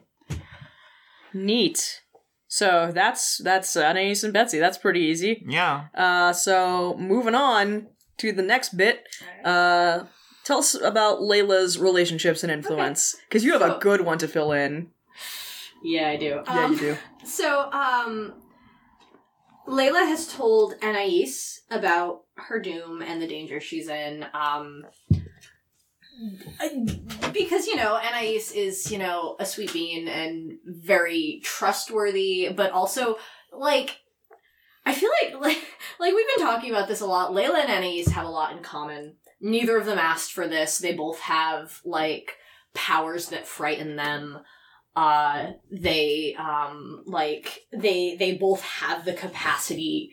[1.31, 2.01] Neat.
[2.47, 4.57] So that's that's Anais and Betsy.
[4.57, 5.45] That's pretty easy.
[5.47, 5.89] Yeah.
[5.93, 7.85] Uh, so moving on
[8.19, 9.07] to the next bit.
[9.43, 10.03] Uh,
[10.43, 14.51] tell us about Layla's relationships and influence because you have a good one to fill
[14.51, 14.89] in.
[15.83, 16.41] Yeah, I do.
[16.45, 16.97] Yeah, Um, you do.
[17.25, 18.33] So, um,
[19.67, 21.31] Layla has told Anais
[21.69, 24.25] about her doom and the danger she's in.
[24.33, 24.83] Um,
[27.31, 33.17] because you know Anais is you know a sweet bean and very trustworthy, but also
[33.53, 33.97] like
[34.89, 35.63] I feel like like
[35.99, 37.31] like we've been talking about this a lot.
[37.31, 39.15] Layla and Anais have a lot in common.
[39.39, 40.79] Neither of them asked for this.
[40.79, 42.35] They both have like
[42.73, 44.39] powers that frighten them
[44.95, 50.11] uh they um like they they both have the capacity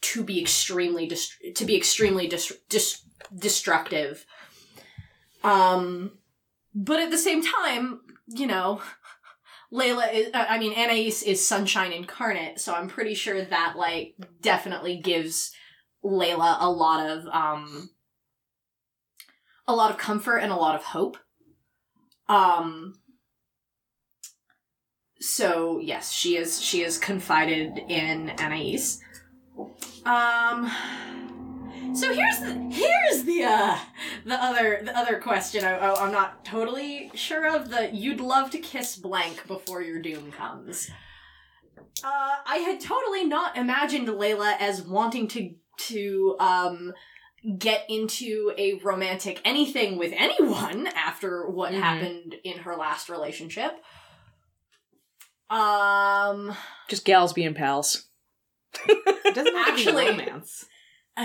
[0.00, 3.02] to be extremely dest- to be extremely dis- dis-
[3.36, 4.26] destructive
[5.44, 6.10] um
[6.74, 8.80] but at the same time you know
[9.72, 14.14] Layla is uh, I mean Anais is sunshine incarnate so I'm pretty sure that like
[14.40, 15.52] definitely gives
[16.04, 17.90] Layla a lot of um
[19.68, 21.16] a lot of comfort and a lot of hope
[22.28, 22.94] um
[25.20, 28.98] so yes, she is she is confided in Anais.
[30.06, 30.70] Um
[31.94, 33.78] so here's the here's the uh
[34.24, 38.50] the other the other question I, I, I'm not totally sure of the you'd love
[38.52, 40.90] to kiss blank before your doom comes.
[42.04, 45.54] Uh, I had totally not imagined Layla as wanting to
[45.88, 46.92] to um
[47.58, 51.80] get into a romantic anything with anyone after what Mhm.
[51.80, 53.72] happened in her last relationship.
[55.48, 56.54] Um,
[56.88, 58.06] Just gals being pals.
[58.88, 60.66] It doesn't have to be Actually- romance.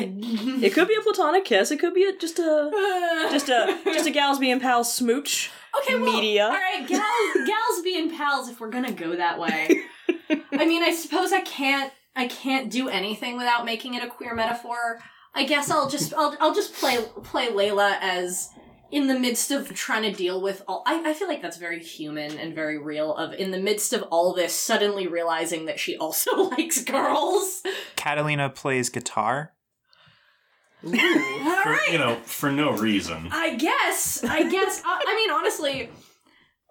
[0.03, 1.71] It could be a platonic kiss.
[1.71, 2.71] It could be a, just a
[3.31, 5.51] just a just a gals being pals smooch.
[5.79, 6.45] okay well, media.
[6.45, 8.49] All right, gals, gals being pals.
[8.49, 9.69] If we're gonna go that way,
[10.51, 11.91] I mean, I suppose I can't.
[12.17, 15.01] I can't do anything without making it a queer metaphor.
[15.33, 18.49] I guess I'll just I'll I'll just play play Layla as
[18.91, 21.83] in the midst of trying to deal with all I, I feel like that's very
[21.83, 25.97] human and very real of in the midst of all this suddenly realizing that she
[25.97, 27.63] also likes girls.
[27.97, 29.51] Catalina plays guitar.
[30.85, 30.91] All
[31.63, 31.89] For, right.
[31.91, 33.29] you know, for no reason.
[33.31, 34.23] I guess.
[34.23, 34.81] I guess.
[34.85, 35.89] I, I mean, honestly,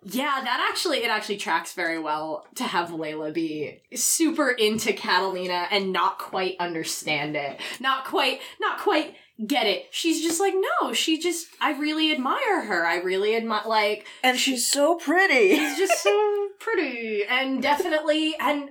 [0.05, 5.67] Yeah, that actually it actually tracks very well to have Layla be super into Catalina
[5.71, 7.59] and not quite understand it.
[7.81, 9.15] Not quite not quite
[9.45, 9.87] get it.
[9.91, 12.85] She's just like, no, she just I really admire her.
[12.87, 15.57] I really admire like And she's so pretty.
[15.57, 18.71] she's just so pretty and definitely and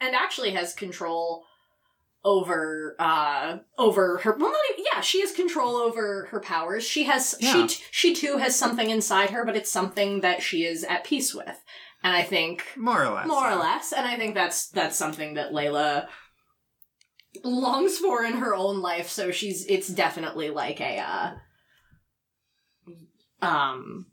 [0.00, 1.44] and actually has control
[2.24, 7.04] over uh over her well not even, yeah she has control over her powers she
[7.04, 7.66] has Yeah.
[7.66, 11.34] she she too has something inside her but it's something that she is at peace
[11.34, 11.62] with
[12.02, 13.26] and i think More or less.
[13.26, 16.06] more or less and i think that's that's something that layla
[17.44, 21.30] longs for in her own life so she's it's definitely like a uh
[23.46, 24.06] um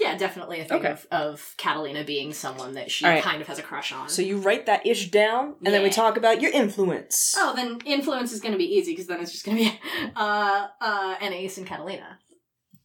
[0.00, 0.90] yeah definitely a thing Okay.
[0.92, 3.22] of, of catalina being someone that she All right.
[3.22, 5.88] kind of has a crush on So you write that ish down, and then we
[5.88, 5.94] Yeah.
[5.94, 7.34] talk about your influence.
[7.36, 9.80] oh then influence is going to be easy because then it's just going to be
[10.16, 12.18] uh uh Anais and catalina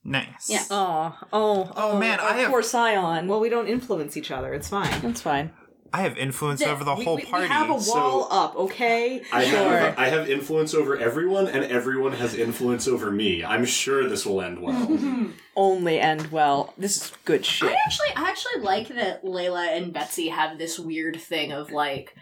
[0.06, 0.50] Nice.
[0.50, 0.64] Yeah.
[0.70, 3.26] Oh, oh, Oh, man, I have- poor Scion.
[3.30, 4.54] Well, we don't influence each other.
[4.54, 5.00] It's fine.
[5.02, 5.54] that's fine.
[5.96, 7.48] I have influence Yeah, over the We- whole we, we party.
[7.48, 9.22] have a so- wall up, okay?
[9.32, 9.58] I Sure.
[9.78, 13.46] have I have influence over everyone, and everyone has influence over me.
[13.46, 15.32] I'm sure this will end well.
[15.56, 16.74] Only end well.
[16.80, 17.70] This is good shit.
[17.70, 22.16] I actually, I actually like that Layla and Betsy have this weird thing of like,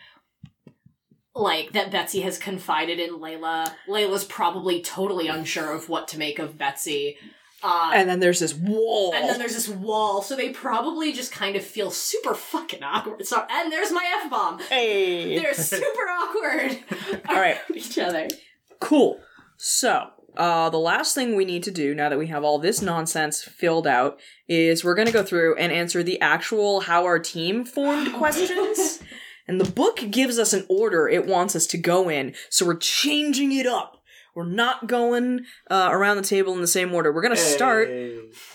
[1.33, 3.73] like that Betsy has confided in Layla.
[3.87, 7.15] Layla's probably totally unsure of what to make of Betsy.
[7.63, 9.13] Uh, And then there's this wall.
[9.13, 13.25] and then there's this wall, so they probably just kind of feel super fucking awkward.
[13.25, 14.59] So, and there's my f bomb.
[14.59, 15.37] hey.
[15.39, 16.79] They're super awkward.
[17.29, 17.57] All right.
[17.75, 18.27] each other.
[18.79, 19.19] Cool.
[19.57, 20.07] So,
[20.37, 23.43] uh, the last thing we need to do now that we have all this nonsense
[23.43, 24.17] filled out
[24.47, 29.03] is we're going to go through and answer the actual how our team formed questions.
[29.47, 32.77] And the book gives us an order it wants us to go in, so we're
[32.77, 34.00] changing it up.
[34.35, 37.11] We're not going uh, around the table in the same order.
[37.11, 37.89] We're going to start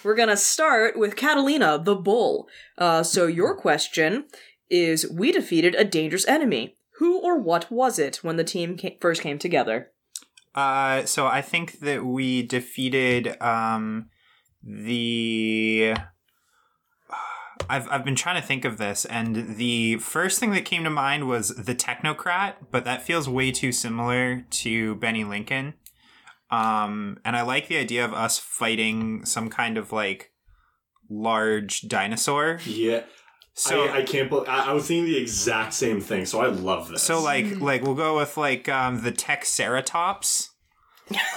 [0.03, 2.49] we're gonna start with Catalina the Bull.
[2.79, 4.25] Uh, so your question
[4.71, 6.77] is: We defeated a dangerous enemy.
[6.99, 9.93] Who or what was it when the team ca- first came together?
[10.55, 14.09] Uh, so I think that we defeated um,
[14.63, 15.95] the.
[17.69, 20.91] I've I've been trying to think of this, and the first thing that came to
[20.91, 25.75] mind was the technocrat, but that feels way too similar to Benny Lincoln.
[26.51, 30.31] Um, and I like the idea of us fighting some kind of like
[31.11, 32.61] large dinosaur.
[32.65, 33.03] Yeah,
[33.55, 34.29] So I, I can't.
[34.31, 37.03] believe I, I was thinking the exact same thing, so I love this.
[37.03, 40.51] So like like we'll go with like um the Texeratops.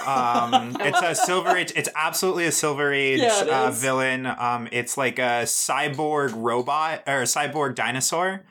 [0.06, 4.26] Um it's a silver age it's absolutely a silver age Yeah, uh, villain.
[4.26, 8.44] Um it's like a cyborg robot or a cyborg dinosaur.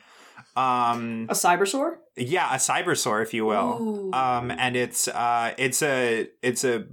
[0.56, 1.98] Um A cybersaur?
[2.16, 4.14] yeah, a cybersaur if you will.
[4.14, 6.86] Um and it's uh it's a it's a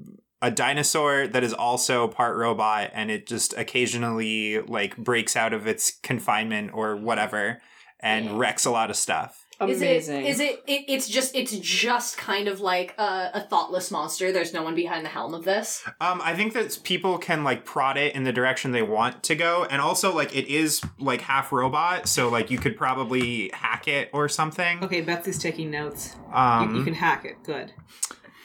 [0.43, 5.66] a dinosaur that is also part robot and it just occasionally like breaks out of
[5.66, 7.61] its confinement or whatever
[8.01, 8.32] and Yeah.
[8.36, 9.45] wrecks a lot of stuff.
[9.59, 9.89] Amazing.
[9.89, 10.85] Is it, is it, it?
[10.89, 11.35] It's just.
[11.35, 14.31] It's just kind of like a, a thoughtless monster.
[14.31, 15.83] There's no one behind the helm of this.
[16.01, 19.35] Um, I think that people can like prod it in the direction they want to
[19.35, 23.89] go, and also like it is like half robot, so like you could probably hack
[23.89, 24.85] it or something.
[24.85, 26.15] Okay, Betsy's taking notes.
[26.33, 27.37] Um, you, you can hack it.
[27.43, 27.73] Good.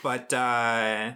[0.03, 1.13] but uh,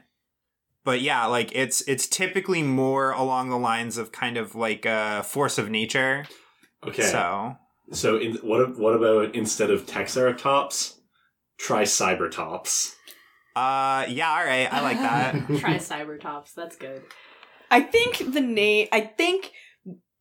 [0.83, 5.23] but yeah, like it's it's typically more along the lines of kind of like a
[5.23, 6.25] force of nature.
[6.85, 7.57] okay, so,
[7.91, 10.95] So in, what what about instead of Texeratops,
[11.57, 12.95] try Cybertops?
[13.55, 15.47] uh, yeah, all right, I like that.
[15.59, 16.53] Try Cybertops.
[16.55, 17.03] That's good.
[17.71, 18.87] I think the name.
[18.91, 19.51] I think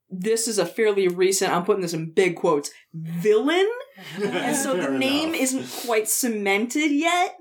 [0.09, 1.53] this is a fairly recent.
[1.53, 2.71] I'm putting this in big quotes.
[2.93, 3.69] Villain,
[4.23, 5.41] and so the name enough.
[5.41, 7.37] isn't quite cemented yet.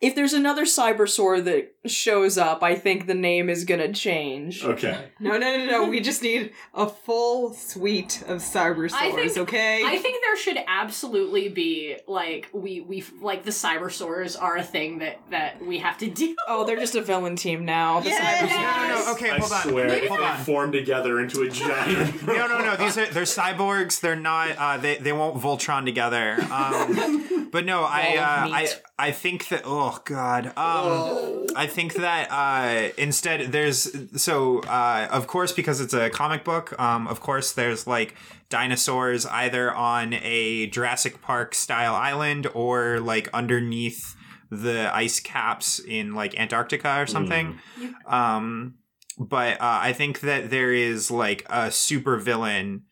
[0.00, 4.64] If there's another cybersaur that shows up, I think the name is gonna change.
[4.64, 4.98] Okay.
[5.20, 5.84] No, no, no, no.
[5.88, 9.82] we just need a full suite of cyber I swords, think- okay?
[9.84, 14.98] I think there should absolutely be like we we like the cybersaurs are a thing
[14.98, 16.34] that that we have to do.
[16.48, 18.00] Oh, they're just a villain team now.
[18.00, 18.50] The Yes!
[18.50, 18.88] cybersaurs.
[18.88, 19.12] No, no, no.
[19.12, 19.62] Okay, I hold on.
[19.62, 20.40] swear, Maybe they not.
[20.40, 22.22] form together into a giant.
[22.26, 22.76] no, no, no.
[22.76, 24.00] These are they're cyborgs.
[24.00, 24.50] They're not.
[24.56, 26.36] Uh, they they won't Voltron together.
[26.50, 28.82] Um, but no, I Wall of uh, I meat.
[28.98, 29.62] I think that.
[29.64, 30.46] Oh God.
[30.56, 36.42] Um, I think that uh, instead there's so uh, of course because it's a comic
[36.42, 36.78] book.
[36.80, 38.14] Um, of course there's like
[38.48, 44.16] dinosaurs either on a Jurassic Park style island or like underneath
[44.50, 47.58] the ice caps in like Antarctica or something.
[48.06, 48.76] Um,
[49.18, 52.84] but uh, I think that there is like a super villain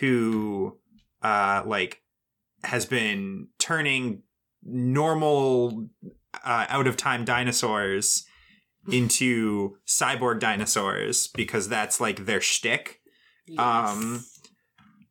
[0.00, 0.78] who
[1.22, 2.02] uh, like
[2.64, 4.22] has been turning
[4.64, 5.88] normal
[6.44, 8.26] uh, out of time dinosaurs
[8.90, 13.00] into cyborg dinosaurs because that's like their shtick.
[13.58, 14.24] Um,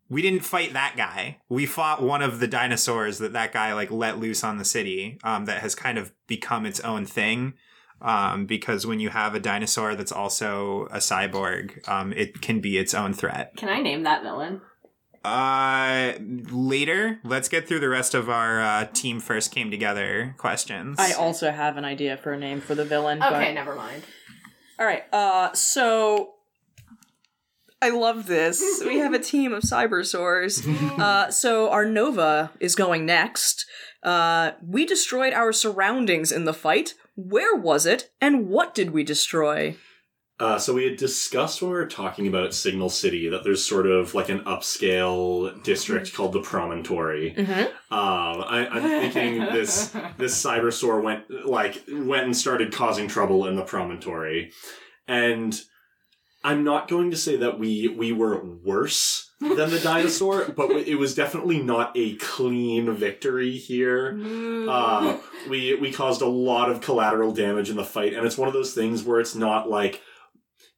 [0.10, 1.38] we didn't fight that guy.
[1.48, 5.18] We fought one of the dinosaurs that that guy like let loose on the city.
[5.24, 7.54] Um, that has kind of become its own thing.
[8.02, 12.78] Um, because when you have a dinosaur that's also a cyborg, um, it can be
[12.78, 13.56] its own threat.
[13.58, 14.62] Can I name that villain?
[15.24, 16.14] Uh,
[16.50, 20.98] later, let's get through the rest of our uh, team first came together questions.
[21.00, 23.22] I also have an idea for a name for the villain.
[23.22, 24.04] Okay, but- never mind.
[24.80, 25.04] All right.
[25.14, 26.34] Uh, so
[27.84, 28.82] I love this.
[28.84, 30.66] we have a team of cybersaurs.
[31.00, 33.66] Uh, so our Nova is going next.
[34.02, 36.96] Uh, we destroyed our surroundings in the fight.
[37.16, 39.76] Where was it, and what did we destroy?
[40.42, 43.86] Uh, so we had discussed when we were talking about Signal City that there's sort
[43.86, 47.36] of like an upscale district called the Promontory.
[47.38, 47.62] Mm-hmm.
[47.94, 48.82] Um, I, I'm
[49.12, 54.52] thinking this this cybersaur went like went and started causing trouble in the Promontory,
[55.08, 55.62] and
[56.44, 60.96] I'm not going to say that we we were worse than the dinosaur, but it
[60.96, 64.20] was definitely not a clean victory here.
[64.68, 68.48] Uh, we we caused a lot of collateral damage in the fight, and it's one
[68.48, 70.02] of those things where it's not like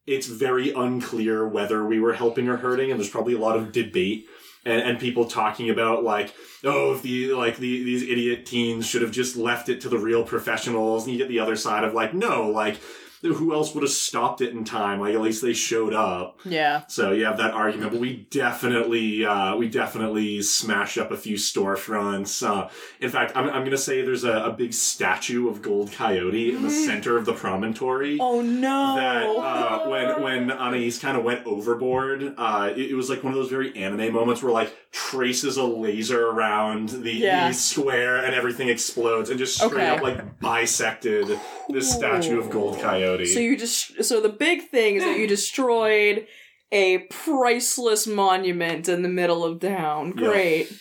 [0.06, 3.72] it's very unclear whether we were helping or hurting, and there's probably a lot of
[3.72, 4.28] debate
[4.64, 9.02] and, and people talking about like, oh, if the like the these idiot teens should
[9.02, 11.94] have just left it to the real professionals, and you get the other side of
[11.94, 12.80] like, no, like
[13.24, 15.00] who else would have stopped it in time?
[15.00, 16.38] Like at least they showed up.
[16.44, 16.82] Yeah.
[16.88, 21.36] So you have that argument, but we definitely, uh, we definitely smashed up a few
[21.36, 22.46] storefronts.
[22.46, 22.68] Uh,
[23.00, 26.54] in fact, I'm, I'm going to say there's a, a big statue of Gold Coyote
[26.54, 28.18] in the center of the promontory.
[28.20, 28.96] Oh no.
[28.96, 33.32] That uh, when when Anais kind of went overboard, uh, it, it was like one
[33.32, 37.48] of those very anime moments where like traces a laser around the, Yeah.
[37.48, 39.88] the square and everything explodes and just straight Okay.
[39.88, 41.38] up like bisected
[41.68, 43.13] this statue of Gold Coyote.
[43.26, 46.26] So you just so the big thing is that you destroyed
[46.72, 50.14] a priceless monument in the middle of town.
[50.16, 50.26] Yeah.
[50.26, 50.72] Great.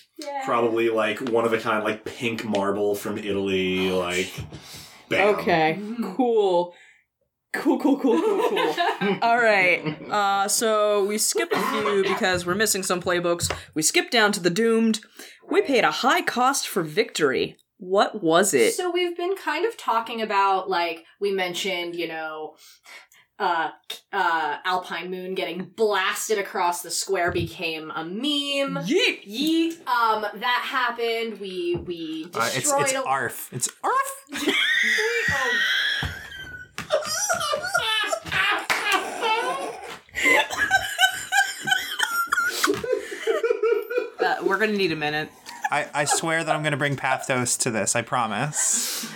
[0.46, 4.32] probably like one of a kind, like pink marble from Italy, like.
[5.10, 5.36] Bam.
[5.36, 5.80] Okay.
[6.16, 6.74] Cool.
[7.54, 9.18] Cool, cool, cool, cool, cool.
[9.22, 9.80] All right.
[10.10, 13.56] Uh, so we skip a few because we're missing some playbooks.
[13.76, 15.02] We skip down to the doomed.
[15.52, 17.58] We paid a high cost for victory.
[17.84, 18.76] What was it?
[18.76, 22.56] So we've been kind of talking about like we mentioned, you know,
[23.40, 23.72] uh
[24.14, 28.82] uh Alpine Moon getting blasted across the square became a meme.
[28.86, 29.28] Yeet.
[29.28, 29.86] Yeet.
[29.86, 31.42] Um that happened.
[31.42, 33.50] We we Uh, it's it's a- ARF.
[33.52, 34.48] It's ARF.
[44.20, 45.30] Uh, we're gonna need a minute.
[45.74, 47.96] I, I swear that I'm going to bring Pathos to this.
[47.96, 49.12] I promise.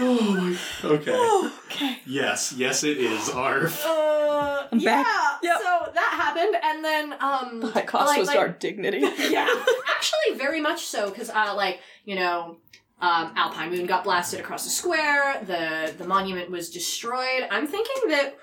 [0.00, 0.50] Okay.
[0.84, 1.98] Okay.
[2.04, 3.84] Yes, yes, it is ARF.
[3.86, 5.04] Uh, I'm yeah.
[5.04, 5.40] back.
[5.42, 5.58] Yep.
[5.58, 8.98] So that happened, and then um, High cost like- was like- our dignity.
[9.30, 9.46] yeah,
[9.94, 11.10] actually, very much so.
[11.10, 12.56] Because uh, like you know,
[13.00, 15.40] um, Alpine Moon got blasted across the square.
[15.44, 17.46] The the monument was destroyed.
[17.50, 18.36] I'm thinking that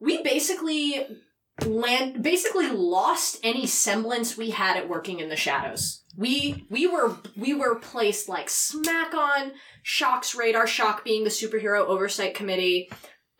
[0.00, 1.06] we basically
[1.64, 6.03] land basically lost any semblance we had at working in the shadows.
[6.16, 10.66] We we were we were placed like smack on Shock's radar.
[10.66, 12.90] Shock being the superhero oversight committee.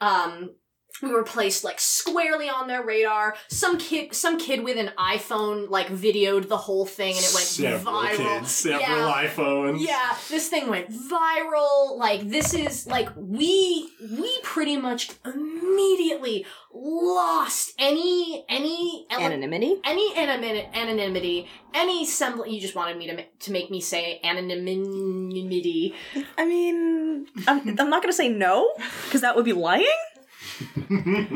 [0.00, 0.56] Um,
[1.02, 3.36] we were placed like squarely on their radar.
[3.48, 7.46] Some kid, some kid with an iPhone like videoed the whole thing, and it went
[7.46, 8.16] several viral.
[8.16, 9.28] kids, several yeah.
[9.28, 9.86] iPhones.
[9.86, 11.98] Yeah, this thing went viral.
[11.98, 19.76] Like this is like we we pretty much immediately lost any any ele- Anonymity.
[19.84, 22.50] any anonymity, anonymity, any semblance.
[22.52, 25.94] You just wanted me to ma- to make me say anonymity.
[26.38, 28.72] I mean, I'm, I'm not gonna say no
[29.04, 29.86] because that would be lying.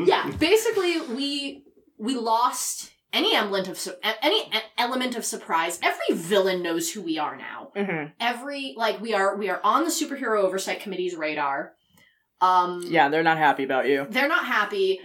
[0.05, 1.63] Yeah, basically we
[1.97, 5.79] we lost any element of su- any element of surprise.
[5.81, 7.71] Every villain knows who we are now.
[7.75, 8.11] Mm-hmm.
[8.19, 11.73] Every like we are we are on the superhero oversight committee's radar.
[12.41, 14.07] Um, Yeah, they're not happy about you.
[14.09, 15.01] they're not happy.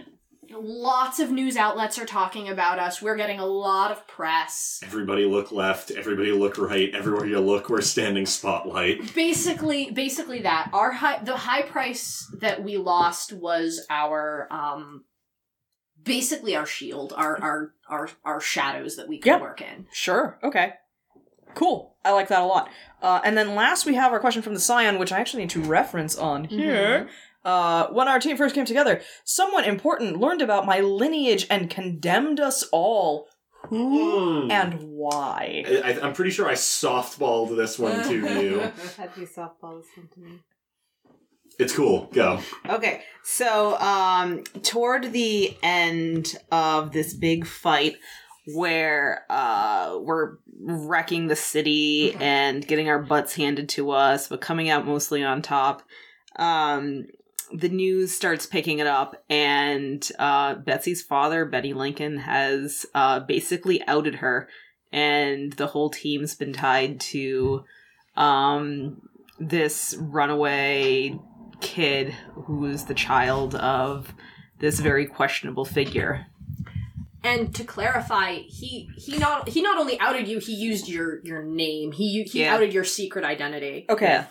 [0.57, 3.01] Lots of news outlets are talking about us.
[3.01, 4.79] We're getting a lot of press.
[4.83, 9.13] Everybody look left, everybody look right, everywhere you look, we're standing spotlight.
[9.13, 15.03] Basically, basically that our high the high price that we lost was our um
[16.01, 19.41] basically our shield, our our our our shadows that we could Yep.
[19.41, 19.87] work in.
[19.91, 20.37] Sure.
[20.43, 20.73] Okay.
[21.53, 21.95] Cool.
[22.03, 22.69] I like that a lot.
[23.01, 25.51] Uh, and then last we have our question from the Scion, which I actually need
[25.51, 27.07] to reference on here.
[27.45, 32.39] Uh, when our team first came together, someone important learned about my lineage and condemned
[32.39, 33.27] us all.
[33.69, 34.51] Who Hmm.
[34.51, 35.63] and why?
[35.67, 38.59] I, I- I'm pretty sure I softballed this one to you.
[38.97, 40.39] Had you softball this one to me?
[41.57, 42.09] It's cool.
[42.13, 42.41] Go.
[42.69, 47.95] Okay, so um, toward the end of this big fight,
[48.53, 54.69] where uh, we're wrecking the city and getting our butts handed to us, but coming
[54.69, 55.81] out mostly on top,
[56.35, 57.05] um,
[57.53, 63.81] the news starts picking it up, and uh, Betsy's father, Benny Lincoln, has uh, basically
[63.87, 64.47] outed her,
[64.91, 67.63] and the whole team's been tied to
[68.15, 69.01] um,
[69.39, 71.19] this runaway
[71.61, 72.09] kid
[72.45, 74.13] who is the child of
[74.59, 76.25] this very questionable figure.
[77.23, 81.41] And to clarify, he he not he not only outed you, he used your your
[81.43, 81.91] name.
[81.91, 82.53] He he Yeah.
[82.53, 83.85] outed your secret identity.
[83.89, 84.05] Okay.
[84.05, 84.25] Yeah.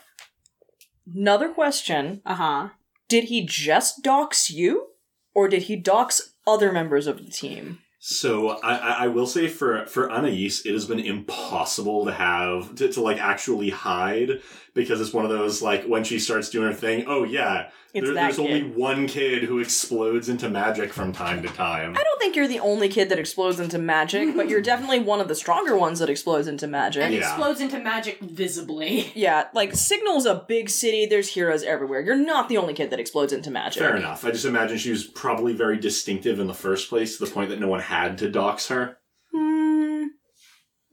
[1.13, 2.23] Another question.
[2.25, 2.69] Uh huh.
[3.15, 4.89] Did he just dox you?
[5.37, 7.79] Or did he dox other members of the team?
[8.01, 12.89] So I, I will say for for Anais, it has been impossible to have to,
[12.89, 14.43] to like actually hide
[14.75, 17.05] because it's one of those like when she starts doing her thing.
[17.07, 21.49] Oh yeah, there- that there's only one kid who explodes into magic from time to
[21.49, 21.97] time.
[21.97, 25.21] I don't think you're the only kid that explodes into magic, but you're definitely one
[25.21, 27.03] of the stronger ones that explodes into magic.
[27.05, 27.21] And Yeah.
[27.21, 29.13] explodes into magic visibly.
[29.15, 32.01] Yeah, like Signal's a big city, there's heroes everywhere.
[32.01, 33.81] You're not the only kid that explodes into magic.
[33.83, 34.25] Fair enough.
[34.25, 37.51] I just imagine she was probably very distinctive in the first place to the point
[37.51, 38.99] that no one had to dox her.
[39.33, 40.04] Hmm.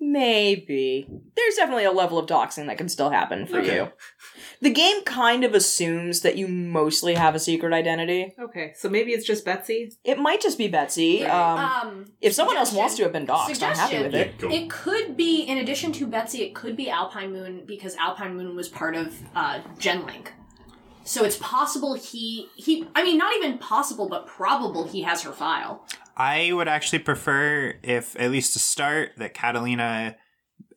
[0.03, 1.07] Maybe.
[1.35, 3.75] There's definitely a level of doxing that can still happen for Okay.
[3.75, 3.89] you.
[4.59, 8.33] The game kind of assumes that you mostly have a secret identity.
[8.39, 9.91] Okay, so maybe it's just Betsy.
[10.03, 11.23] It might just be Betsy.
[11.23, 11.29] Right.
[11.31, 14.19] Um, Um, if someone else wants to suggestion- have been doxed, I'm happy with Yeah,
[14.21, 14.37] it.
[14.39, 14.49] go.
[14.49, 18.55] It could be, in addition to Betsy, it could be Alpine Moon because Alpine Moon
[18.55, 20.27] was part of uh, Genlinc.
[21.03, 22.87] So it's possible he he.
[22.95, 25.85] I mean, not even possible, but probable he has her file.
[26.15, 30.17] I would actually prefer, if at least to start, that Catalina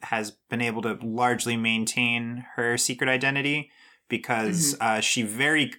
[0.03, 3.71] has been able to largely maintain her secret identity
[4.09, 5.73] because uh, she very,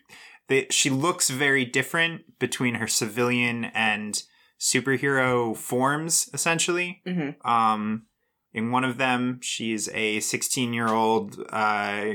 [0.48, 4.24] the, she looks very different between her civilian and
[4.60, 7.02] superhero forms, essentially.
[7.06, 7.36] Mhm.
[7.46, 8.08] Um,
[8.54, 12.06] in one of them, she's a 16 year old uh,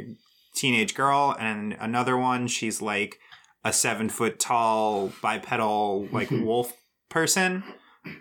[0.55, 3.19] teenage girl, and another one, she's like
[3.65, 6.73] a seven foot tall bipedal like wolf
[7.09, 7.63] person.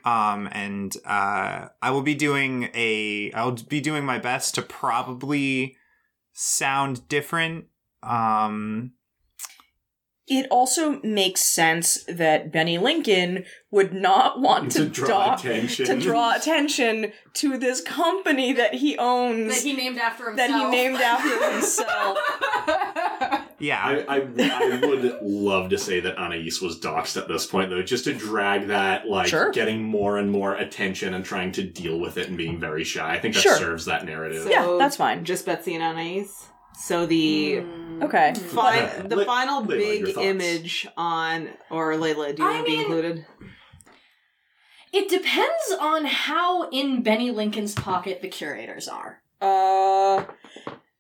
[0.03, 5.77] Um, and uh, I will be doing a, I'll be doing my best to probably
[6.34, 7.65] sound different.
[8.03, 8.93] Um,
[10.30, 15.85] It also makes sense that Benny Lincoln would not want to, to draw dox- attention.
[15.88, 20.49] to draw attention to this company that he owns That he named after himself.
[20.49, 22.18] that he named after himself.
[23.60, 23.80] yeah.
[23.84, 27.81] I, I, I would love to say that Anais was doxxed at this point, though,
[27.84, 29.51] just to drag that, like, Sure.
[29.51, 33.14] getting more and more attention and trying to deal with it and being very shy.
[33.14, 33.56] I think that Sure.
[33.57, 34.47] serves that narrative.
[34.49, 35.26] Yeah, that's fine.
[35.26, 36.27] Just Betsy and Anais.
[36.81, 38.03] So the Hmm.
[38.03, 38.34] Okay.
[38.34, 39.07] fi- Okay.
[39.07, 40.26] the Le- final Layla, your big thoughts.
[40.26, 43.26] image on or Layla, do you I want to be included?
[44.91, 49.22] It depends on how in Benny Lincoln's pocket the curators are.
[49.41, 50.23] Uh,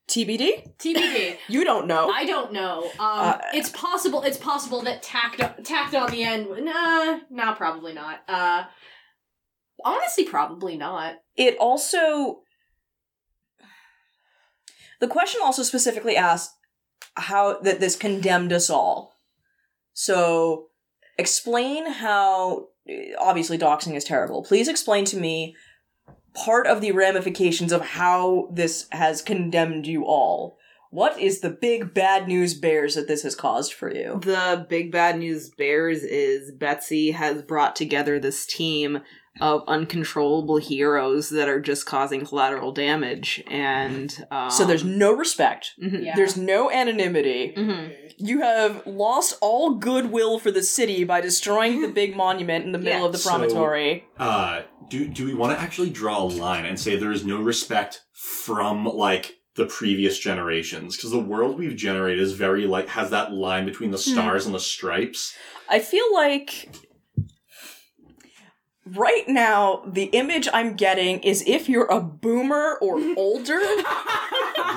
[0.07, 0.75] TBD.
[0.77, 1.37] TBD.
[1.47, 2.09] You don't know.
[2.09, 2.83] I don't know.
[2.99, 4.21] Um, Uh, it's possible.
[4.23, 6.47] It's possible that tacked tacked on the end.
[6.65, 8.19] Nah, nah, probably not.
[8.27, 8.65] Uh,
[9.83, 11.15] honestly, probably not.
[11.35, 12.41] it also
[14.99, 16.51] the question also specifically asked
[17.15, 19.15] how that this condemned us all.
[19.93, 20.67] So
[21.17, 22.67] explain how
[23.19, 24.43] obviously doxing is terrible.
[24.43, 25.55] Please explain to me
[26.33, 30.57] part of the ramifications of how this has condemned you all.
[30.91, 34.19] What is the big bad news bears that this has caused for you?
[34.23, 39.01] The big bad news bears is Betsy has brought together this team
[39.41, 45.73] of uncontrollable heroes that are just causing collateral damage, and um, so there's no respect
[45.81, 46.03] mhm.
[46.05, 46.13] Yeah.
[46.15, 47.93] there's no anonymity Mhm.
[48.21, 52.77] You have lost all goodwill for the city by destroying the big monument in the
[52.77, 53.05] middle Yeah.
[53.05, 54.05] of the So- promontory.
[54.17, 57.37] Uh, do do we want to actually draw a line and say there is no
[57.41, 60.95] respect from like the previous generations?
[60.97, 64.11] Because the world we've generated is very like has that line between the Hmm.
[64.11, 65.33] stars and the stripes.
[65.69, 66.69] I feel like
[68.95, 73.59] right now the image I'm getting is if you're a boomer or older,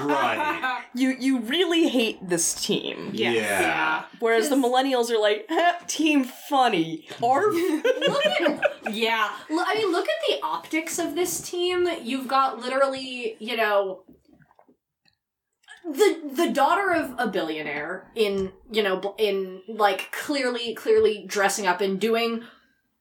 [0.05, 0.85] Right.
[0.95, 3.11] you you really hate this team.
[3.13, 3.37] Yes.
[3.37, 4.05] Yeah.
[4.21, 7.07] Whereas the millennials are like, "Heh, team funny.
[7.23, 7.55] Arf.
[7.55, 9.31] look at yeah.
[9.51, 11.89] L- I mean, look at the optics of this team.
[12.03, 14.05] You've got literally, you know,
[15.85, 21.81] the the daughter of a billionaire in you know in like clearly clearly dressing up
[21.81, 22.43] and doing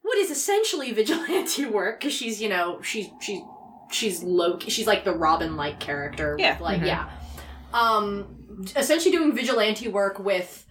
[0.02, 3.41] what is essentially vigilante work because she's you know she's she's
[3.91, 6.32] she's low she's like the Robin like character.
[6.34, 6.57] with, Yeah.
[6.60, 6.86] like Mhm.
[6.88, 7.10] yeah.
[7.73, 10.65] Um, essentially doing vigilante work with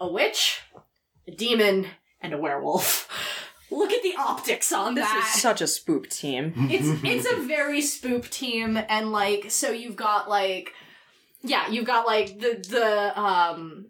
[0.00, 0.60] a witch,
[1.28, 1.86] a demon,
[2.20, 3.08] and a werewolf.
[3.70, 5.32] Look at the optics on This that.
[5.34, 6.52] is such a spook team.
[6.70, 10.72] it's it's a very spook team and like so you've got like
[11.42, 13.86] yeah you've got like the the um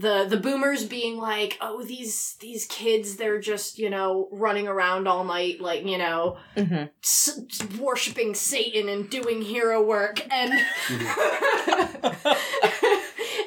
[0.00, 5.06] the the boomers being like oh these these kids they're just you know running around
[5.06, 7.40] all night like you know hmm s-
[7.78, 10.52] worshiping satan and doing hero work and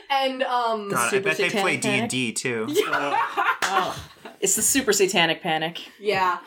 [0.09, 2.67] and um God, I bet they play satanic d&d too.
[3.75, 3.95] Oh,
[4.39, 5.81] it's the super satanic panic.
[5.99, 6.37] Yeah.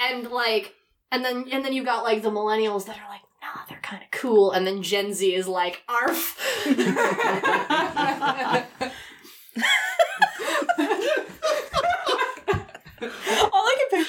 [0.00, 0.74] And like
[1.10, 4.02] and then and then you got like the millennials that are like, nah, they're kind
[4.02, 4.52] of cool.
[4.52, 6.38] And then Gen Z is like, arf.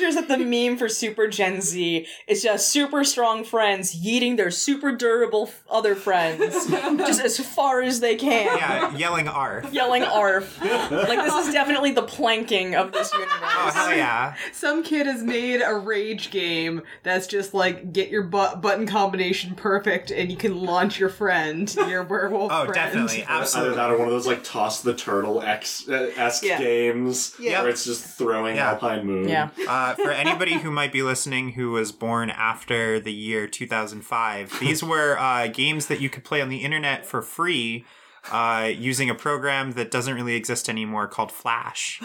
[0.04, 3.04] All I can picture is that the meme for Super Gen Z is just super
[3.04, 8.58] strong friends yeeting their super durable f- other friends just as far as they can.
[8.58, 9.72] Yeah, yelling arf.
[9.72, 10.62] Yelling ARF.
[10.62, 13.32] Like, this is definitely the planking of this universe.
[13.42, 14.36] Oh hell yeah!
[14.52, 19.56] Some kid has made a rage game that's just like get your bu- button combination
[19.56, 22.74] perfect and you can launch your friend, your werewolf Oh, friend.
[22.74, 23.76] definitely, Either absolutely.
[23.76, 26.60] that or one of those like toss the turtle X uh, esque Yeah.
[26.60, 27.62] games Yeah.
[27.62, 28.72] where it's just throwing Yeah.
[28.72, 29.28] Alpine Moon.
[29.28, 29.50] Yeah.
[29.68, 34.84] Uh, for anybody who might be listening who was born after the year 2005, these
[34.84, 37.86] were uh, games that you could play on the internet for free
[38.32, 42.02] uh, using a program that doesn't really exist anymore called Flash.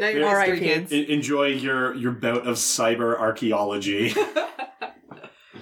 [0.00, 0.92] Now you're All right, kids.
[0.92, 4.14] En- enjoy your your bout of cyber archaeology.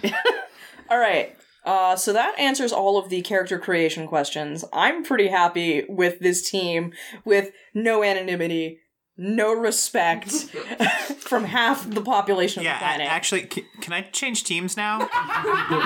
[0.91, 1.35] All right.
[1.65, 4.65] Uh, so that answers all of the character creation questions.
[4.73, 6.93] I'm pretty happy with this team
[7.25, 8.81] with no anonymity,
[9.19, 10.31] no respect
[11.19, 13.13] from half the population of Yeah, the a- planet.
[13.13, 14.99] actually, c- can I change teams now?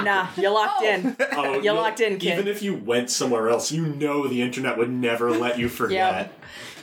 [0.05, 1.17] nah, you're locked in.
[1.33, 2.35] Oh, You're locked in, kid.
[2.35, 6.33] Even if you went somewhere else, you know the internet would never let you forget.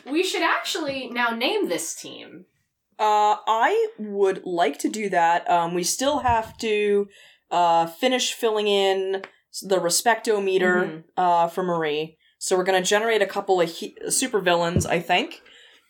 [0.09, 2.45] we should actually now name this team.
[2.97, 5.49] Uh, I would like to do that.
[5.49, 7.07] Um, we still have to
[7.51, 9.21] uh, finish filling in
[9.61, 11.03] the respecto meter Mhm.
[11.15, 12.17] uh, for Marie.
[12.39, 15.41] So we're gonna generate a couple of he- super villains, I think,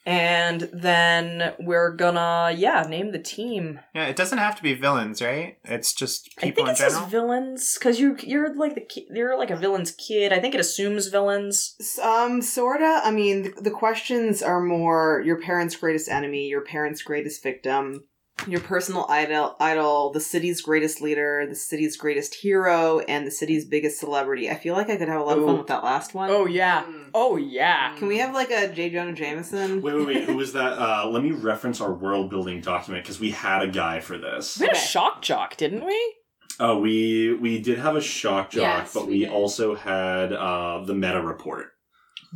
[0.05, 3.79] and then we're gonna yeah name the team.
[3.93, 5.57] Yeah, it doesn't have to be villains, right?
[5.65, 7.09] It's just I people think in it says general.
[7.09, 10.33] villains because you you're like the ki- you're like a villain's kid.
[10.33, 11.75] I think it assumes villains.
[12.01, 13.01] Um, sorta.
[13.03, 18.05] I mean, the, the questions are more your parents' greatest enemy, your parents' greatest victim,
[18.47, 23.65] your personal idol, idol, the city's greatest leader, the city's greatest hero, and the city's
[23.65, 24.49] biggest celebrity.
[24.49, 25.47] I feel like I could have a lot of Ooh.
[25.47, 26.29] fun with that last one.
[26.29, 27.09] Oh yeah, Mm.
[27.13, 27.95] oh yeah.
[27.97, 28.89] Can we have like a J.
[28.89, 29.81] Jonah Jameson?
[29.81, 30.23] Wait, wait, wait.
[30.23, 30.73] Who was that?
[30.79, 34.59] Uh, let me reference our world building document because we had a guy for this.
[34.59, 36.15] We had a shock jock, didn't we?
[36.59, 40.83] Oh, we we did have a shock jock, Yes, but we we also had uh,
[40.83, 41.71] the meta report.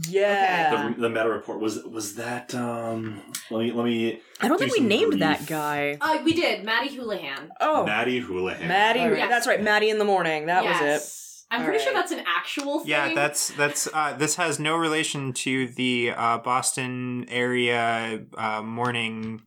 [0.07, 0.87] Yeah.
[0.89, 2.53] The, the meta report was was that.
[2.55, 4.21] Um, let me let me.
[4.41, 5.97] I don't do think we named brief- that guy.
[6.01, 6.63] Uh, we did.
[6.63, 7.51] Maddie Houlihan.
[7.61, 8.67] Oh, Maddie Houlihan.
[8.67, 8.99] Maddie.
[8.99, 9.29] Yes.
[9.29, 10.47] That's right, Maddie in the morning.
[10.47, 11.19] That was it.
[11.51, 12.89] I'm pretty sure that's an actual thing.
[12.89, 19.43] Yeah, that's that's uh, this has no relation to the uh, Boston area uh, morning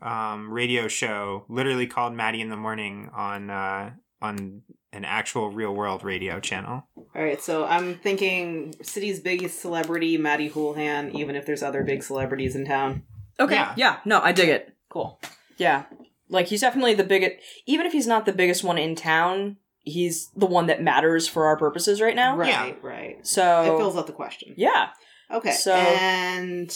[0.00, 3.90] um, radio show, literally called Maddie in the Morning on uh,
[4.22, 6.84] on an actual real world radio channel.
[6.96, 12.02] All right, so I'm thinking city's biggest celebrity, Maddie Houlihan, even if there's other big
[12.02, 13.04] celebrities in town.
[13.38, 13.54] Okay.
[13.54, 13.74] Yeah.
[13.76, 13.96] Yeah.
[14.04, 14.74] No, I dig it.
[14.88, 15.18] Cool.
[15.56, 15.84] Yeah.
[16.28, 17.36] Like he's definitely the biggest.
[17.66, 21.46] Even if he's not the biggest one in town, he's the one that matters for
[21.46, 22.36] our purposes right now.
[22.36, 22.72] Right, Yeah.
[22.82, 23.26] right.
[23.26, 24.54] So It fills out the question.
[24.56, 24.88] yeah.
[25.30, 25.52] Okay.
[25.52, 26.70] So- and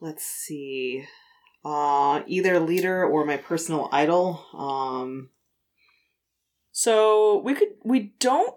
[0.00, 1.04] let's see.
[1.64, 4.44] Uh either leader or my personal idol.
[4.54, 5.28] Um
[6.84, 7.68] So we could.
[7.84, 8.54] We don't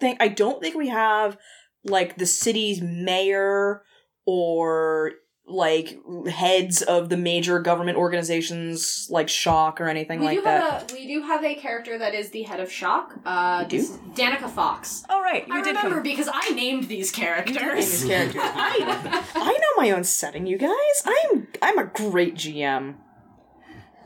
[0.00, 0.18] think.
[0.20, 1.38] I don't think we have
[1.84, 3.82] like the city's mayor
[4.26, 5.12] or
[5.46, 5.98] like
[6.30, 10.62] heads of the major government organizations like Shock or anything we like do that.
[10.82, 13.14] have a we do have a character that is the head of Shock.
[13.24, 13.82] Uh, do?
[14.14, 15.04] Danica Fox.
[15.08, 16.02] All right, I you did remember come.
[16.02, 17.90] because I named these You name characters.
[18.02, 18.42] these characters.
[18.44, 21.02] I, I know my own setting, you guys.
[21.06, 22.96] I'm I'm a great GM.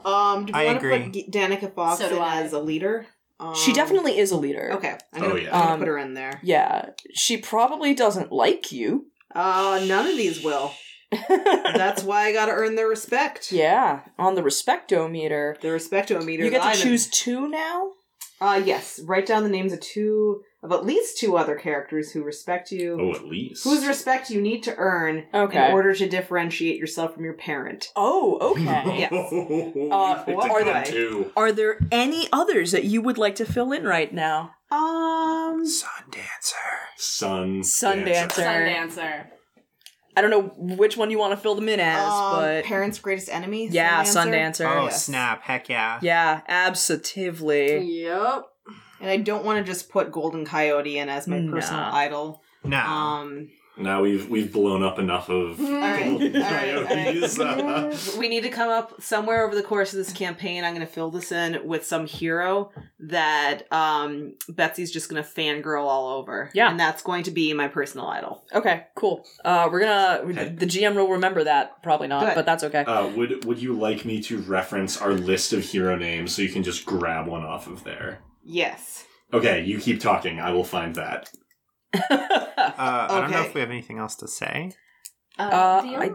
[0.04, 1.10] um do we I want agree.
[1.10, 3.06] to put Danica Fox So in as a leader?
[3.40, 4.72] Um, She definitely is a leader.
[4.74, 4.96] Okay.
[5.12, 5.54] I'm Oh, gonna, yeah.
[5.54, 6.40] I'm gonna Um, put her in there.
[6.42, 9.06] Yeah, she probably doesn't like you.
[9.34, 10.72] Uh none of these will.
[11.28, 13.52] That's why I gotta earn their respect.
[13.52, 15.56] yeah, on the respecto meter.
[15.60, 16.44] The respecto meter.
[16.44, 17.92] You get to I'm- choose two now?
[18.40, 19.00] Uh yes.
[19.04, 22.98] Write down the names of two of at least two other characters who respect you.
[23.00, 23.62] Oh, at least.
[23.64, 25.66] Whose respect you need to earn Okay.
[25.66, 27.88] in order to differentiate yourself from your parent.
[27.94, 28.98] Oh, okay.
[28.98, 29.12] Yes.
[29.92, 30.90] uh, what are are there- they?
[30.90, 31.32] two.
[31.36, 34.50] Are there any others that you would like to fill in right now?
[34.70, 36.56] Um, Sun Dancer.
[36.96, 37.62] Sun.
[37.62, 38.42] Sun Dancer.
[38.42, 39.00] Dancer.
[39.00, 39.26] Sundancer.
[40.16, 42.98] I don't know which one you want to fill them in as, um, but parents'
[42.98, 43.68] greatest enemy.
[43.68, 44.64] yeah, Sundancer.
[44.66, 44.76] Sundancer.
[44.80, 45.04] Oh, Yes.
[45.04, 45.42] snap.
[45.42, 46.00] Heck yeah.
[46.02, 48.02] Yeah, absolutely.
[48.02, 48.42] Yep.
[49.00, 51.52] And I don't want to just put Golden Coyote in as my Nah.
[51.52, 52.42] personal idol.
[52.64, 52.78] No.
[52.78, 57.40] Um, Now we've we've blown up enough of right, golden all right, all right.
[57.94, 60.64] uh, we need to come up somewhere over the course of this campaign.
[60.64, 65.28] I'm going to fill this in with some hero that um, Betsy's just going to
[65.28, 66.50] fangirl all over.
[66.54, 66.70] Yeah.
[66.70, 68.42] and that's going to be my personal idol.
[68.52, 69.24] Okay, cool.
[69.44, 70.22] Uh, we're gonna.
[70.24, 70.48] Okay.
[70.48, 71.80] The GM will remember that.
[71.84, 72.80] Probably not, but that's okay.
[72.84, 76.48] uh, would would you like me to reference our list of hero names so you
[76.48, 78.18] can just grab one off of there?
[78.48, 79.04] Yes.
[79.32, 80.40] Okay, you keep talking.
[80.40, 81.30] I will find that.
[81.94, 83.48] Uh, I don't know Okay.
[83.48, 84.72] if we have anything else to say.
[85.38, 86.10] Uh, the- I-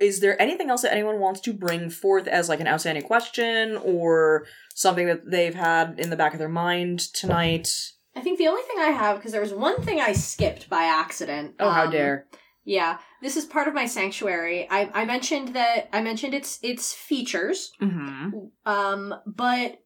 [0.00, 3.76] Is there anything else that anyone wants to bring forth as like an outstanding question
[3.78, 7.68] or something that they've had in the back of their mind tonight?
[8.14, 10.82] I think the only thing I have because there was one thing I skipped by
[10.84, 11.54] accident.
[11.58, 12.26] Oh, how Um, dare!
[12.64, 14.68] Yeah, this is part of my sanctuary.
[14.70, 18.30] I, I mentioned that I mentioned its its features, Mm-hmm.
[18.66, 19.78] um, but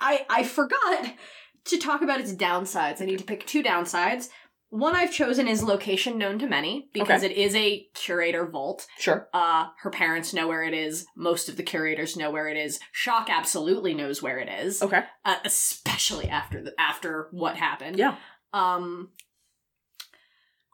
[0.00, 1.12] I I forgot
[1.66, 3.00] to talk about its downsides.
[3.00, 4.28] I need to pick two downsides.
[4.70, 8.86] One I've chosen is location known to many because it is a curator vault.
[8.98, 9.28] Sure.
[9.32, 11.06] Uh, her parents know where it is.
[11.16, 12.80] Most of the curators know where it is.
[12.90, 15.04] Shock absolutely knows where it is, Okay.
[15.24, 17.98] uh, especially after the after what happened.
[17.98, 18.16] Yeah.
[18.52, 19.10] Um.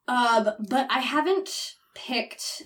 [0.09, 2.63] Uh, but I haven't picked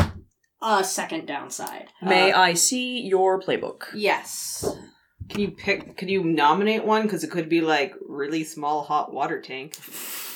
[0.63, 1.89] a second downside.
[2.01, 3.87] May Uh, I see your playbook?
[3.95, 4.65] Yes.
[5.29, 5.97] Can you pick?
[5.97, 7.03] Could you nominate one?
[7.03, 9.77] Because it could be like really small hot water tank.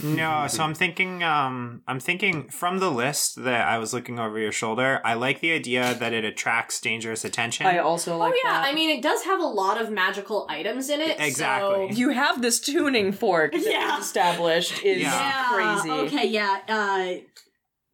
[0.03, 4.39] No, so I'm thinking um I'm thinking from the list that I was looking over
[4.39, 7.67] your shoulder, I like the idea that it attracts dangerous attention.
[7.67, 8.65] I also like oh yeah, that.
[8.67, 11.17] I mean it does have a lot of magical items in it.
[11.21, 11.91] Exactly.
[11.93, 13.99] so- you have this tuning fork that Yeah.
[13.99, 15.45] established is Yeah.
[15.53, 15.91] crazy.
[15.91, 16.61] Okay, yeah.
[16.69, 17.21] Uh,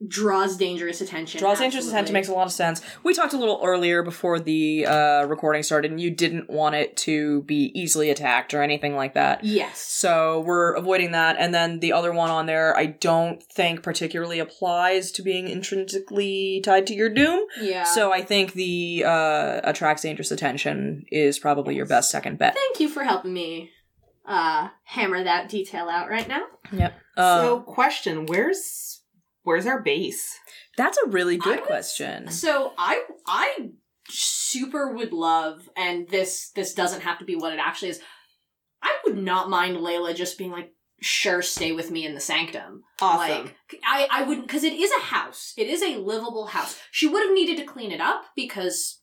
[0.06, 1.39] draws dangerous attention.
[1.40, 2.81] Draws dangerous attention makes a lot of sense.
[3.02, 6.97] We talked a little earlier before the uh, recording started, and you didn't want it
[6.98, 9.44] to be easily attacked or anything like that.
[9.44, 9.81] Yes.
[9.81, 11.36] So we're avoiding that.
[11.39, 16.60] And then the other one on there, I don't think particularly applies to being intrinsically
[16.64, 17.40] tied to your doom.
[17.60, 17.85] Yeah.
[17.85, 22.55] So I think the uh, attracts dangerous attention is probably your best second bet.
[22.55, 23.70] thank you for helping me
[24.26, 26.43] uh hammer that detail out right now.
[26.72, 26.94] Yep.
[27.16, 28.94] Uh, so, question: Where's
[29.45, 30.39] where's our base?
[30.77, 32.29] that's a really good I was- question.
[32.31, 33.71] So I I
[34.09, 38.01] super would love, and this this doesn't have to be what it actually is.
[38.83, 42.83] I would not mind Layla just being like, "Sure, stay with me in the sanctum."
[43.01, 43.45] Awesome.
[43.45, 43.57] Like
[43.87, 45.55] I I wouldn't because it is a house.
[45.57, 46.79] It is a livable house.
[46.91, 49.01] She would have needed to clean it up because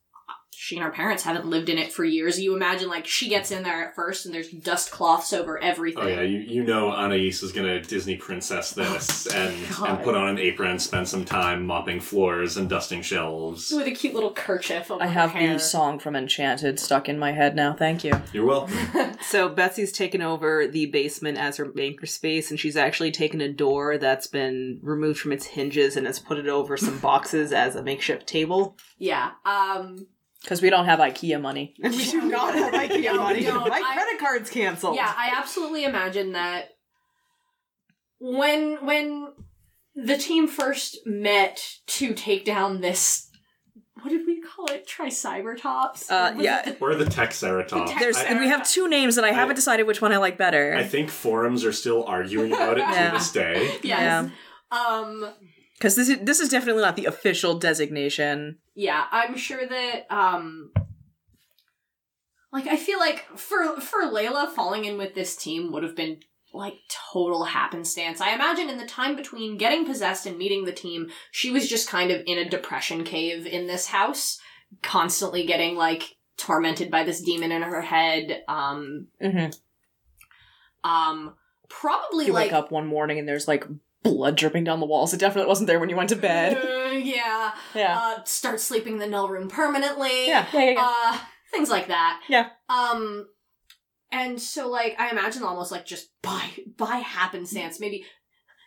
[0.64, 2.40] she and her parents haven't lived in it for years.
[2.40, 6.04] You imagine like she gets in there at first and there's dust cloths over everything.
[6.04, 10.04] Oh yeah, you, you know Anais is gonna Disney princess this and and God.
[10.04, 13.72] put on an apron, spend some time mopping floors and dusting shelves.
[13.76, 15.54] With a cute little kerchief over I her have hair.
[15.54, 17.74] the song from Enchanted stuck in my head now.
[17.74, 18.22] Thank you.
[18.32, 18.78] You're welcome.
[19.22, 23.52] So Betsy's taken over the basement as her anchor space, and she's actually taken a
[23.52, 27.76] door that's been removed from its hinges and has put it over some boxes as
[27.76, 28.78] a makeshift table.
[28.98, 29.32] Yeah.
[29.46, 30.08] Um.
[30.42, 31.76] Because we don't have IKEA money.
[31.84, 33.44] We do not have IKEA money.
[33.44, 33.70] don't.
[33.70, 34.96] My I- credit card's canceled.
[34.96, 36.70] Yeah, I absolutely imagine that
[38.20, 39.34] when when
[39.96, 43.28] the team first met to take down this
[44.02, 44.88] what did we call it?
[44.88, 46.10] Tricybertops?
[46.10, 46.68] Uh, Was yeah.
[46.70, 47.70] it We're the Texeratops.
[47.90, 50.18] The There's I, and we have two names, and I haven't decided which one I
[50.18, 50.74] like better.
[50.76, 53.12] I think forums are still arguing about it Yeah.
[53.12, 53.78] to this day.
[53.84, 54.32] the- yes.
[54.72, 55.30] Um
[55.82, 58.60] Because this is this is definitely not the official designation.
[58.76, 60.72] yeah, I'm sure that um
[62.54, 66.20] like I feel like for for Layla falling in with this team would have been
[66.54, 66.76] like
[67.12, 68.22] total happenstance.
[68.22, 71.90] I imagine in the time between getting possessed and meeting the team, she was just
[71.90, 74.38] kind of in a depression cave in this house,
[74.84, 78.44] constantly getting like tormented by this demon in her head.
[78.48, 79.50] Um Mm-hmm.
[80.90, 81.34] um
[81.70, 83.66] probably You like wake up one morning and there's like
[84.04, 85.14] blood dripping down the walls.
[85.14, 86.58] It definitely wasn't there when you went to bed.
[86.58, 87.54] Uh, yeah.
[87.76, 87.98] Yeah.
[88.00, 90.28] Uh start sleeping in the null room permanently.
[90.28, 90.46] yeah.
[90.54, 90.60] Yeah.
[90.62, 90.72] Yeah.
[90.72, 91.12] yeah.
[91.14, 91.18] uh
[91.52, 92.48] things like that Yeah.
[92.70, 93.28] um
[94.12, 98.06] and so like i imagine almost like just by by happenstance maybe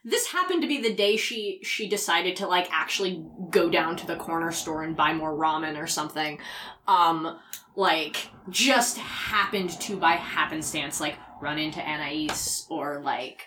[0.04, 4.06] this happened to be the day she she decided to like actually go down to
[4.06, 6.38] the corner store and buy more ramen or something
[6.86, 7.38] um
[7.74, 13.46] like just happened to by happenstance like run into anais or like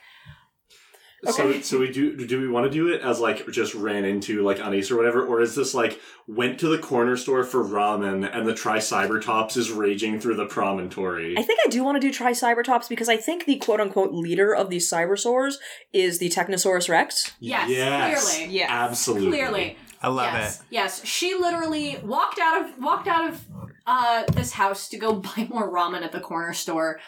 [1.32, 2.16] So, so we do.
[2.16, 5.26] Do we want to do it as like just ran into like Anais or whatever,
[5.26, 9.58] or is this like went to the corner store for ramen and the Tri Cybertops
[9.58, 11.38] is raging through the promontory?
[11.38, 14.14] I think I do want to do Tri Cybertops because I think the quote unquote
[14.14, 15.56] leader of these Cybersaurs
[15.94, 17.34] is the Technosaurus Rex.
[17.40, 18.54] Yes, clearly.
[18.54, 18.68] Yeah.
[18.70, 19.78] absolutely, Clearly.
[20.02, 20.60] I love yes.
[20.60, 20.66] it.
[20.70, 21.06] Yes.
[21.06, 23.46] She literally walked out of walked out of
[23.86, 27.00] uh this house to go buy more ramen at the corner store.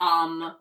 [0.00, 0.54] Um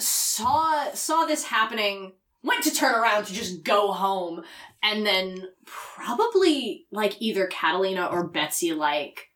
[0.00, 2.12] saw saw this happening,
[2.42, 4.42] went to turn around to just go home,
[4.82, 9.30] and then probably like either Catalina or Betsy like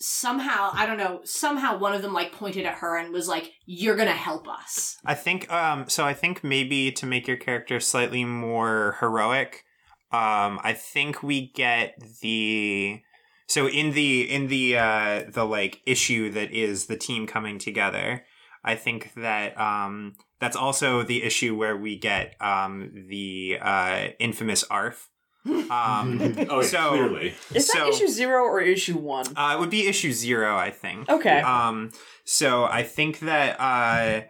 [0.00, 3.52] somehow, I don't know, somehow one of them like pointed at her and was like,
[3.66, 4.96] You're gonna help us.
[5.04, 9.64] I think um so I think maybe to make your character slightly more heroic,
[10.12, 13.00] um I think we get the
[13.46, 18.24] so in the in the uh the like issue that is the team coming together,
[18.64, 24.64] I think that um that's also the issue where we get um the uh infamous
[24.64, 25.08] ARF.
[25.46, 26.20] Um
[26.50, 27.34] oh, yeah, So- clearly.
[27.54, 29.26] Is that So- issue zero or issue one?
[29.36, 31.08] uh, it would be issue 0, I think.
[31.08, 31.40] Okay.
[31.40, 31.92] Um,
[32.24, 34.22] so I think that uh,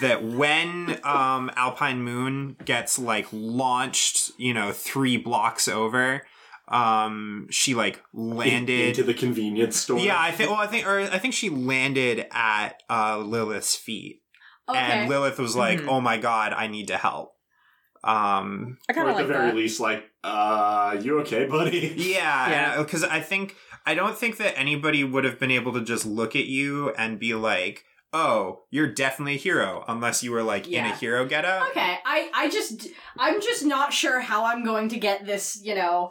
[0.00, 6.22] that when um, Alpine Moon gets like launched, you know, three blocks over,
[6.72, 8.88] um, she like landed.
[8.88, 9.98] into the convenience store.
[10.00, 10.50] yeah, I think.
[10.50, 14.22] Well, I think, or I think she landed at uh, Lilith's feet,
[14.68, 14.78] Okay.
[14.78, 15.88] and Lilith was like, Mhm.
[15.88, 17.34] "Oh my god, I need to help."
[18.04, 19.54] Um, I Or at like the very that.
[19.56, 21.92] least, like, uh, you okay, buddy?
[21.96, 22.78] Yeah, Yeah.
[22.82, 23.54] because I think
[23.86, 27.18] I don't think that anybody would have been able to just look at you and
[27.20, 31.68] be like, "Oh, you're definitely a hero," unless you were like in a hero getup.
[31.70, 32.88] Okay, I I just
[33.18, 36.10] I'm just not sure how I'm going to get this, you know,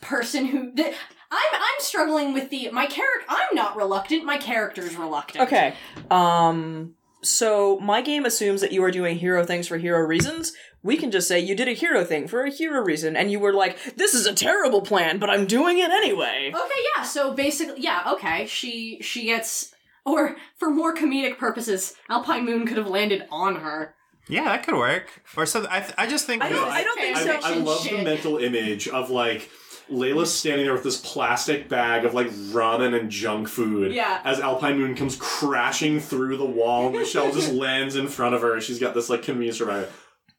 [0.00, 0.94] person who th-
[1.30, 3.26] I'm I'm struggling with the my character.
[3.28, 4.24] I'm not reluctant.
[4.24, 5.44] My character's reluctant.
[5.44, 5.74] Okay.
[6.10, 6.94] Um.
[7.22, 10.52] So my game assumes that you are doing hero things for hero reasons.
[10.82, 13.38] We can just say you did a hero thing for a hero reason, and you
[13.38, 16.80] were like, "This is a terrible plan, but I'm doing it anyway." Okay.
[16.96, 17.02] Yeah.
[17.02, 18.04] So basically, yeah.
[18.14, 18.46] Okay.
[18.46, 19.74] She she gets.
[20.06, 23.94] Or for more comedic purposes, Alpine Moon could have landed on her.
[24.28, 25.22] Yeah, that could work.
[25.36, 25.70] Or something.
[25.70, 26.68] I, th- I just think I don't.
[26.68, 27.38] I don't think so.
[27.42, 29.50] I love the mental image of like
[29.90, 33.92] Layla's standing there with this plastic bag of like ramen and junk food.
[33.92, 34.20] Yeah.
[34.24, 38.60] As Alpine Moon comes crashing through the wall, Michelle just lands in front of her.
[38.60, 39.86] She's got this like convenience store bag.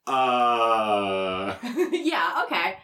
[0.08, 1.56] Uh.
[1.92, 2.44] yeah.
[2.46, 2.78] Okay.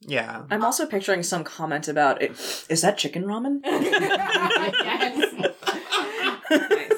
[0.00, 0.44] yeah.
[0.50, 2.30] I'm also picturing some comment about it.
[2.68, 3.60] Is that chicken ramen?
[3.64, 5.34] yes.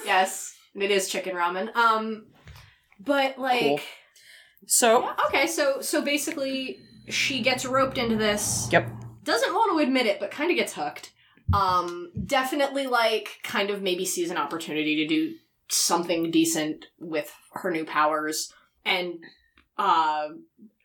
[0.05, 0.57] yes.
[0.75, 1.75] It is chicken ramen.
[1.75, 2.27] Um,
[3.01, 3.61] but like.
[3.61, 3.81] Cool.
[4.69, 8.69] So, Yeah, okay, so so basically she gets roped into this.
[8.73, 8.91] Yep.
[9.27, 11.13] Doesn't want to admit it, but kind of gets hooked.
[11.53, 15.35] Um definitely like kind of maybe sees an opportunity to do
[15.69, 18.53] something decent with her new powers
[18.85, 19.19] and
[19.77, 20.29] uh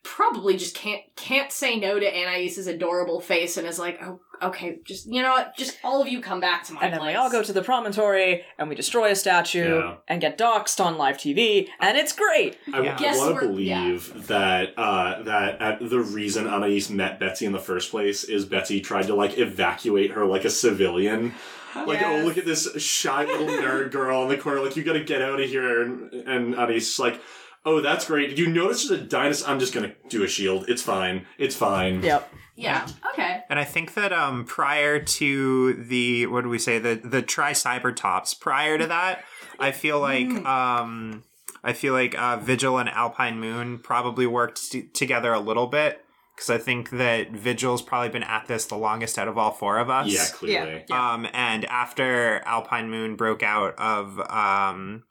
[0.03, 4.79] probably just can't can't say no to Anais's adorable face and is like, "Oh, okay,
[4.83, 5.55] just you know what?
[5.55, 7.61] Just all of you come back to my and then we all go to the
[7.61, 9.95] promontory and we destroy a statue Yeah.
[10.07, 12.57] and get doxxed on live TV, and it's great.
[12.73, 12.97] I, Yeah.
[12.97, 17.51] Guess want to we're- believe that uh, that uh, the reason Anais met Betsy in
[17.51, 21.33] the first place is Betsy tried to like evacuate her like a civilian.
[21.73, 24.59] Like, oh, look at this shy little nerd girl in the corner.
[24.59, 25.81] Like, you got to get out of here.
[25.81, 27.21] And, and Anais is like,
[27.65, 28.29] oh, that's great.
[28.29, 29.49] Did you notice there's a dinosaur?
[29.49, 30.65] I'm just gonna do a shield.
[30.67, 31.25] It's fine.
[31.38, 32.03] It's fine.
[32.03, 32.33] Yep.
[32.55, 32.88] Yeah.
[33.13, 33.41] Okay.
[33.49, 37.53] And I think that um prior to the what do we say the the tri
[37.53, 39.23] cyber tops prior to that,
[39.59, 41.23] I feel like um
[41.63, 46.03] I feel like uh, Vigil and Alpine Moon probably worked t- together a little bit
[46.35, 49.77] because I think that Vigil's probably been at this the longest out of all four
[49.77, 50.07] of us.
[50.07, 50.85] Yeah, clearly.
[50.89, 55.03] Um, and after Alpine Moon broke out of um,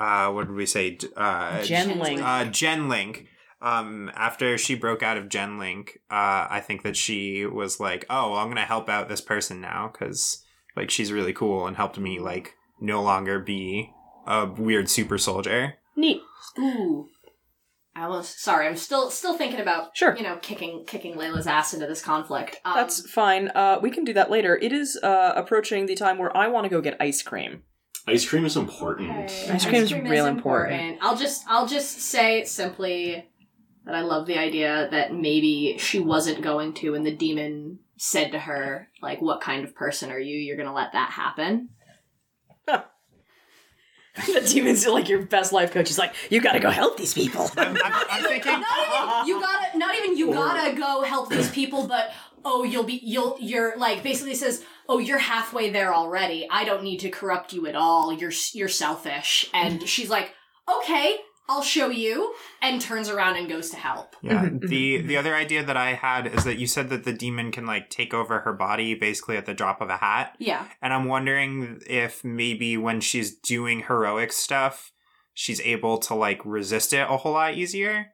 [0.00, 0.90] uh, what did we say?
[0.90, 2.20] D- Uh, Genlinc.
[2.20, 3.26] uh, Genlinc.
[3.62, 8.30] Um, after she broke out of Genlinc, uh, I think that she was like, "Oh,
[8.30, 10.42] well, I'm gonna help out this person now because
[10.76, 13.92] like she's really cool and helped me like no longer be
[14.26, 16.22] a weird super soldier." Neat.
[16.58, 17.08] Ooh.
[17.94, 18.66] I was sorry.
[18.66, 20.16] I'm still still thinking about Sure.
[20.16, 22.56] you know kicking kicking Layla's ass into this conflict.
[22.64, 23.48] Um, That's fine.
[23.48, 24.56] Uh, we can do that later.
[24.56, 27.64] It is uh, approaching the time where I want to go get ice cream.
[28.10, 29.10] Ice cream is important.
[29.10, 29.50] okay.
[29.50, 30.98] Ice cream's real important.
[31.00, 33.26] I'll just I'll just say simply
[33.86, 38.32] that I love the idea that maybe she wasn't going to, and the demon said
[38.32, 40.36] to her like, "What kind of person are you?
[40.36, 41.70] You're gonna let that happen."
[44.26, 45.88] the demon's like your best life coach.
[45.88, 47.48] He's like, you gotta go help these people.
[47.56, 48.60] I'm, I'm, I'm thinking.
[48.60, 52.12] not even you gotta not even you Or- gotta go help these people but
[52.44, 56.82] oh you'll be you'll you're like basically says oh you're halfway there already i don't
[56.82, 60.34] need to corrupt you at all you're you're selfish and she's like
[60.68, 61.16] okay
[61.50, 64.14] I'll show you, and turns around and goes to help.
[64.22, 64.44] Yeah.
[64.44, 67.50] Mhm, The the other idea that I had is that you said that the demon
[67.50, 70.36] can like take over her body basically at the drop of a hat.
[70.38, 70.68] Yeah.
[70.80, 74.92] And I'm wondering if maybe when she's doing heroic stuff,
[75.34, 78.12] she's able to like resist it a whole lot easier.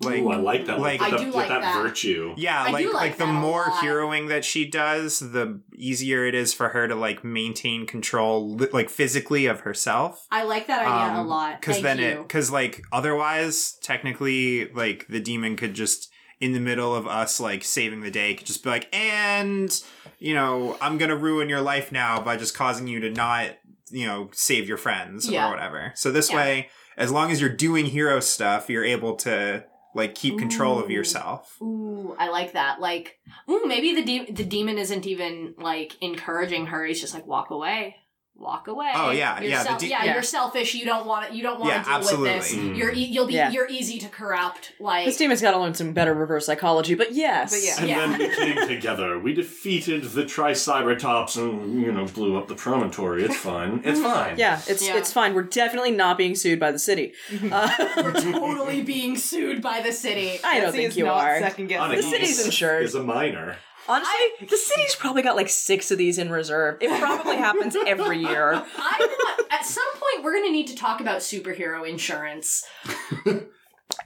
[0.00, 0.78] Like Ooh, I like that.
[0.78, 1.82] like- Like, I the, do with like that, that.
[1.82, 2.32] virtue.
[2.36, 3.82] yeah, I like do like, like the that a more lot.
[3.82, 8.90] heroing that she does, the easier it is for her to like maintain control like
[8.90, 10.24] physically of herself.
[10.30, 11.60] I like that idea a Um, lot.
[11.60, 12.04] Because then you.
[12.06, 16.10] it, because like otherwise, technically, like the demon could just
[16.40, 19.82] in the middle of us like saving the day could just be like, and
[20.20, 23.50] you know, I'm gonna ruin your life now by just causing you to not,
[23.90, 25.48] you know, save your friends Yeah.
[25.48, 25.92] or whatever.
[25.96, 26.36] So this Yeah.
[26.36, 29.64] way, as long as you're doing hero stuff, you're able to
[29.98, 31.60] like keep control of yourself.
[31.60, 32.80] Ooh, I like that.
[32.80, 33.18] Like,
[33.50, 36.86] ooh, maybe the de- the demon isn't even like encouraging her.
[36.86, 37.96] He's just like, walk away,
[38.38, 38.90] walk away.
[38.94, 40.12] Oh, yeah, You're yeah, the sel- de- yeah, yeah.
[40.14, 40.72] you're selfish.
[40.74, 41.32] You don't want it.
[41.34, 42.30] You don't want Yeah, to deal absolutely.
[42.34, 42.54] with this.
[42.54, 42.76] Mm.
[42.78, 43.50] You're e- you'll be Yeah.
[43.50, 44.72] you're easy to corrupt.
[44.78, 47.50] Like, This team has got to learn some better reverse psychology, but yes.
[47.50, 47.78] But yeah.
[47.80, 48.16] And Yeah.
[48.16, 49.18] then we came together.
[49.18, 53.24] We defeated the Tricybertops and, you know, blew up the promontory.
[53.24, 53.82] It's fine.
[53.84, 54.38] It's fine.
[54.38, 54.96] Yeah, it's Yeah.
[54.96, 55.34] it's fine.
[55.34, 57.14] We're definitely not being sued by the city.
[57.50, 60.38] Uh, we're totally being sued by the city.
[60.44, 61.40] I don't think you not are.
[61.40, 61.90] Second guess.
[61.90, 62.84] The city's insured.
[62.84, 63.56] Is a minor.
[63.88, 66.76] Honestly, the city's probably got like six of these in reserve.
[66.80, 68.52] It probably happens every year.
[68.54, 72.64] I want at some point we're gonna need to talk about superhero insurance.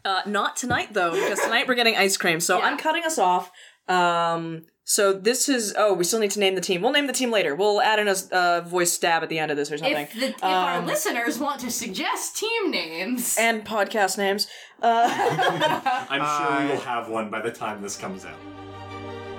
[0.05, 2.41] Uh, not tonight though, because tonight we're getting ice cream.
[2.41, 2.67] So Yeah.
[2.67, 3.51] I'm cutting us off.
[3.89, 6.83] Um, so this is oh, we still need to name the team.
[6.83, 7.55] We'll name the team later.
[7.55, 9.97] We'll add in a uh, voice stab at the end of this or something.
[9.97, 14.47] If the, if our Um, listeners want to suggest team names, and podcast names.
[14.81, 15.09] Uh,
[16.11, 18.39] I'm sure we will have one by the time this comes out.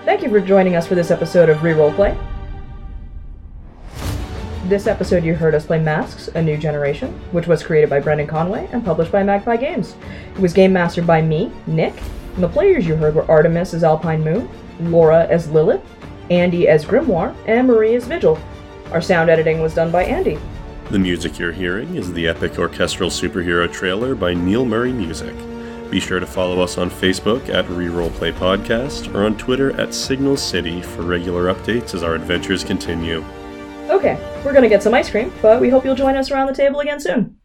[0.06, 2.18] Thank you for joining us for this episode of Reroll Play.
[4.66, 8.28] This episode, you heard us play Masks: A New Generation, which was created by Brendan
[8.28, 9.96] Conway and published by Magpie Games.
[10.36, 11.94] It was game mastered by me, Nick,
[12.36, 14.50] and the players you heard were Artemis as Alpine Moon,
[14.82, 15.82] Laura as Lilith,
[16.30, 18.38] Andy as Grimoire, and Marie as Vigil.
[18.92, 20.38] Our sound editing was done by Andy.
[20.92, 25.34] The music you're hearing is the epic orchestral superhero trailer by Neil Murray Music.
[25.94, 29.94] Be sure to follow us on Facebook at Reroll Play Podcast or on Twitter at
[29.94, 33.24] Signal City for regular updates as our adventures continue.
[33.92, 36.56] Okay, we're gonna get some ice cream, but we hope you'll join us around the
[36.56, 37.38] table again soon.